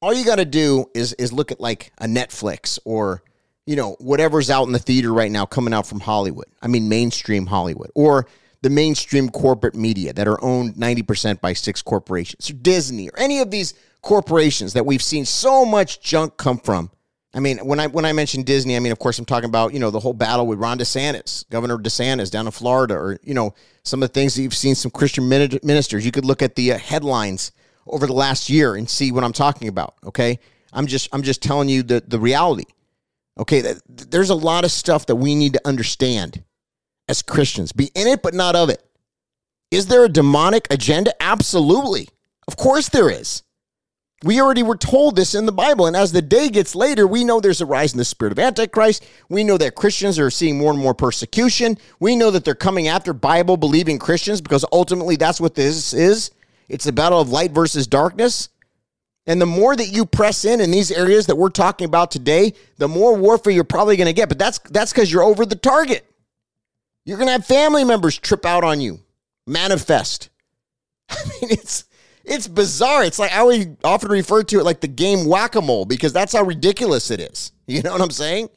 all 0.00 0.12
you 0.12 0.24
got 0.24 0.36
to 0.36 0.44
do 0.44 0.86
is 0.94 1.12
is 1.14 1.32
look 1.32 1.50
at 1.50 1.60
like 1.60 1.92
a 1.98 2.06
Netflix 2.06 2.78
or 2.84 3.22
you 3.68 3.76
know 3.76 3.96
whatever's 4.00 4.48
out 4.48 4.66
in 4.66 4.72
the 4.72 4.78
theater 4.78 5.12
right 5.12 5.30
now 5.30 5.44
coming 5.44 5.74
out 5.74 5.86
from 5.86 6.00
Hollywood. 6.00 6.46
I 6.62 6.68
mean 6.68 6.88
mainstream 6.88 7.44
Hollywood 7.46 7.90
or 7.94 8.26
the 8.62 8.70
mainstream 8.70 9.28
corporate 9.28 9.74
media 9.74 10.12
that 10.14 10.26
are 10.26 10.42
owned 10.42 10.74
90% 10.74 11.40
by 11.40 11.52
six 11.52 11.82
corporations 11.82 12.50
or 12.50 12.54
Disney 12.54 13.08
or 13.08 13.18
any 13.18 13.40
of 13.40 13.50
these 13.50 13.74
corporations 14.00 14.72
that 14.72 14.86
we've 14.86 15.02
seen 15.02 15.24
so 15.24 15.64
much 15.64 16.00
junk 16.00 16.36
come 16.38 16.58
from. 16.58 16.90
I 17.34 17.40
mean, 17.40 17.58
when 17.58 17.78
I 17.78 17.88
when 17.88 18.06
I 18.06 18.12
mention 18.14 18.42
Disney, 18.42 18.74
I 18.74 18.80
mean, 18.80 18.90
of 18.90 18.98
course, 18.98 19.18
I'm 19.18 19.26
talking 19.26 19.50
about 19.50 19.74
you 19.74 19.80
know 19.80 19.90
the 19.90 20.00
whole 20.00 20.14
battle 20.14 20.46
with 20.46 20.58
Ron 20.58 20.78
DeSantis, 20.78 21.46
Governor 21.50 21.76
DeSantis 21.76 22.30
down 22.30 22.46
in 22.46 22.52
Florida, 22.52 22.94
or 22.94 23.18
you 23.22 23.34
know 23.34 23.54
some 23.82 24.02
of 24.02 24.08
the 24.08 24.14
things 24.14 24.34
that 24.34 24.42
you've 24.42 24.54
seen 24.54 24.76
some 24.76 24.90
Christian 24.90 25.28
ministers. 25.28 26.06
You 26.06 26.10
could 26.10 26.24
look 26.24 26.40
at 26.40 26.56
the 26.56 26.72
uh, 26.72 26.78
headlines 26.78 27.52
over 27.86 28.06
the 28.06 28.14
last 28.14 28.48
year 28.48 28.76
and 28.76 28.88
see 28.88 29.12
what 29.12 29.24
I'm 29.24 29.34
talking 29.34 29.68
about. 29.68 29.94
Okay, 30.04 30.38
I'm 30.72 30.86
just 30.86 31.10
I'm 31.12 31.22
just 31.22 31.42
telling 31.42 31.68
you 31.68 31.82
the 31.82 32.02
the 32.06 32.18
reality. 32.18 32.64
Okay, 33.38 33.74
there's 33.88 34.30
a 34.30 34.34
lot 34.34 34.64
of 34.64 34.72
stuff 34.72 35.06
that 35.06 35.16
we 35.16 35.34
need 35.34 35.52
to 35.52 35.66
understand 35.66 36.42
as 37.08 37.22
Christians. 37.22 37.72
Be 37.72 37.90
in 37.94 38.06
it, 38.06 38.22
but 38.22 38.34
not 38.34 38.56
of 38.56 38.68
it. 38.68 38.82
Is 39.70 39.86
there 39.86 40.04
a 40.04 40.08
demonic 40.08 40.66
agenda? 40.70 41.12
Absolutely. 41.22 42.08
Of 42.46 42.56
course 42.56 42.88
there 42.88 43.10
is. 43.10 43.42
We 44.24 44.40
already 44.40 44.64
were 44.64 44.76
told 44.76 45.14
this 45.14 45.34
in 45.34 45.46
the 45.46 45.52
Bible. 45.52 45.86
And 45.86 45.94
as 45.94 46.10
the 46.10 46.22
day 46.22 46.48
gets 46.48 46.74
later, 46.74 47.06
we 47.06 47.22
know 47.22 47.38
there's 47.38 47.60
a 47.60 47.66
rise 47.66 47.92
in 47.92 47.98
the 47.98 48.04
spirit 48.04 48.32
of 48.32 48.38
Antichrist. 48.38 49.06
We 49.28 49.44
know 49.44 49.56
that 49.58 49.76
Christians 49.76 50.18
are 50.18 50.30
seeing 50.30 50.58
more 50.58 50.72
and 50.72 50.80
more 50.80 50.94
persecution. 50.94 51.78
We 52.00 52.16
know 52.16 52.32
that 52.32 52.44
they're 52.44 52.56
coming 52.56 52.88
after 52.88 53.12
Bible 53.12 53.56
believing 53.56 53.98
Christians 53.98 54.40
because 54.40 54.64
ultimately 54.72 55.14
that's 55.14 55.40
what 55.40 55.54
this 55.54 55.92
is. 55.92 56.32
It's 56.68 56.86
a 56.86 56.92
battle 56.92 57.20
of 57.20 57.30
light 57.30 57.52
versus 57.52 57.86
darkness. 57.86 58.48
And 59.28 59.42
the 59.42 59.46
more 59.46 59.76
that 59.76 59.88
you 59.88 60.06
press 60.06 60.46
in 60.46 60.58
in 60.62 60.70
these 60.70 60.90
areas 60.90 61.26
that 61.26 61.36
we're 61.36 61.50
talking 61.50 61.84
about 61.84 62.10
today, 62.10 62.54
the 62.78 62.88
more 62.88 63.14
warfare 63.14 63.52
you're 63.52 63.62
probably 63.62 63.98
going 63.98 64.06
to 64.06 64.14
get. 64.14 64.30
But 64.30 64.38
that's 64.38 64.58
that's 64.70 64.90
because 64.90 65.12
you're 65.12 65.22
over 65.22 65.44
the 65.44 65.54
target. 65.54 66.10
You're 67.04 67.18
going 67.18 67.28
to 67.28 67.32
have 67.32 67.44
family 67.44 67.84
members 67.84 68.18
trip 68.18 68.46
out 68.46 68.64
on 68.64 68.80
you, 68.80 69.00
manifest. 69.46 70.30
I 71.10 71.16
mean, 71.24 71.50
it's 71.50 71.84
it's 72.24 72.48
bizarre. 72.48 73.04
It's 73.04 73.18
like 73.18 73.32
I 73.32 73.38
always 73.40 73.66
often 73.84 74.10
refer 74.10 74.42
to 74.44 74.60
it 74.60 74.64
like 74.64 74.80
the 74.80 74.88
game 74.88 75.26
whack 75.26 75.56
a 75.56 75.60
mole 75.60 75.84
because 75.84 76.14
that's 76.14 76.32
how 76.32 76.42
ridiculous 76.42 77.10
it 77.10 77.20
is. 77.20 77.52
You 77.68 77.82
know 77.82 77.92
what 77.92 78.00
I'm 78.00 78.10
saying? 78.10 78.48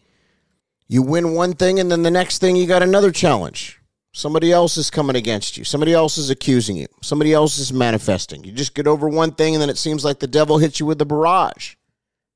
You 0.88 1.02
win 1.02 1.34
one 1.34 1.52
thing, 1.52 1.82
and 1.82 1.92
then 1.92 2.02
the 2.02 2.10
next 2.10 2.38
thing 2.38 2.56
you 2.56 2.66
got 2.66 2.82
another 2.82 3.12
challenge. 3.12 3.81
Somebody 4.14 4.52
else 4.52 4.76
is 4.76 4.90
coming 4.90 5.16
against 5.16 5.58
you. 5.58 5.64
Somebody 5.64 5.94
else 5.94 6.18
is 6.18 6.30
accusing 6.30 6.76
you. 6.76 6.88
Somebody 7.02 7.32
else 7.32 7.58
is 7.58 7.72
manifesting. 7.72 8.44
You 8.44 8.52
just 8.52 8.74
get 8.74 8.88
over 8.88 9.08
one 9.08 9.32
thing, 9.32 9.56
and 9.56 9.62
then 9.62 9.70
it 9.70 9.78
seems 9.78 10.04
like 10.04 10.20
the 10.20 10.28
devil 10.28 10.58
hits 10.58 10.80
you 10.80 10.86
with 10.86 11.02
a 11.02 11.06
barrage. 11.06 11.76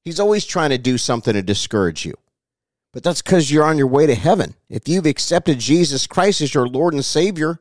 He's 0.03 0.19
always 0.19 0.45
trying 0.45 0.69
to 0.69 0.77
do 0.77 0.97
something 0.97 1.33
to 1.33 1.41
discourage 1.41 2.05
you. 2.05 2.13
But 2.93 3.03
that's 3.03 3.21
because 3.21 3.51
you're 3.51 3.65
on 3.65 3.77
your 3.77 3.87
way 3.87 4.07
to 4.07 4.15
heaven. 4.15 4.55
If 4.69 4.87
you've 4.87 5.05
accepted 5.05 5.59
Jesus 5.59 6.07
Christ 6.07 6.39
as 6.39 6.53
your 6.53 6.67
Lord 6.67 6.93
and 6.93 7.03
Savior, 7.03 7.59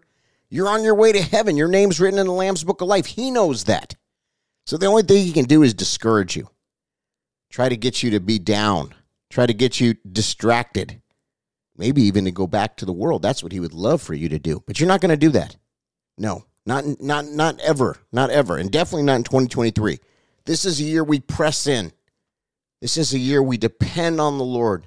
you're 0.49 0.69
on 0.69 0.85
your 0.85 0.95
way 0.95 1.11
to 1.11 1.21
heaven. 1.21 1.57
Your 1.57 1.67
name's 1.67 1.99
written 1.99 2.21
in 2.21 2.27
the 2.27 2.33
Lamb's 2.33 2.63
Book 2.63 2.81
of 2.81 2.87
Life. 2.87 3.07
He 3.07 3.33
knows 3.33 3.65
that. 3.65 3.97
So 4.65 4.77
the 4.77 4.87
only 4.87 5.03
thing 5.03 5.25
he 5.25 5.33
can 5.33 5.47
do 5.47 5.65
is 5.65 5.75
discourage 5.75 6.37
you, 6.37 6.49
try 7.51 7.69
to 7.69 7.77
get 7.77 8.03
you 8.03 8.11
to 8.13 8.21
be 8.21 8.39
down, 8.39 8.95
try 9.29 9.45
to 9.45 9.53
get 9.53 9.81
you 9.81 9.95
distracted, 10.11 11.03
maybe 11.77 12.03
even 12.03 12.25
to 12.25 12.31
go 12.31 12.47
back 12.47 12.77
to 12.77 12.85
the 12.85 12.93
world. 12.93 13.23
That's 13.23 13.43
what 13.43 13.53
he 13.53 13.61
would 13.61 13.75
love 13.75 14.03
for 14.03 14.15
you 14.15 14.29
to 14.31 14.39
do. 14.39 14.63
But 14.67 14.79
you're 14.79 14.89
not 14.89 15.01
going 15.01 15.11
to 15.11 15.17
do 15.17 15.31
that. 15.31 15.57
No, 16.17 16.45
not 16.67 16.85
not 17.01 17.27
not 17.27 17.61
ever, 17.61 17.97
not 18.13 18.31
ever, 18.31 18.57
and 18.57 18.71
definitely 18.71 19.03
not 19.05 19.17
in 19.17 19.25
2023. 19.25 19.99
This 20.47 20.65
is 20.65 20.81
a 20.81 20.85
year 20.85 21.03
we 21.03 21.21
press 21.21 21.67
in. 21.67 21.93
This 22.81 22.97
is 22.97 23.15
a 23.15 23.19
year 23.19 23.43
we 23.43 23.57
depend 23.57 24.21
on 24.21 24.39
the 24.39 24.45
Lord. 24.45 24.87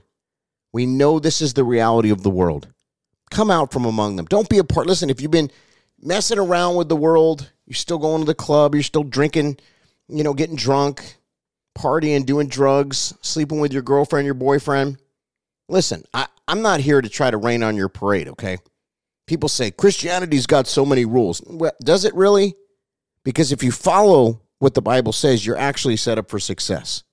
We 0.72 0.86
know 0.86 1.20
this 1.20 1.42
is 1.42 1.54
the 1.54 1.64
reality 1.64 2.12
of 2.12 2.24
the 2.24 2.30
world. 2.30 2.68
Come 3.32 3.50
out 3.50 3.72
from 3.72 3.86
among 3.86 4.16
them. 4.16 4.26
Don't 4.26 4.50
be 4.50 4.60
a 4.60 4.64
part. 4.64 4.88
Listen, 4.88 5.10
if 5.10 5.20
you've 5.20 5.32
been 5.32 5.52
messing 6.00 6.38
around 6.38 6.76
with 6.76 6.90
the 6.90 6.96
world, 6.96 7.52
you're 7.66 7.76
still 7.76 7.98
going 7.98 8.22
to 8.22 8.26
the 8.26 8.36
club, 8.36 8.76
you're 8.76 8.84
still 8.84 9.04
drinking, 9.04 9.58
you 10.08 10.24
know, 10.24 10.34
getting 10.34 10.56
drunk, 10.56 11.18
partying, 11.78 12.26
doing 12.26 12.48
drugs, 12.48 13.14
sleeping 13.22 13.60
with 13.60 13.74
your 13.74 13.82
girlfriend, 13.82 14.26
your 14.26 14.34
boyfriend. 14.34 14.98
Listen, 15.68 16.04
I, 16.14 16.28
I'm 16.48 16.62
not 16.62 16.80
here 16.80 17.02
to 17.02 17.10
try 17.10 17.30
to 17.30 17.38
rain 17.38 17.64
on 17.64 17.76
your 17.76 17.90
parade, 17.90 18.28
okay? 18.30 18.58
People 19.26 19.50
say 19.50 19.72
Christianity's 19.72 20.48
got 20.48 20.68
so 20.68 20.86
many 20.86 21.06
rules. 21.06 21.42
Well, 21.46 21.74
does 21.84 22.06
it 22.06 22.16
really? 22.16 22.56
Because 23.24 23.52
if 23.52 23.62
you 23.64 23.72
follow 23.72 24.42
what 24.60 24.74
the 24.74 24.82
Bible 24.82 25.12
says, 25.12 25.46
you're 25.46 25.58
actually 25.58 25.98
set 25.98 26.18
up 26.18 26.30
for 26.30 26.40
success. 26.40 27.04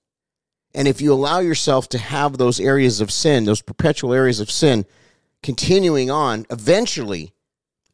And 0.74 0.88
if 0.88 1.00
you 1.00 1.12
allow 1.12 1.40
yourself 1.40 1.88
to 1.90 1.98
have 1.98 2.36
those 2.36 2.60
areas 2.60 3.00
of 3.00 3.10
sin, 3.10 3.44
those 3.44 3.62
perpetual 3.62 4.12
areas 4.12 4.40
of 4.40 4.50
sin, 4.50 4.86
continuing 5.42 6.10
on, 6.10 6.46
eventually 6.50 7.32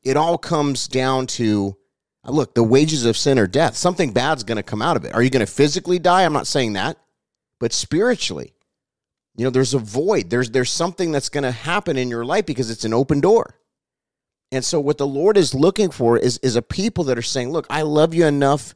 it 0.03 0.17
all 0.17 0.39
comes 0.39 0.89
down 0.89 1.27
to 1.27 1.77
uh, 2.25 2.31
look, 2.31 2.55
the 2.55 2.63
wages 2.63 3.05
of 3.05 3.17
sin 3.17 3.39
are 3.39 3.47
death. 3.47 3.77
Something 3.77 4.13
bad's 4.13 4.45
going 4.45 4.57
to 4.57 4.63
come 4.63 4.83
out 4.83 4.97
of 4.97 5.05
it. 5.05 5.15
Are 5.15 5.23
you 5.23 5.31
going 5.31 5.45
to 5.45 5.51
physically 5.51 5.99
die? 5.99 6.25
I'm 6.25 6.33
not 6.33 6.47
saying 6.47 6.75
that, 6.75 6.99
but 7.59 7.73
spiritually, 7.73 8.55
you 9.37 9.45
know, 9.45 9.51
there's 9.51 9.75
a 9.75 9.79
void. 9.79 10.31
There's 10.31 10.51
there's 10.51 10.71
something 10.71 11.13
that's 11.13 11.29
going 11.29 11.45
to 11.45 11.51
happen 11.53 11.97
in 11.97 12.11
your 12.11 12.25
life 12.25 12.47
because 12.47 12.71
it's 12.71 12.85
an 12.85 12.95
open 12.95 13.21
door. 13.21 13.57
And 14.53 14.65
so 14.65 14.81
what 14.81 14.99
the 14.99 15.07
Lord 15.07 15.37
is 15.37 15.55
looking 15.55 15.91
for 15.91 16.19
is 16.19 16.39
is 16.39 16.57
a 16.57 16.63
people 16.63 17.05
that 17.05 17.19
are 17.19 17.23
saying, 17.23 17.51
"Look, 17.51 17.67
I 17.71 17.83
love 17.83 18.15
you 18.15 18.27
enough 18.27 18.75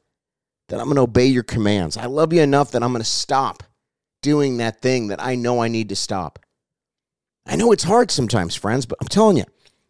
that 0.69 0.79
I'm 0.79 0.87
going 0.87 0.97
to 0.97 1.03
obey 1.03 1.27
your 1.27 1.43
commands. 1.43 1.97
I 1.97 2.07
love 2.07 2.33
you 2.33 2.41
enough 2.41 2.71
that 2.71 2.83
I'm 2.83 2.93
going 2.93 3.03
to 3.03 3.09
stop 3.09 3.63
doing 4.23 4.59
that 4.59 4.81
thing 4.81 5.09
that 5.09 5.23
I 5.23 5.35
know 5.35 5.61
I 5.61 5.69
need 5.69 5.89
to 5.91 5.97
stop." 5.97 6.39
I 7.47 7.57
know 7.57 7.73
it's 7.73 7.85
hard 7.85 8.11
sometimes, 8.11 8.55
friends, 8.55 8.87
but 8.87 8.97
I'm 9.03 9.09
telling 9.09 9.37
you, 9.37 9.45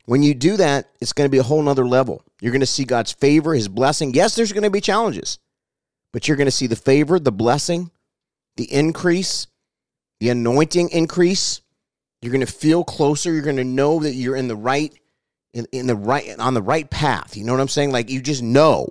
when 0.06 0.22
you 0.22 0.34
do 0.34 0.56
that, 0.56 0.90
it's 1.00 1.12
going 1.12 1.26
to 1.26 1.32
be 1.32 1.38
a 1.38 1.44
whole 1.44 1.62
nother 1.62 1.86
level. 1.86 2.24
You're 2.40 2.52
going 2.52 2.60
to 2.60 2.66
see 2.66 2.84
God's 2.84 3.12
favor, 3.12 3.54
his 3.54 3.68
blessing. 3.68 4.12
Yes, 4.12 4.34
there's 4.34 4.52
going 4.52 4.64
to 4.64 4.70
be 4.70 4.80
challenges, 4.80 5.38
but 6.12 6.26
you're 6.26 6.36
going 6.36 6.46
to 6.46 6.50
see 6.50 6.66
the 6.66 6.76
favor, 6.76 7.18
the 7.18 7.32
blessing, 7.32 7.90
the 8.56 8.70
increase, 8.72 9.46
the 10.20 10.30
anointing 10.30 10.90
increase. 10.90 11.60
You're 12.22 12.32
going 12.32 12.46
to 12.46 12.52
feel 12.52 12.84
closer. 12.84 13.32
You're 13.32 13.42
going 13.42 13.56
to 13.56 13.64
know 13.64 14.00
that 14.00 14.14
you're 14.14 14.36
in 14.36 14.48
the 14.48 14.56
right, 14.56 14.92
in, 15.52 15.66
in 15.72 15.86
the 15.86 15.96
right, 15.96 16.38
on 16.38 16.54
the 16.54 16.62
right 16.62 16.88
path. 16.88 17.36
You 17.36 17.44
know 17.44 17.52
what 17.52 17.60
I'm 17.60 17.68
saying? 17.68 17.92
Like 17.92 18.10
you 18.10 18.22
just 18.22 18.42
know. 18.42 18.88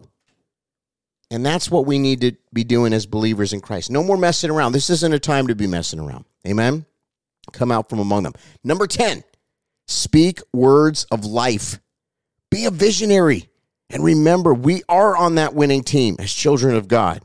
And 1.32 1.44
that's 1.44 1.72
what 1.72 1.88
we 1.88 1.98
need 1.98 2.22
to 2.22 2.34
be 2.54 2.64
doing 2.64 2.94
as 2.94 3.08
believers 3.08 3.54
in 3.54 3.62
Christ. 3.62 3.90
No 3.90 4.04
more 4.04 4.18
messing 4.18 4.52
around. 4.52 4.74
This 4.74 4.92
isn't 4.92 5.14
a 5.14 5.20
time 5.20 5.48
to 5.48 5.56
be 5.56 5.66
messing 5.66 6.00
around. 6.00 6.26
Amen 6.48 6.86
come 7.52 7.72
out 7.72 7.90
from 7.90 8.00
among 8.00 8.24
them. 8.24 8.34
Number 8.64 8.88
10, 8.88 9.24
speak 9.88 10.40
words 10.54 11.06
of 11.12 11.26
life. 11.26 11.80
Be 12.50 12.66
a 12.66 12.72
visionary. 12.72 13.50
And 13.90 14.04
remember, 14.04 14.54
we 14.54 14.84
are 14.88 15.16
on 15.16 15.36
that 15.36 15.54
winning 15.54 15.84
team 15.84 16.16
as 16.20 16.34
children 16.34 16.76
of 16.76 16.88
God. 16.88 17.22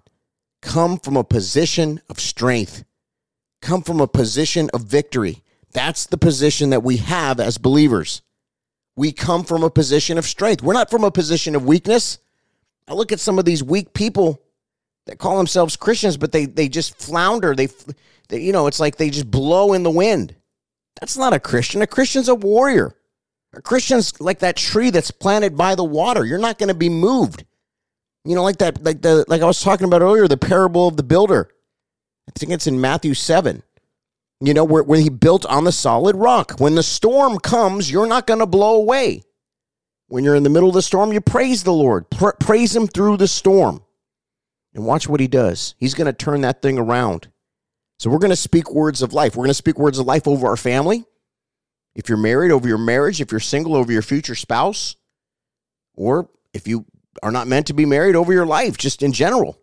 Come 0.61 0.99
from 0.99 1.17
a 1.17 1.25
position 1.25 2.01
of 2.11 2.19
strength, 2.19 2.85
come 3.61 3.83
from 3.83 4.01
a 4.01 4.07
position 4.07 4.71
of 4.73 4.83
victory. 4.83 5.43
That's 5.73 6.07
the 6.07 6.19
position 6.19 6.71
that 6.71 6.83
we 6.83 6.99
have 6.99 7.41
as 7.41 7.59
believers. 7.59 8.23
We 8.97 9.13
come 9.13 9.45
from 9.45 9.63
a 9.63 9.71
position 9.71 10.19
of 10.19 10.27
strength. 10.27 10.63
We're 10.63 10.73
not 10.73 10.91
from 10.91 11.05
a 11.05 11.11
position 11.11 11.55
of 11.55 11.65
weakness. 11.65 12.19
I 12.89 12.95
look 12.95 13.13
at 13.13 13.21
some 13.21 13.39
of 13.39 13.45
these 13.45 13.63
weak 13.63 13.93
people 13.95 14.43
that 15.07 15.19
call 15.19 15.37
themselves 15.37 15.77
Christians, 15.77 16.17
but 16.17 16.33
they 16.33 16.47
they 16.47 16.69
just 16.69 16.99
flounder. 16.99 17.55
They 17.55 17.69
they, 18.29 18.41
you 18.41 18.53
know, 18.53 18.67
it's 18.67 18.81
like 18.81 18.97
they 18.97 19.11
just 19.11 19.31
blow 19.31 19.73
in 19.73 19.83
the 19.83 19.91
wind. 19.91 20.35
That's 21.01 21.17
not 21.17 21.33
a 21.33 21.41
Christian. 21.41 21.83
A 21.83 21.87
Christian's 21.87 22.29
a 22.29 22.35
warrior. 22.35 22.95
A 23.55 23.63
Christian's 23.63 24.21
like 24.21 24.41
that 24.41 24.57
tree 24.57 24.91
that's 24.91 25.11
planted 25.11 25.57
by 25.57 25.75
the 25.75 25.85
water. 25.85 26.25
You're 26.25 26.39
not 26.39 26.59
going 26.59 26.69
to 26.69 26.75
be 26.75 26.89
moved. 26.89 27.45
You 28.25 28.35
know, 28.35 28.43
like 28.43 28.59
that, 28.59 28.83
like 28.83 29.01
the, 29.01 29.25
like 29.29 29.43
I 29.43 29.47
was 29.47 29.63
talking 29.63 29.87
about 29.87 30.03
earlier, 30.03 30.29
the 30.29 30.37
parable 30.37 30.89
of 30.89 30.97
the 30.97 31.03
builder. 31.03 31.49
I 32.29 32.39
think 32.39 32.53
it's 32.53 32.67
in 32.67 32.81
Matthew 32.81 33.15
7. 33.15 33.63
You 34.41 34.55
know, 34.55 34.65
where, 34.65 34.85
where 34.85 35.01
he 35.01 35.09
built 35.09 35.45
on 35.47 35.65
the 35.65 35.73
solid 35.73 36.15
rock. 36.15 36.61
When 36.61 36.77
the 36.77 36.83
storm 36.83 37.39
comes, 37.39 37.91
you're 37.91 38.07
not 38.07 38.27
going 38.27 38.39
to 38.39 38.47
blow 38.47 38.77
away. 38.77 39.25
When 40.07 40.23
you're 40.23 40.37
in 40.37 40.45
the 40.45 40.51
middle 40.51 40.69
of 40.69 40.75
the 40.75 40.83
storm, 40.83 41.13
you 41.13 41.21
praise 41.21 41.65
the 41.65 41.73
Lord. 41.73 42.09
Pra- 42.11 42.37
praise 42.39 42.77
him 42.77 42.87
through 42.87 43.17
the 43.17 43.27
storm. 43.27 43.83
And 44.75 44.85
watch 44.85 45.09
what 45.09 45.21
he 45.21 45.27
does. 45.27 45.75
He's 45.79 45.95
going 45.95 46.07
to 46.07 46.13
turn 46.13 46.43
that 46.43 46.63
thing 46.63 46.79
around. 46.79 47.29
So 47.99 48.11
we're 48.11 48.19
going 48.19 48.31
to 48.31 48.37
speak 48.37 48.71
words 48.71 49.03
of 49.03 49.13
life. 49.13 49.35
We're 49.35 49.45
going 49.45 49.51
to 49.51 49.55
speak 49.55 49.79
words 49.79 49.99
of 49.99 50.07
life 50.07 50.29
over 50.29 50.47
our 50.47 50.57
family. 50.57 51.05
If 51.97 52.09
you're 52.09 52.19
married, 52.19 52.53
over 52.53 52.69
your 52.69 52.79
marriage. 52.79 53.21
If 53.21 53.33
you're 53.33 53.41
single, 53.41 53.75
over 53.75 53.91
your 53.91 54.03
future 54.03 54.37
spouse. 54.37 54.95
Or 55.95 56.31
if 56.55 56.69
you 56.69 56.87
are 57.25 57.33
not 57.33 57.49
meant 57.49 57.67
to 57.67 57.73
be 57.73 57.87
married, 57.87 58.15
over 58.15 58.33
your 58.33 58.47
life, 58.47 58.79
just 58.79 59.03
in 59.03 59.13
general. 59.13 59.59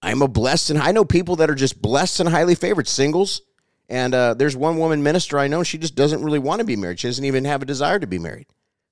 I'm 0.00 0.22
a 0.22 0.28
blessed 0.28 0.70
and 0.70 0.78
I 0.78 0.92
know 0.92 1.04
people 1.04 1.36
that 1.36 1.50
are 1.50 1.54
just 1.54 1.80
blessed 1.80 2.20
and 2.20 2.28
highly 2.28 2.54
favored, 2.54 2.88
singles. 2.88 3.42
And 3.88 4.14
uh, 4.14 4.34
there's 4.34 4.56
one 4.56 4.76
woman 4.78 5.02
minister 5.02 5.38
I 5.38 5.48
know, 5.48 5.62
she 5.62 5.78
just 5.78 5.94
doesn't 5.94 6.22
really 6.22 6.38
want 6.38 6.60
to 6.60 6.64
be 6.64 6.76
married. 6.76 7.00
She 7.00 7.08
doesn't 7.08 7.24
even 7.24 7.44
have 7.44 7.62
a 7.62 7.66
desire 7.66 7.98
to 7.98 8.06
be 8.06 8.18
married, 8.18 8.46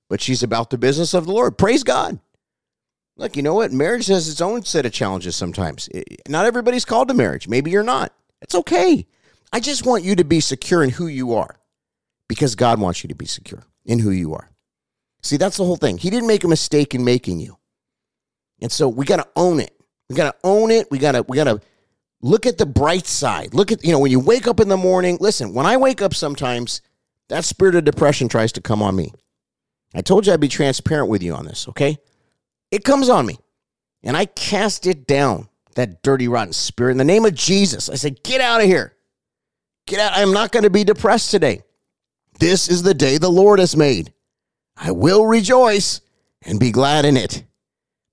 but 0.09 0.21
she's 0.21 0.43
about 0.43 0.69
the 0.69 0.77
business 0.77 1.13
of 1.13 1.25
the 1.25 1.31
Lord. 1.31 1.57
Praise 1.57 1.83
God. 1.83 2.19
Look, 3.15 3.35
you 3.35 3.43
know 3.43 3.55
what? 3.55 3.71
Marriage 3.71 4.07
has 4.07 4.29
its 4.29 4.41
own 4.41 4.63
set 4.63 4.85
of 4.85 4.91
challenges 4.91 5.35
sometimes. 5.35 5.89
Not 6.27 6.45
everybody's 6.45 6.85
called 6.85 7.07
to 7.07 7.13
marriage. 7.13 7.47
Maybe 7.47 7.71
you're 7.71 7.83
not. 7.83 8.13
It's 8.41 8.55
okay. 8.55 9.07
I 9.51 9.59
just 9.59 9.85
want 9.85 10.03
you 10.03 10.15
to 10.15 10.23
be 10.23 10.39
secure 10.39 10.83
in 10.83 10.91
who 10.91 11.07
you 11.07 11.33
are 11.33 11.59
because 12.27 12.55
God 12.55 12.79
wants 12.79 13.03
you 13.03 13.07
to 13.07 13.15
be 13.15 13.25
secure 13.25 13.63
in 13.85 13.99
who 13.99 14.11
you 14.11 14.33
are. 14.33 14.51
See, 15.23 15.37
that's 15.37 15.57
the 15.57 15.65
whole 15.65 15.77
thing. 15.77 15.97
He 15.97 16.09
didn't 16.09 16.27
make 16.27 16.43
a 16.43 16.47
mistake 16.47 16.93
in 16.93 17.03
making 17.03 17.39
you. 17.39 17.57
And 18.61 18.71
so 18.71 18.87
we 18.87 19.05
got 19.05 19.17
to 19.17 19.27
own 19.35 19.59
it. 19.59 19.76
We 20.09 20.15
got 20.15 20.31
to 20.31 20.37
own 20.43 20.71
it. 20.71 20.89
We 20.89 20.99
got 20.99 21.13
to 21.13 21.23
we 21.27 21.35
got 21.35 21.45
to 21.45 21.61
look 22.21 22.45
at 22.45 22.57
the 22.57 22.65
bright 22.65 23.05
side. 23.05 23.53
Look 23.53 23.71
at, 23.71 23.83
you 23.83 23.91
know, 23.91 23.99
when 23.99 24.11
you 24.11 24.19
wake 24.19 24.47
up 24.47 24.59
in 24.59 24.69
the 24.69 24.77
morning, 24.77 25.17
listen, 25.19 25.53
when 25.53 25.65
I 25.65 25.77
wake 25.77 26.01
up 26.01 26.13
sometimes, 26.13 26.81
that 27.29 27.45
spirit 27.45 27.75
of 27.75 27.83
depression 27.83 28.27
tries 28.27 28.51
to 28.53 28.61
come 28.61 28.81
on 28.81 28.95
me. 28.95 29.11
I 29.93 30.01
told 30.01 30.25
you 30.25 30.33
I'd 30.33 30.39
be 30.39 30.47
transparent 30.47 31.09
with 31.09 31.23
you 31.23 31.33
on 31.33 31.45
this, 31.45 31.67
okay? 31.69 31.97
It 32.71 32.83
comes 32.83 33.09
on 33.09 33.25
me. 33.25 33.37
And 34.03 34.15
I 34.15 34.25
cast 34.25 34.85
it 34.85 35.07
down, 35.07 35.49
that 35.75 36.03
dirty, 36.03 36.27
rotten 36.27 36.53
spirit, 36.53 36.91
in 36.91 36.97
the 36.97 37.03
name 37.03 37.25
of 37.25 37.33
Jesus. 37.33 37.89
I 37.89 37.95
say, 37.95 38.11
get 38.11 38.41
out 38.41 38.61
of 38.61 38.67
here. 38.67 38.93
Get 39.85 39.99
out. 39.99 40.11
I'm 40.15 40.33
not 40.33 40.51
going 40.51 40.63
to 40.63 40.69
be 40.69 40.83
depressed 40.83 41.31
today. 41.31 41.61
This 42.39 42.69
is 42.69 42.83
the 42.83 42.93
day 42.93 43.17
the 43.17 43.29
Lord 43.29 43.59
has 43.59 43.75
made. 43.75 44.13
I 44.75 44.91
will 44.91 45.25
rejoice 45.25 46.01
and 46.43 46.59
be 46.59 46.71
glad 46.71 47.05
in 47.05 47.17
it. 47.17 47.43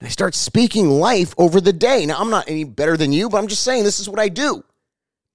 I 0.02 0.08
start 0.08 0.34
speaking 0.34 0.90
life 0.90 1.34
over 1.38 1.60
the 1.60 1.72
day. 1.72 2.04
Now, 2.06 2.20
I'm 2.20 2.30
not 2.30 2.48
any 2.48 2.64
better 2.64 2.96
than 2.96 3.12
you, 3.12 3.28
but 3.28 3.38
I'm 3.38 3.46
just 3.46 3.62
saying 3.62 3.84
this 3.84 4.00
is 4.00 4.08
what 4.08 4.18
I 4.18 4.28
do. 4.28 4.62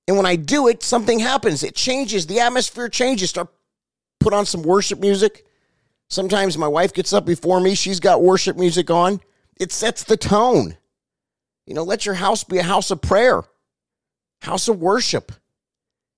And 0.07 0.17
when 0.17 0.25
I 0.25 0.35
do 0.35 0.67
it, 0.67 0.83
something 0.83 1.19
happens. 1.19 1.63
It 1.63 1.75
changes. 1.75 2.27
The 2.27 2.39
atmosphere 2.39 2.89
changes. 2.89 3.29
Start 3.29 3.49
put 4.19 4.33
on 4.33 4.45
some 4.45 4.63
worship 4.63 4.99
music. 4.99 5.45
Sometimes 6.09 6.57
my 6.57 6.67
wife 6.67 6.93
gets 6.93 7.13
up 7.13 7.25
before 7.25 7.59
me. 7.59 7.75
She's 7.75 7.99
got 7.99 8.21
worship 8.21 8.57
music 8.57 8.89
on. 8.89 9.21
It 9.59 9.71
sets 9.71 10.03
the 10.03 10.17
tone. 10.17 10.77
You 11.65 11.75
know, 11.75 11.83
let 11.83 12.05
your 12.05 12.15
house 12.15 12.43
be 12.43 12.57
a 12.57 12.63
house 12.63 12.89
of 12.89 13.01
prayer, 13.01 13.43
house 14.41 14.67
of 14.67 14.81
worship. 14.81 15.31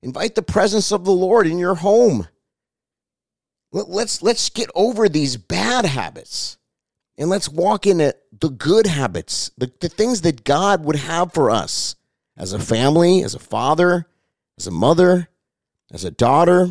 Invite 0.01 0.35
the 0.35 0.41
presence 0.41 0.91
of 0.91 1.03
the 1.03 1.11
Lord 1.11 1.45
in 1.45 1.57
your 1.57 1.75
home. 1.75 2.27
Let's 3.73 4.21
let's 4.21 4.49
get 4.49 4.69
over 4.75 5.07
these 5.07 5.37
bad 5.37 5.85
habits 5.85 6.57
and 7.17 7.29
let's 7.29 7.47
walk 7.47 7.85
into 7.85 8.15
the 8.41 8.49
good 8.49 8.87
habits, 8.87 9.51
the, 9.57 9.71
the 9.79 9.89
things 9.89 10.21
that 10.21 10.43
God 10.43 10.83
would 10.83 10.97
have 10.97 11.33
for 11.33 11.49
us 11.49 11.95
as 12.35 12.53
a 12.53 12.59
family, 12.59 13.23
as 13.23 13.35
a 13.35 13.39
father, 13.39 14.07
as 14.57 14.67
a 14.67 14.71
mother, 14.71 15.29
as 15.91 16.03
a 16.03 16.11
daughter, 16.11 16.69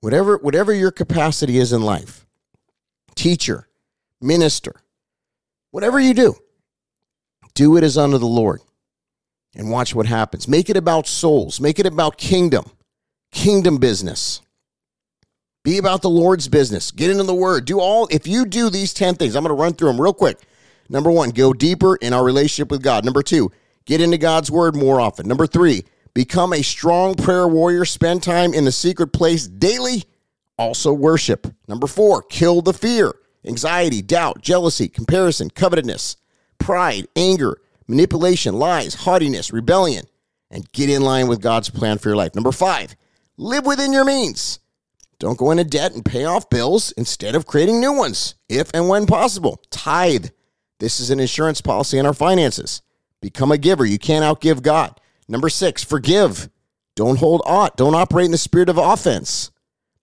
whatever 0.00 0.36
whatever 0.36 0.72
your 0.72 0.90
capacity 0.90 1.58
is 1.58 1.72
in 1.72 1.82
life. 1.82 2.26
Teacher, 3.14 3.68
minister, 4.20 4.74
whatever 5.70 5.98
you 5.98 6.12
do, 6.12 6.36
do 7.54 7.76
it 7.76 7.84
as 7.84 7.96
unto 7.96 8.18
the 8.18 8.26
Lord 8.26 8.60
and 9.54 9.70
watch 9.70 9.94
what 9.94 10.06
happens. 10.06 10.46
Make 10.46 10.68
it 10.68 10.76
about 10.76 11.06
souls, 11.06 11.60
make 11.60 11.78
it 11.78 11.86
about 11.86 12.18
kingdom, 12.18 12.70
kingdom 13.32 13.78
business. 13.78 14.42
Be 15.66 15.78
about 15.78 16.00
the 16.00 16.08
Lord's 16.08 16.46
business. 16.46 16.92
Get 16.92 17.10
into 17.10 17.24
the 17.24 17.34
word. 17.34 17.64
Do 17.64 17.80
all, 17.80 18.06
if 18.12 18.24
you 18.24 18.46
do 18.46 18.70
these 18.70 18.94
10 18.94 19.16
things, 19.16 19.34
I'm 19.34 19.42
going 19.42 19.48
to 19.48 19.60
run 19.60 19.72
through 19.72 19.88
them 19.88 20.00
real 20.00 20.14
quick. 20.14 20.38
Number 20.88 21.10
one, 21.10 21.30
go 21.30 21.52
deeper 21.52 21.96
in 21.96 22.12
our 22.12 22.22
relationship 22.22 22.70
with 22.70 22.84
God. 22.84 23.04
Number 23.04 23.20
two, 23.20 23.50
get 23.84 24.00
into 24.00 24.16
God's 24.16 24.48
word 24.48 24.76
more 24.76 25.00
often. 25.00 25.26
Number 25.26 25.44
three, 25.44 25.82
become 26.14 26.52
a 26.52 26.62
strong 26.62 27.16
prayer 27.16 27.48
warrior. 27.48 27.84
Spend 27.84 28.22
time 28.22 28.54
in 28.54 28.64
the 28.64 28.70
secret 28.70 29.08
place 29.08 29.48
daily. 29.48 30.04
Also, 30.56 30.92
worship. 30.92 31.52
Number 31.66 31.88
four, 31.88 32.22
kill 32.22 32.62
the 32.62 32.72
fear, 32.72 33.16
anxiety, 33.44 34.02
doubt, 34.02 34.42
jealousy, 34.42 34.86
comparison, 34.86 35.50
covetousness, 35.50 36.16
pride, 36.58 37.08
anger, 37.16 37.60
manipulation, 37.88 38.54
lies, 38.54 38.94
haughtiness, 38.94 39.52
rebellion, 39.52 40.04
and 40.48 40.70
get 40.70 40.88
in 40.88 41.02
line 41.02 41.26
with 41.26 41.42
God's 41.42 41.70
plan 41.70 41.98
for 41.98 42.10
your 42.10 42.16
life. 42.16 42.36
Number 42.36 42.52
five, 42.52 42.94
live 43.36 43.66
within 43.66 43.92
your 43.92 44.04
means. 44.04 44.60
Don't 45.18 45.38
go 45.38 45.50
into 45.50 45.64
debt 45.64 45.92
and 45.92 46.04
pay 46.04 46.24
off 46.24 46.50
bills 46.50 46.92
instead 46.92 47.34
of 47.34 47.46
creating 47.46 47.80
new 47.80 47.92
ones, 47.92 48.34
if 48.48 48.70
and 48.74 48.88
when 48.88 49.06
possible. 49.06 49.62
Tithe. 49.70 50.26
This 50.78 51.00
is 51.00 51.10
an 51.10 51.20
insurance 51.20 51.62
policy 51.62 51.98
in 51.98 52.04
our 52.04 52.12
finances. 52.12 52.82
Become 53.22 53.50
a 53.50 53.58
giver. 53.58 53.86
You 53.86 53.98
can't 53.98 54.24
outgive 54.24 54.62
God. 54.62 55.00
Number 55.26 55.48
six, 55.48 55.82
forgive. 55.82 56.50
Don't 56.94 57.18
hold 57.18 57.42
aught. 57.46 57.76
Don't 57.76 57.94
operate 57.94 58.26
in 58.26 58.30
the 58.30 58.38
spirit 58.38 58.68
of 58.68 58.76
offense. 58.76 59.50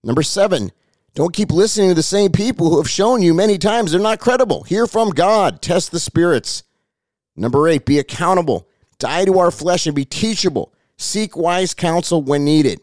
Number 0.02 0.22
seven, 0.22 0.72
don't 1.14 1.32
keep 1.32 1.52
listening 1.52 1.90
to 1.90 1.94
the 1.94 2.02
same 2.02 2.32
people 2.32 2.70
who 2.70 2.78
have 2.78 2.90
shown 2.90 3.22
you 3.22 3.34
many 3.34 3.56
times 3.56 3.92
they're 3.92 4.00
not 4.00 4.18
credible. 4.18 4.64
Hear 4.64 4.86
from 4.86 5.10
God. 5.10 5.62
Test 5.62 5.92
the 5.92 6.00
spirits. 6.00 6.64
Number 7.36 7.68
eight, 7.68 7.86
be 7.86 7.98
accountable. 8.00 8.68
Die 8.98 9.24
to 9.24 9.38
our 9.38 9.50
flesh 9.52 9.86
and 9.86 9.94
be 9.94 10.04
teachable. 10.04 10.72
Seek 10.96 11.36
wise 11.36 11.72
counsel 11.72 12.22
when 12.22 12.44
needed. 12.44 12.80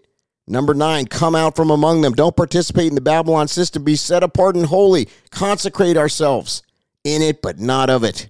Number 0.47 0.73
nine, 0.73 1.05
come 1.05 1.35
out 1.35 1.55
from 1.55 1.69
among 1.69 2.01
them. 2.01 2.13
Don't 2.13 2.35
participate 2.35 2.87
in 2.87 2.95
the 2.95 3.01
Babylon 3.01 3.47
system. 3.47 3.83
Be 3.83 3.95
set 3.95 4.23
apart 4.23 4.55
and 4.55 4.65
holy. 4.65 5.07
Consecrate 5.29 5.97
ourselves 5.97 6.63
in 7.03 7.21
it, 7.21 7.41
but 7.41 7.59
not 7.59 7.89
of 7.89 8.03
it. 8.03 8.29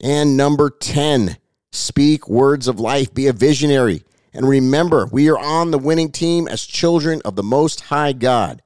And 0.00 0.36
number 0.36 0.70
10, 0.70 1.36
speak 1.70 2.28
words 2.28 2.68
of 2.68 2.78
life. 2.78 3.12
Be 3.14 3.26
a 3.28 3.32
visionary. 3.32 4.04
And 4.34 4.48
remember, 4.48 5.06
we 5.06 5.28
are 5.30 5.38
on 5.38 5.70
the 5.70 5.78
winning 5.78 6.10
team 6.10 6.48
as 6.48 6.64
children 6.64 7.20
of 7.24 7.36
the 7.36 7.42
Most 7.42 7.80
High 7.80 8.12
God. 8.12 8.62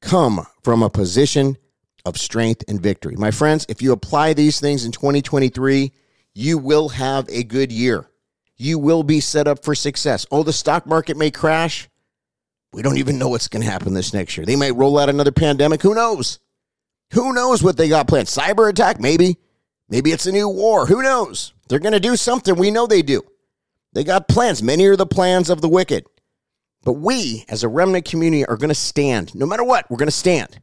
Come 0.00 0.46
from 0.62 0.82
a 0.82 0.90
position 0.90 1.56
of 2.04 2.18
strength 2.18 2.62
and 2.68 2.80
victory. 2.80 3.16
My 3.16 3.30
friends, 3.30 3.66
if 3.68 3.82
you 3.82 3.92
apply 3.92 4.32
these 4.32 4.60
things 4.60 4.84
in 4.84 4.92
2023, 4.92 5.92
you 6.34 6.58
will 6.58 6.90
have 6.90 7.28
a 7.28 7.42
good 7.42 7.72
year 7.72 8.08
you 8.56 8.78
will 8.78 9.02
be 9.02 9.20
set 9.20 9.46
up 9.46 9.62
for 9.64 9.74
success. 9.74 10.26
Oh, 10.30 10.42
the 10.42 10.52
stock 10.52 10.86
market 10.86 11.16
may 11.16 11.30
crash. 11.30 11.88
We 12.72 12.82
don't 12.82 12.98
even 12.98 13.18
know 13.18 13.28
what's 13.28 13.48
going 13.48 13.64
to 13.64 13.70
happen 13.70 13.94
this 13.94 14.12
next 14.12 14.36
year. 14.36 14.44
They 14.44 14.56
might 14.56 14.74
roll 14.74 14.98
out 14.98 15.08
another 15.08 15.32
pandemic. 15.32 15.82
Who 15.82 15.94
knows? 15.94 16.38
Who 17.12 17.32
knows 17.32 17.62
what 17.62 17.76
they 17.76 17.88
got 17.88 18.08
planned? 18.08 18.28
Cyber 18.28 18.68
attack, 18.68 19.00
maybe. 19.00 19.38
Maybe 19.88 20.10
it's 20.10 20.26
a 20.26 20.32
new 20.32 20.48
war. 20.48 20.86
Who 20.86 21.02
knows? 21.02 21.54
They're 21.68 21.78
going 21.78 21.92
to 21.92 22.00
do 22.00 22.16
something. 22.16 22.56
We 22.56 22.70
know 22.70 22.86
they 22.86 23.02
do. 23.02 23.22
They 23.92 24.04
got 24.04 24.28
plans. 24.28 24.62
Many 24.62 24.84
are 24.86 24.96
the 24.96 25.06
plans 25.06 25.48
of 25.48 25.60
the 25.60 25.68
wicked. 25.68 26.06
But 26.84 26.94
we, 26.94 27.44
as 27.48 27.62
a 27.62 27.68
remnant 27.68 28.04
community, 28.04 28.44
are 28.44 28.56
going 28.56 28.68
to 28.68 28.74
stand. 28.74 29.34
No 29.34 29.46
matter 29.46 29.64
what, 29.64 29.90
we're 29.90 29.96
going 29.96 30.08
to 30.08 30.12
stand. 30.12 30.60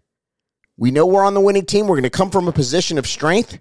We 0.77 0.91
know 0.91 1.05
we're 1.05 1.25
on 1.25 1.33
the 1.33 1.41
winning 1.41 1.65
team. 1.65 1.87
We're 1.87 1.95
going 1.95 2.03
to 2.03 2.09
come 2.09 2.31
from 2.31 2.47
a 2.47 2.53
position 2.53 2.97
of 2.97 3.07
strength. 3.07 3.59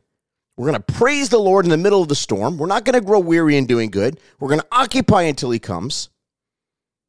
We're 0.57 0.71
going 0.71 0.83
to 0.83 0.93
praise 0.93 1.29
the 1.29 1.39
Lord 1.39 1.65
in 1.65 1.71
the 1.71 1.77
middle 1.77 2.03
of 2.03 2.09
the 2.09 2.15
storm. 2.15 2.59
We're 2.59 2.67
not 2.67 2.85
going 2.85 2.95
to 2.95 3.07
grow 3.07 3.19
weary 3.19 3.57
in 3.57 3.67
doing 3.67 3.91
good. 3.91 4.21
We're 4.39 4.49
going 4.49 4.61
to 4.61 4.67
occupy 4.71 5.23
until 5.23 5.51
He 5.51 5.59
comes. 5.59 6.11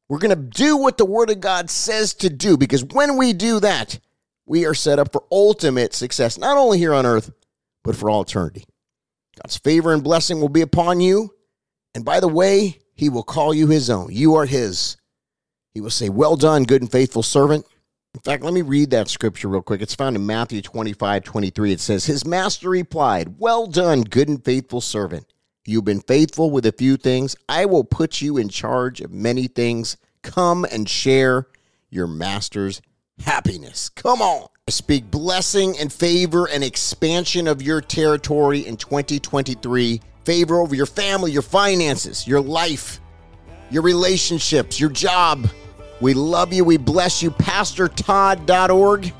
We're 0.08 0.18
going 0.18 0.36
to 0.36 0.58
do 0.58 0.76
what 0.76 0.98
the 0.98 1.04
Word 1.04 1.30
of 1.30 1.40
God 1.40 1.70
says 1.70 2.14
to 2.14 2.30
do 2.30 2.56
because 2.56 2.84
when 2.84 3.16
we 3.16 3.32
do 3.32 3.60
that, 3.60 3.98
we 4.46 4.66
are 4.66 4.74
set 4.74 4.98
up 4.98 5.12
for 5.12 5.24
ultimate 5.30 5.94
success, 5.94 6.38
not 6.38 6.56
only 6.56 6.78
here 6.78 6.94
on 6.94 7.06
earth, 7.06 7.32
but 7.82 7.96
for 7.96 8.10
all 8.10 8.22
eternity. 8.22 8.64
God's 9.42 9.56
favor 9.56 9.92
and 9.92 10.04
blessing 10.04 10.40
will 10.40 10.48
be 10.48 10.60
upon 10.60 11.00
you. 11.00 11.34
And 11.94 12.04
by 12.04 12.20
the 12.20 12.28
way, 12.28 12.78
He 12.94 13.08
will 13.08 13.22
call 13.22 13.54
you 13.54 13.68
His 13.68 13.90
own. 13.90 14.08
You 14.10 14.34
are 14.36 14.46
His. 14.46 14.96
He 15.72 15.80
will 15.80 15.90
say, 15.90 16.08
Well 16.08 16.36
done, 16.36 16.64
good 16.64 16.82
and 16.82 16.90
faithful 16.90 17.22
servant. 17.22 17.66
In 18.14 18.20
fact, 18.20 18.44
let 18.44 18.54
me 18.54 18.62
read 18.62 18.90
that 18.90 19.08
scripture 19.08 19.48
real 19.48 19.60
quick. 19.60 19.82
It's 19.82 19.94
found 19.94 20.14
in 20.14 20.24
Matthew 20.24 20.62
25, 20.62 21.24
23. 21.24 21.72
It 21.72 21.80
says, 21.80 22.06
His 22.06 22.24
master 22.24 22.70
replied, 22.70 23.34
Well 23.38 23.66
done, 23.66 24.02
good 24.02 24.28
and 24.28 24.42
faithful 24.44 24.80
servant. 24.80 25.26
You've 25.66 25.84
been 25.84 26.00
faithful 26.00 26.50
with 26.50 26.64
a 26.64 26.72
few 26.72 26.96
things. 26.96 27.34
I 27.48 27.64
will 27.64 27.82
put 27.82 28.20
you 28.20 28.36
in 28.36 28.48
charge 28.48 29.00
of 29.00 29.10
many 29.10 29.48
things. 29.48 29.96
Come 30.22 30.64
and 30.64 30.88
share 30.88 31.48
your 31.90 32.06
master's 32.06 32.80
happiness. 33.24 33.88
Come 33.88 34.22
on. 34.22 34.48
I 34.68 34.70
speak 34.70 35.10
blessing 35.10 35.76
and 35.78 35.92
favor 35.92 36.48
and 36.48 36.62
expansion 36.62 37.48
of 37.48 37.62
your 37.62 37.80
territory 37.80 38.60
in 38.60 38.76
2023. 38.76 40.00
Favor 40.24 40.60
over 40.60 40.74
your 40.74 40.86
family, 40.86 41.32
your 41.32 41.42
finances, 41.42 42.28
your 42.28 42.40
life, 42.40 43.00
your 43.70 43.82
relationships, 43.82 44.78
your 44.78 44.90
job 44.90 45.48
we 46.00 46.14
love 46.14 46.52
you. 46.52 46.64
We 46.64 46.76
bless 46.76 47.22
you. 47.22 47.30
PastorTodd.org. 47.30 49.12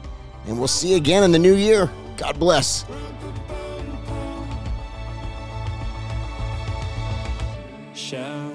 And 0.47 0.59
we'll 0.59 0.69
see 0.69 0.91
you 0.91 0.97
again 0.97 1.23
in 1.23 1.33
the 1.33 1.39
new 1.39 1.55
year. 1.55 1.91
God 2.17 2.39
bless. 2.39 2.85
Shall 7.95 8.53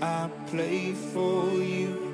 I 0.00 0.30
play 0.46 0.92
for 0.92 1.52
you? 1.54 2.04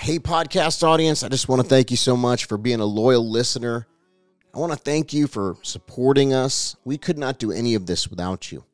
Hey, 0.00 0.18
podcast 0.18 0.82
audience, 0.82 1.22
I 1.22 1.28
just 1.28 1.48
want 1.48 1.62
to 1.62 1.68
thank 1.68 1.90
you 1.90 1.96
so 1.96 2.16
much 2.16 2.46
for 2.46 2.56
being 2.56 2.80
a 2.80 2.84
loyal 2.84 3.28
listener 3.28 3.86
I 4.52 4.58
want 4.58 4.72
to 4.72 4.78
thank 4.78 5.12
you 5.12 5.28
for 5.28 5.56
supporting 5.62 6.34
us. 6.34 6.74
We 6.84 6.98
could 6.98 7.18
not 7.18 7.38
do 7.38 7.52
any 7.52 7.74
of 7.74 7.86
this 7.86 8.08
without 8.08 8.50
you. 8.50 8.64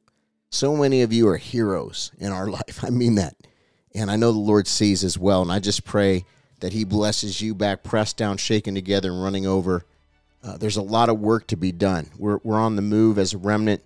So 0.50 0.76
many 0.76 1.02
of 1.02 1.12
you 1.12 1.28
are 1.28 1.36
heroes 1.36 2.12
in 2.18 2.32
our 2.32 2.46
life. 2.50 2.84
I 2.84 2.90
mean 2.90 3.16
that. 3.16 3.34
And 3.94 4.10
I 4.10 4.16
know 4.16 4.32
the 4.32 4.38
Lord 4.38 4.66
sees 4.66 5.04
as 5.04 5.18
well. 5.18 5.42
And 5.42 5.50
I 5.50 5.58
just 5.58 5.84
pray 5.84 6.24
that 6.60 6.72
He 6.72 6.84
blesses 6.84 7.40
you 7.40 7.54
back, 7.54 7.82
pressed 7.82 8.16
down, 8.16 8.36
shaken 8.36 8.74
together, 8.74 9.10
and 9.10 9.22
running 9.22 9.46
over. 9.46 9.84
Uh, 10.42 10.56
there's 10.56 10.76
a 10.76 10.82
lot 10.82 11.08
of 11.08 11.18
work 11.18 11.46
to 11.48 11.56
be 11.56 11.72
done. 11.72 12.08
We're, 12.18 12.38
we're 12.42 12.60
on 12.60 12.76
the 12.76 12.82
move 12.82 13.18
as 13.18 13.34
a 13.34 13.38
remnant. 13.38 13.82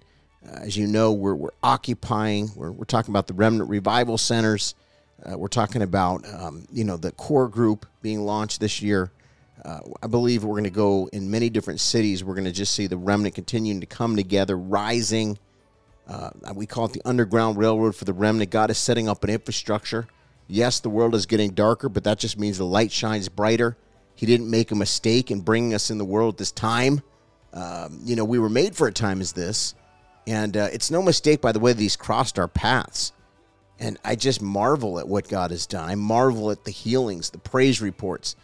Uh, 0.46 0.60
as 0.62 0.76
you 0.76 0.86
know, 0.86 1.12
we're, 1.12 1.34
we're 1.34 1.50
occupying, 1.62 2.50
we're, 2.56 2.70
we're 2.70 2.84
talking 2.84 3.12
about 3.12 3.26
the 3.26 3.34
remnant 3.34 3.70
revival 3.70 4.18
centers. 4.18 4.74
Uh, 5.24 5.36
we're 5.38 5.48
talking 5.48 5.82
about, 5.82 6.24
um, 6.32 6.66
you 6.72 6.84
know, 6.84 6.96
the 6.96 7.12
core 7.12 7.48
group 7.48 7.86
being 8.02 8.20
launched 8.24 8.60
this 8.60 8.80
year. 8.80 9.10
Uh, 9.64 9.80
I 10.02 10.06
believe 10.06 10.44
we're 10.44 10.54
going 10.54 10.64
to 10.64 10.70
go 10.70 11.08
in 11.12 11.30
many 11.30 11.50
different 11.50 11.80
cities. 11.80 12.24
We're 12.24 12.34
going 12.34 12.46
to 12.46 12.52
just 12.52 12.74
see 12.74 12.86
the 12.86 12.96
remnant 12.96 13.34
continuing 13.34 13.80
to 13.80 13.86
come 13.86 14.16
together, 14.16 14.56
rising. 14.56 15.38
Uh, 16.10 16.30
we 16.54 16.66
call 16.66 16.86
it 16.86 16.92
the 16.92 17.02
Underground 17.04 17.56
Railroad 17.56 17.94
for 17.94 18.04
the 18.04 18.12
remnant. 18.12 18.50
God 18.50 18.68
is 18.70 18.78
setting 18.78 19.08
up 19.08 19.22
an 19.22 19.30
infrastructure. 19.30 20.08
Yes, 20.48 20.80
the 20.80 20.90
world 20.90 21.14
is 21.14 21.26
getting 21.26 21.52
darker, 21.52 21.88
but 21.88 22.02
that 22.02 22.18
just 22.18 22.36
means 22.36 22.58
the 22.58 22.64
light 22.64 22.90
shines 22.90 23.28
brighter. 23.28 23.76
He 24.16 24.26
didn't 24.26 24.50
make 24.50 24.72
a 24.72 24.74
mistake 24.74 25.30
in 25.30 25.40
bringing 25.40 25.72
us 25.72 25.88
in 25.88 25.98
the 25.98 26.04
world 26.04 26.34
at 26.34 26.38
this 26.38 26.50
time. 26.50 27.02
Um, 27.52 28.00
you 28.04 28.16
know, 28.16 28.24
we 28.24 28.40
were 28.40 28.48
made 28.48 28.74
for 28.74 28.88
a 28.88 28.92
time 28.92 29.20
as 29.20 29.32
this. 29.32 29.74
And 30.26 30.56
uh, 30.56 30.68
it's 30.72 30.90
no 30.90 31.00
mistake, 31.00 31.40
by 31.40 31.52
the 31.52 31.60
way, 31.60 31.72
these 31.72 31.94
crossed 31.96 32.40
our 32.40 32.48
paths. 32.48 33.12
And 33.78 33.96
I 34.04 34.16
just 34.16 34.42
marvel 34.42 34.98
at 34.98 35.06
what 35.06 35.28
God 35.28 35.52
has 35.52 35.64
done. 35.64 35.88
I 35.88 35.94
marvel 35.94 36.50
at 36.50 36.64
the 36.64 36.72
healings, 36.72 37.30
the 37.30 37.38
praise 37.38 37.80
reports. 37.80 38.34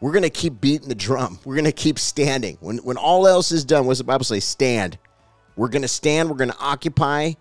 We're 0.00 0.12
going 0.12 0.22
to 0.22 0.30
keep 0.30 0.60
beating 0.60 0.88
the 0.88 0.94
drum. 0.94 1.40
We're 1.44 1.56
going 1.56 1.64
to 1.64 1.72
keep 1.72 1.98
standing. 1.98 2.56
When, 2.60 2.78
when 2.78 2.96
all 2.96 3.26
else 3.26 3.50
is 3.50 3.64
done, 3.64 3.86
what's 3.86 3.98
the 3.98 4.04
Bible 4.04 4.24
say? 4.24 4.40
Stand. 4.40 4.98
We're 5.56 5.68
going 5.68 5.82
to 5.82 5.88
stand. 5.88 6.28
We're 6.28 6.36
going 6.36 6.50
to 6.50 6.58
occupy. 6.60 7.32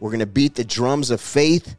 We're 0.00 0.10
going 0.10 0.20
to 0.20 0.26
beat 0.26 0.54
the 0.54 0.64
drums 0.64 1.10
of 1.10 1.20
faith 1.20 1.76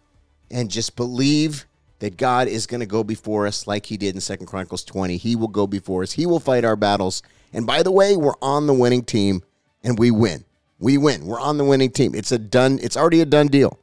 and 0.52 0.70
just 0.70 0.96
believe 0.96 1.66
that 2.00 2.18
God 2.18 2.48
is 2.48 2.66
going 2.66 2.80
to 2.80 2.86
go 2.86 3.04
before 3.04 3.46
us 3.46 3.68
like 3.68 3.86
he 3.86 3.98
did 3.98 4.16
in 4.16 4.22
Second 4.22 4.48
Chronicles 4.48 4.84
20. 4.84 5.18
He 5.18 5.36
will 5.36 5.48
go 5.48 5.68
before 5.68 6.04
us. 6.04 6.14
He 6.14 6.26
will 6.26 6.40
fight 6.40 6.64
our 6.64 6.76
battles. 6.76 7.22
And 7.54 7.66
by 7.66 7.84
the 7.84 7.92
way, 7.92 8.16
we're 8.16 8.38
on 8.42 8.68
the 8.68 8.74
winning 8.74 9.04
team 9.04 9.44
and 9.84 9.98
we 10.00 10.12
win. 10.12 10.46
We 10.80 10.98
win. 10.98 11.26
We're 11.26 11.42
on 11.42 11.58
the 11.58 11.66
winning 11.66 11.92
team. 11.92 12.16
It's 12.16 12.32
a 12.32 12.38
done 12.38 12.80
it's 12.82 12.96
already 12.96 13.22
a 13.22 13.26
done 13.26 13.48
deal. 13.48 13.80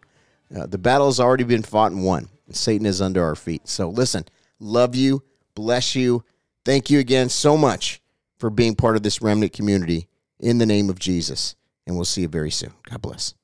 Uh, 0.55 0.67
the 0.67 0.79
battle 0.79 1.07
has 1.07 1.21
already 1.21 1.45
been 1.45 1.63
fought 1.63 1.93
and 1.93 2.05
won. 2.05 2.29
Satan 2.51 2.87
is 2.87 3.03
under 3.03 3.23
our 3.23 3.35
feet. 3.35 3.69
So 3.69 3.91
listen, 3.91 4.25
love 4.61 4.95
you, 4.95 5.23
bless 5.55 5.95
you. 5.95 6.25
Thank 6.65 6.91
you 6.91 6.99
again 6.99 7.29
so 7.29 7.57
much 7.57 8.01
for 8.39 8.51
being 8.51 8.75
part 8.75 8.97
of 8.97 9.03
this 9.03 9.21
remnant 9.21 9.53
community 9.53 10.09
in 10.41 10.59
the 10.59 10.67
name 10.67 10.89
of 10.89 10.99
Jesus. 10.99 11.57
And 11.87 11.97
we'll 11.97 12.05
see 12.05 12.23
you 12.23 12.29
very 12.29 12.51
soon. 12.51 12.73
God 12.89 13.03
bless. 13.03 13.35